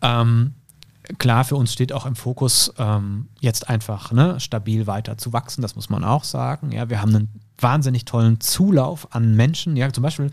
Ähm, 0.00 0.54
klar, 1.18 1.44
für 1.44 1.56
uns 1.56 1.72
steht 1.72 1.92
auch 1.92 2.06
im 2.06 2.16
Fokus, 2.16 2.72
ähm, 2.78 3.28
jetzt 3.40 3.68
einfach 3.68 4.12
ne, 4.12 4.40
stabil 4.40 4.86
weiter 4.86 5.18
zu 5.18 5.32
wachsen, 5.32 5.62
das 5.62 5.76
muss 5.76 5.90
man 5.90 6.04
auch 6.04 6.24
sagen. 6.24 6.72
Ja, 6.72 6.90
wir 6.90 7.00
haben 7.00 7.14
einen 7.14 7.40
wahnsinnig 7.58 8.04
tollen 8.04 8.40
Zulauf 8.40 9.14
an 9.14 9.36
Menschen, 9.36 9.76
ja, 9.76 9.92
zum 9.92 10.02
Beispiel, 10.02 10.30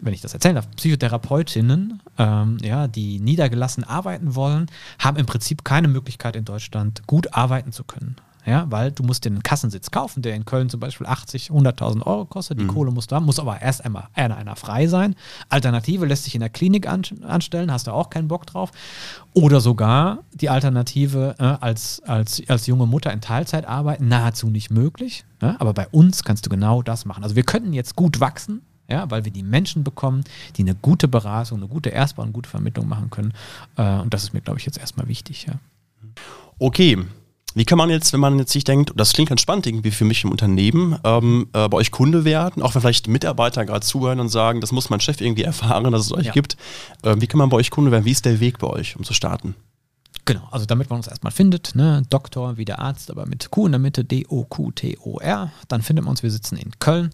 wenn 0.00 0.14
ich 0.14 0.20
das 0.20 0.34
erzählen 0.34 0.54
darf, 0.54 0.70
Psychotherapeutinnen, 0.76 2.00
ähm, 2.18 2.58
ja, 2.62 2.86
die 2.86 3.18
niedergelassen 3.20 3.84
arbeiten 3.84 4.34
wollen, 4.34 4.66
haben 4.98 5.16
im 5.16 5.26
Prinzip 5.26 5.64
keine 5.64 5.88
Möglichkeit 5.88 6.36
in 6.36 6.44
Deutschland 6.44 7.06
gut 7.06 7.34
arbeiten 7.34 7.72
zu 7.72 7.84
können. 7.84 8.16
Ja, 8.48 8.64
weil 8.70 8.92
du 8.92 9.02
musst 9.02 9.26
dir 9.26 9.30
einen 9.30 9.42
Kassensitz 9.42 9.90
kaufen, 9.90 10.22
der 10.22 10.34
in 10.34 10.46
Köln 10.46 10.70
zum 10.70 10.80
Beispiel 10.80 11.06
80, 11.06 11.50
100.000 11.50 12.06
Euro 12.06 12.24
kostet. 12.24 12.58
Die 12.58 12.64
mhm. 12.64 12.68
Kohle 12.68 12.90
musst 12.90 13.10
du 13.12 13.16
haben, 13.16 13.26
muss 13.26 13.38
aber 13.38 13.60
erst 13.60 13.84
einmal 13.84 14.08
einer, 14.14 14.38
einer 14.38 14.56
frei 14.56 14.86
sein. 14.86 15.16
Alternative 15.50 16.06
lässt 16.06 16.24
sich 16.24 16.34
in 16.34 16.40
der 16.40 16.48
Klinik 16.48 16.88
an, 16.88 17.02
anstellen, 17.26 17.70
hast 17.70 17.88
du 17.88 17.92
auch 17.92 18.08
keinen 18.08 18.26
Bock 18.26 18.46
drauf. 18.46 18.70
Oder 19.34 19.60
sogar 19.60 20.20
die 20.32 20.48
Alternative 20.48 21.34
äh, 21.38 21.42
als, 21.42 22.02
als, 22.06 22.42
als 22.48 22.66
junge 22.66 22.86
Mutter 22.86 23.12
in 23.12 23.20
Teilzeit 23.20 23.66
arbeiten, 23.66 24.08
nahezu 24.08 24.48
nicht 24.48 24.70
möglich. 24.70 25.26
Ja? 25.42 25.56
Aber 25.58 25.74
bei 25.74 25.86
uns 25.88 26.24
kannst 26.24 26.46
du 26.46 26.50
genau 26.50 26.80
das 26.80 27.04
machen. 27.04 27.24
Also 27.24 27.36
wir 27.36 27.42
könnten 27.44 27.74
jetzt 27.74 27.96
gut 27.96 28.18
wachsen, 28.18 28.62
ja, 28.88 29.10
weil 29.10 29.26
wir 29.26 29.32
die 29.32 29.42
Menschen 29.42 29.84
bekommen, 29.84 30.24
die 30.56 30.62
eine 30.62 30.74
gute 30.74 31.06
Beratung, 31.06 31.58
eine 31.58 31.68
gute 31.68 31.90
Erstbau 31.90 32.22
und 32.22 32.32
gute 32.32 32.48
Vermittlung 32.48 32.88
machen 32.88 33.10
können. 33.10 33.34
Äh, 33.76 33.98
und 33.98 34.14
das 34.14 34.22
ist 34.22 34.32
mir, 34.32 34.40
glaube 34.40 34.58
ich, 34.58 34.64
jetzt 34.64 34.78
erstmal 34.78 35.06
wichtig. 35.06 35.46
Ja. 35.46 35.54
Okay. 36.58 36.96
Wie 37.54 37.64
kann 37.64 37.78
man 37.78 37.90
jetzt, 37.90 38.12
wenn 38.12 38.20
man 38.20 38.38
jetzt 38.38 38.52
sich 38.52 38.64
denkt, 38.64 38.92
das 38.94 39.12
klingt 39.12 39.30
ganz 39.30 39.40
spannend 39.40 39.66
irgendwie 39.66 39.90
für 39.90 40.04
mich 40.04 40.22
im 40.22 40.30
Unternehmen, 40.30 40.98
ähm, 41.02 41.48
äh, 41.52 41.68
bei 41.68 41.78
euch 41.78 41.90
Kunde 41.90 42.24
werden, 42.24 42.62
auch 42.62 42.74
wenn 42.74 42.82
vielleicht 42.82 43.08
Mitarbeiter 43.08 43.64
gerade 43.64 43.84
zuhören 43.84 44.20
und 44.20 44.28
sagen, 44.28 44.60
das 44.60 44.70
muss 44.70 44.90
mein 44.90 45.00
Chef 45.00 45.20
irgendwie 45.20 45.42
erfahren, 45.42 45.90
dass 45.90 46.02
es 46.02 46.12
euch 46.12 46.26
ja. 46.26 46.32
gibt. 46.32 46.56
Äh, 47.02 47.16
wie 47.18 47.26
kann 47.26 47.38
man 47.38 47.48
bei 47.48 47.56
euch 47.56 47.70
Kunde 47.70 47.90
werden? 47.90 48.04
Wie 48.04 48.10
ist 48.10 48.24
der 48.24 48.40
Weg 48.40 48.58
bei 48.58 48.68
euch, 48.68 48.96
um 48.96 49.04
zu 49.04 49.14
starten? 49.14 49.54
Genau, 50.24 50.46
also 50.50 50.66
damit 50.66 50.90
man 50.90 50.98
uns 50.98 51.08
erstmal 51.08 51.32
findet, 51.32 51.74
ne? 51.74 52.02
Doktor 52.10 52.58
wie 52.58 52.66
der 52.66 52.80
Arzt, 52.80 53.10
aber 53.10 53.24
mit 53.24 53.50
Q 53.50 53.64
in 53.64 53.72
der 53.72 53.78
Mitte, 53.78 54.04
D-O-Q-T-O-R, 54.04 55.52
dann 55.68 55.82
findet 55.82 56.04
man 56.04 56.10
uns, 56.10 56.22
wir 56.22 56.30
sitzen 56.30 56.58
in 56.58 56.78
Köln 56.78 57.12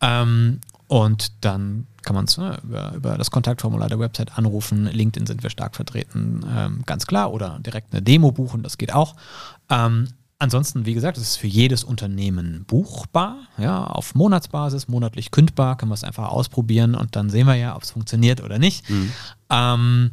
ähm, 0.00 0.60
und 0.88 1.32
dann 1.42 1.86
kann 2.06 2.16
man 2.16 2.24
es 2.24 2.38
ne, 2.38 2.58
über, 2.62 2.92
über, 2.94 3.18
das 3.18 3.30
Kontaktformular 3.30 3.88
der 3.88 3.98
Website 3.98 4.38
anrufen. 4.38 4.86
LinkedIn 4.86 5.26
sind 5.26 5.42
wir 5.42 5.50
stark 5.50 5.76
vertreten, 5.76 6.46
ähm, 6.56 6.82
ganz 6.86 7.06
klar. 7.06 7.32
Oder 7.32 7.58
direkt 7.58 7.92
eine 7.92 8.00
Demo 8.00 8.32
buchen, 8.32 8.62
das 8.62 8.78
geht 8.78 8.94
auch. 8.94 9.16
Ähm, 9.68 10.08
ansonsten, 10.38 10.86
wie 10.86 10.94
gesagt, 10.94 11.18
es 11.18 11.24
ist 11.24 11.36
für 11.36 11.48
jedes 11.48 11.84
Unternehmen 11.84 12.64
buchbar, 12.66 13.36
ja, 13.58 13.84
auf 13.84 14.14
Monatsbasis, 14.14 14.88
monatlich 14.88 15.30
kündbar, 15.30 15.76
können 15.76 15.90
wir 15.90 15.94
es 15.94 16.04
einfach 16.04 16.28
ausprobieren 16.28 16.94
und 16.94 17.16
dann 17.16 17.28
sehen 17.28 17.46
wir 17.46 17.56
ja, 17.56 17.76
ob 17.76 17.82
es 17.82 17.90
funktioniert 17.90 18.42
oder 18.42 18.58
nicht. 18.58 18.88
Mhm. 18.88 19.12
Ähm, 19.50 20.10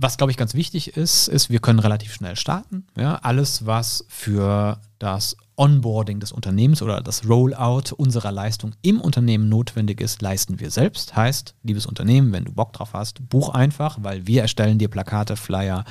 was, 0.00 0.16
glaube 0.16 0.30
ich, 0.30 0.36
ganz 0.36 0.54
wichtig 0.54 0.96
ist, 0.96 1.26
ist, 1.26 1.50
wir 1.50 1.58
können 1.58 1.80
relativ 1.80 2.14
schnell 2.14 2.36
starten. 2.36 2.86
Ja, 2.96 3.16
alles, 3.16 3.66
was 3.66 4.04
für 4.08 4.80
das 5.00 5.36
Onboarding 5.56 6.20
des 6.20 6.30
Unternehmens 6.30 6.82
oder 6.82 7.00
das 7.00 7.28
Rollout 7.28 7.94
unserer 7.96 8.30
Leistung 8.30 8.74
im 8.82 9.00
Unternehmen 9.00 9.48
notwendig 9.48 10.00
ist, 10.00 10.22
leisten 10.22 10.60
wir 10.60 10.70
selbst. 10.70 11.16
Heißt, 11.16 11.56
liebes 11.64 11.84
Unternehmen, 11.84 12.32
wenn 12.32 12.44
du 12.44 12.52
Bock 12.52 12.72
drauf 12.72 12.90
hast, 12.92 13.28
buch 13.28 13.48
einfach, 13.48 13.98
weil 14.00 14.24
wir 14.28 14.42
erstellen 14.42 14.78
dir 14.78 14.88
Plakate, 14.88 15.34
Flyer, 15.34 15.84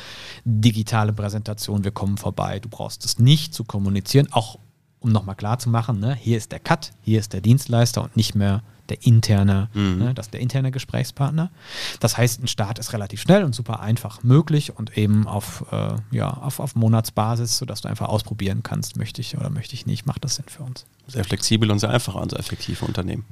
digitale 0.46 1.12
Präsentation, 1.12 1.84
wir 1.84 1.92
kommen 1.92 2.18
vorbei. 2.18 2.62
Du 2.62 2.70
brauchst 2.70 3.04
es 3.04 3.20
nicht 3.20 3.54
zu 3.54 3.66
kommunizieren, 3.66 4.30
auch 4.32 4.58
um 5.00 5.12
nochmal 5.12 5.36
klar 5.36 5.60
zu 5.60 5.70
machen, 5.70 6.00
ne, 6.00 6.16
hier 6.16 6.38
ist 6.38 6.54
der 6.54 6.60
Cut, 6.60 6.92
hier 7.02 7.20
ist 7.20 7.34
der 7.34 7.42
Dienstleister 7.42 8.04
und 8.04 8.16
nicht 8.16 8.36
mehr 8.36 8.64
der 8.90 9.06
interne, 9.06 9.70
mhm. 9.74 9.98
ne, 9.98 10.14
das 10.14 10.30
der 10.30 10.40
interne 10.40 10.72
Gesprächspartner. 10.72 11.52
Das 12.00 12.18
heißt, 12.18 12.44
ein 12.44 12.48
Start 12.48 12.80
ist 12.80 12.94
relativ 12.94 13.22
schnell 13.22 13.44
und 13.44 13.54
super 13.54 13.80
einfach 13.80 14.24
möglich 14.24 14.76
und 14.76 14.98
eben 14.98 15.28
auf, 15.28 15.66
äh, 15.72 15.96
ja, 16.12 16.30
auf, 16.30 16.60
auf 16.60 16.76
Monatsbasis, 16.76 17.58
sodass 17.58 17.82
du 17.82 17.90
einfach 17.90 18.08
ausprobieren 18.08 18.64
kannst, 18.64 18.98
möchte 18.98 19.22
ich 19.22 19.38
oder 19.38 19.50
möchte 19.50 19.74
ich 19.74 19.86
nicht, 19.86 20.06
macht 20.06 20.24
das 20.24 20.36
Sinn 20.36 20.46
für 20.48 20.64
uns. 20.64 20.86
Sehr 21.08 21.24
flexibel 21.24 21.72
und 21.72 21.80
sehr 21.80 21.90
einfach 21.90 22.16
und 22.16 22.32
sehr 22.32 22.40
effektive 22.40 22.86
Unternehmen. 22.86 23.26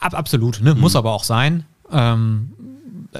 Ab, 0.00 0.14
absolut, 0.14 0.60
ne? 0.60 0.74
Mhm. 0.74 0.80
muss 0.80 0.96
aber 0.96 1.12
auch 1.12 1.24
sein. 1.24 1.64
Ähm, 1.90 2.52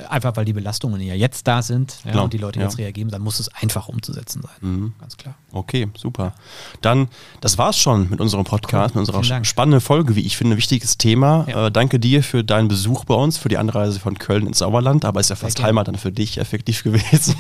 einfach 0.09 0.37
weil 0.37 0.45
die 0.45 0.53
Belastungen 0.53 1.01
ja 1.01 1.15
jetzt 1.15 1.47
da 1.47 1.63
sind 1.63 1.99
ja, 2.05 2.21
und 2.21 2.33
die 2.33 2.39
Leute 2.39 2.59
ja. 2.59 2.67
jetzt 2.67 2.79
reagieren, 2.79 3.11
dann 3.11 3.23
muss 3.23 3.41
es 3.41 3.49
einfach 3.55 3.89
umzusetzen 3.89 4.43
sein. 4.43 4.57
Mhm. 4.61 4.93
Ganz 5.01 5.17
klar. 5.17 5.35
Okay, 5.51 5.89
super. 5.97 6.35
Dann, 6.83 7.09
das 7.41 7.57
war's 7.57 7.79
schon 7.79 8.11
mit 8.11 8.21
unserem 8.21 8.45
Podcast, 8.45 8.95
cool. 8.95 9.01
mit 9.01 9.09
unserer 9.09 9.45
spannenden 9.45 9.81
Folge, 9.81 10.15
wie 10.15 10.21
ich 10.21 10.37
finde, 10.37 10.59
wichtiges 10.59 10.99
Thema. 10.99 11.47
Ja. 11.49 11.67
Äh, 11.67 11.71
danke 11.73 11.99
dir 11.99 12.23
für 12.23 12.45
deinen 12.45 12.69
Besuch 12.69 13.07
bei 13.07 13.15
uns, 13.15 13.39
für 13.39 13.49
die 13.49 13.57
Anreise 13.57 13.99
von 13.99 14.19
Köln 14.19 14.47
ins 14.47 14.59
Sauerland, 14.59 15.07
aber 15.07 15.21
ist 15.21 15.31
ja 15.31 15.37
fast 15.37 15.63
Heimat 15.63 15.89
dann 15.89 15.97
für 15.97 16.13
dich 16.13 16.37
effektiv 16.37 16.83
gewesen. 16.85 17.35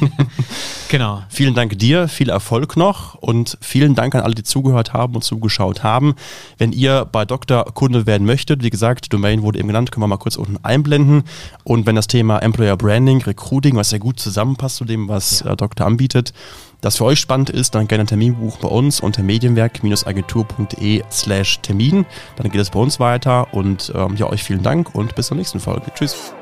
genau. 0.88 1.22
vielen 1.28 1.52
Dank 1.54 1.78
dir, 1.78 2.08
viel 2.08 2.30
Erfolg 2.30 2.78
noch 2.78 3.14
und 3.16 3.58
vielen 3.60 3.94
Dank 3.94 4.14
an 4.14 4.22
alle, 4.22 4.34
die 4.34 4.42
zugehört 4.42 4.94
haben 4.94 5.14
und 5.14 5.22
zugeschaut 5.22 5.82
haben. 5.82 6.14
Wenn 6.56 6.72
ihr 6.72 7.04
bei 7.04 7.26
Dr. 7.26 7.62
Kunde 7.74 8.06
werden 8.06 8.26
möchtet, 8.26 8.62
wie 8.62 8.70
gesagt, 8.70 9.12
Domain 9.12 9.42
wurde 9.42 9.58
eben 9.58 9.68
genannt, 9.68 9.92
können 9.92 10.02
wir 10.02 10.08
mal 10.08 10.16
kurz 10.16 10.36
unten 10.36 10.56
einblenden. 10.64 11.24
Und 11.62 11.84
wenn 11.84 11.94
das 11.94 12.06
Thema 12.06 12.38
Employer 12.38 12.78
Branding, 12.78 13.20
Recruiting, 13.20 13.76
was 13.76 13.90
ja 13.90 13.98
gut 13.98 14.18
zusammenpasst 14.18 14.76
zu 14.76 14.86
dem, 14.86 15.08
was 15.08 15.40
ja. 15.40 15.52
äh, 15.52 15.56
Doktor 15.56 15.86
anbietet, 15.86 16.32
das 16.80 16.96
für 16.96 17.04
euch 17.04 17.20
spannend 17.20 17.50
ist, 17.50 17.74
dann 17.74 17.88
gerne 17.88 18.02
einen 18.02 18.08
Termin 18.08 18.34
buchen 18.36 18.58
bei 18.62 18.68
uns 18.68 19.00
unter 19.00 19.22
medienwerk-agentur.de 19.22 21.02
slash 21.10 21.60
Termin. 21.60 22.06
Dann 22.36 22.50
geht 22.50 22.60
es 22.60 22.70
bei 22.70 22.78
uns 22.78 23.00
weiter 23.00 23.52
und 23.52 23.92
ähm, 23.94 24.16
ja, 24.16 24.28
euch 24.28 24.42
vielen 24.42 24.62
Dank 24.62 24.94
und 24.94 25.14
bis 25.14 25.28
zur 25.28 25.36
nächsten 25.36 25.60
Folge. 25.60 25.92
Tschüss. 25.94 26.32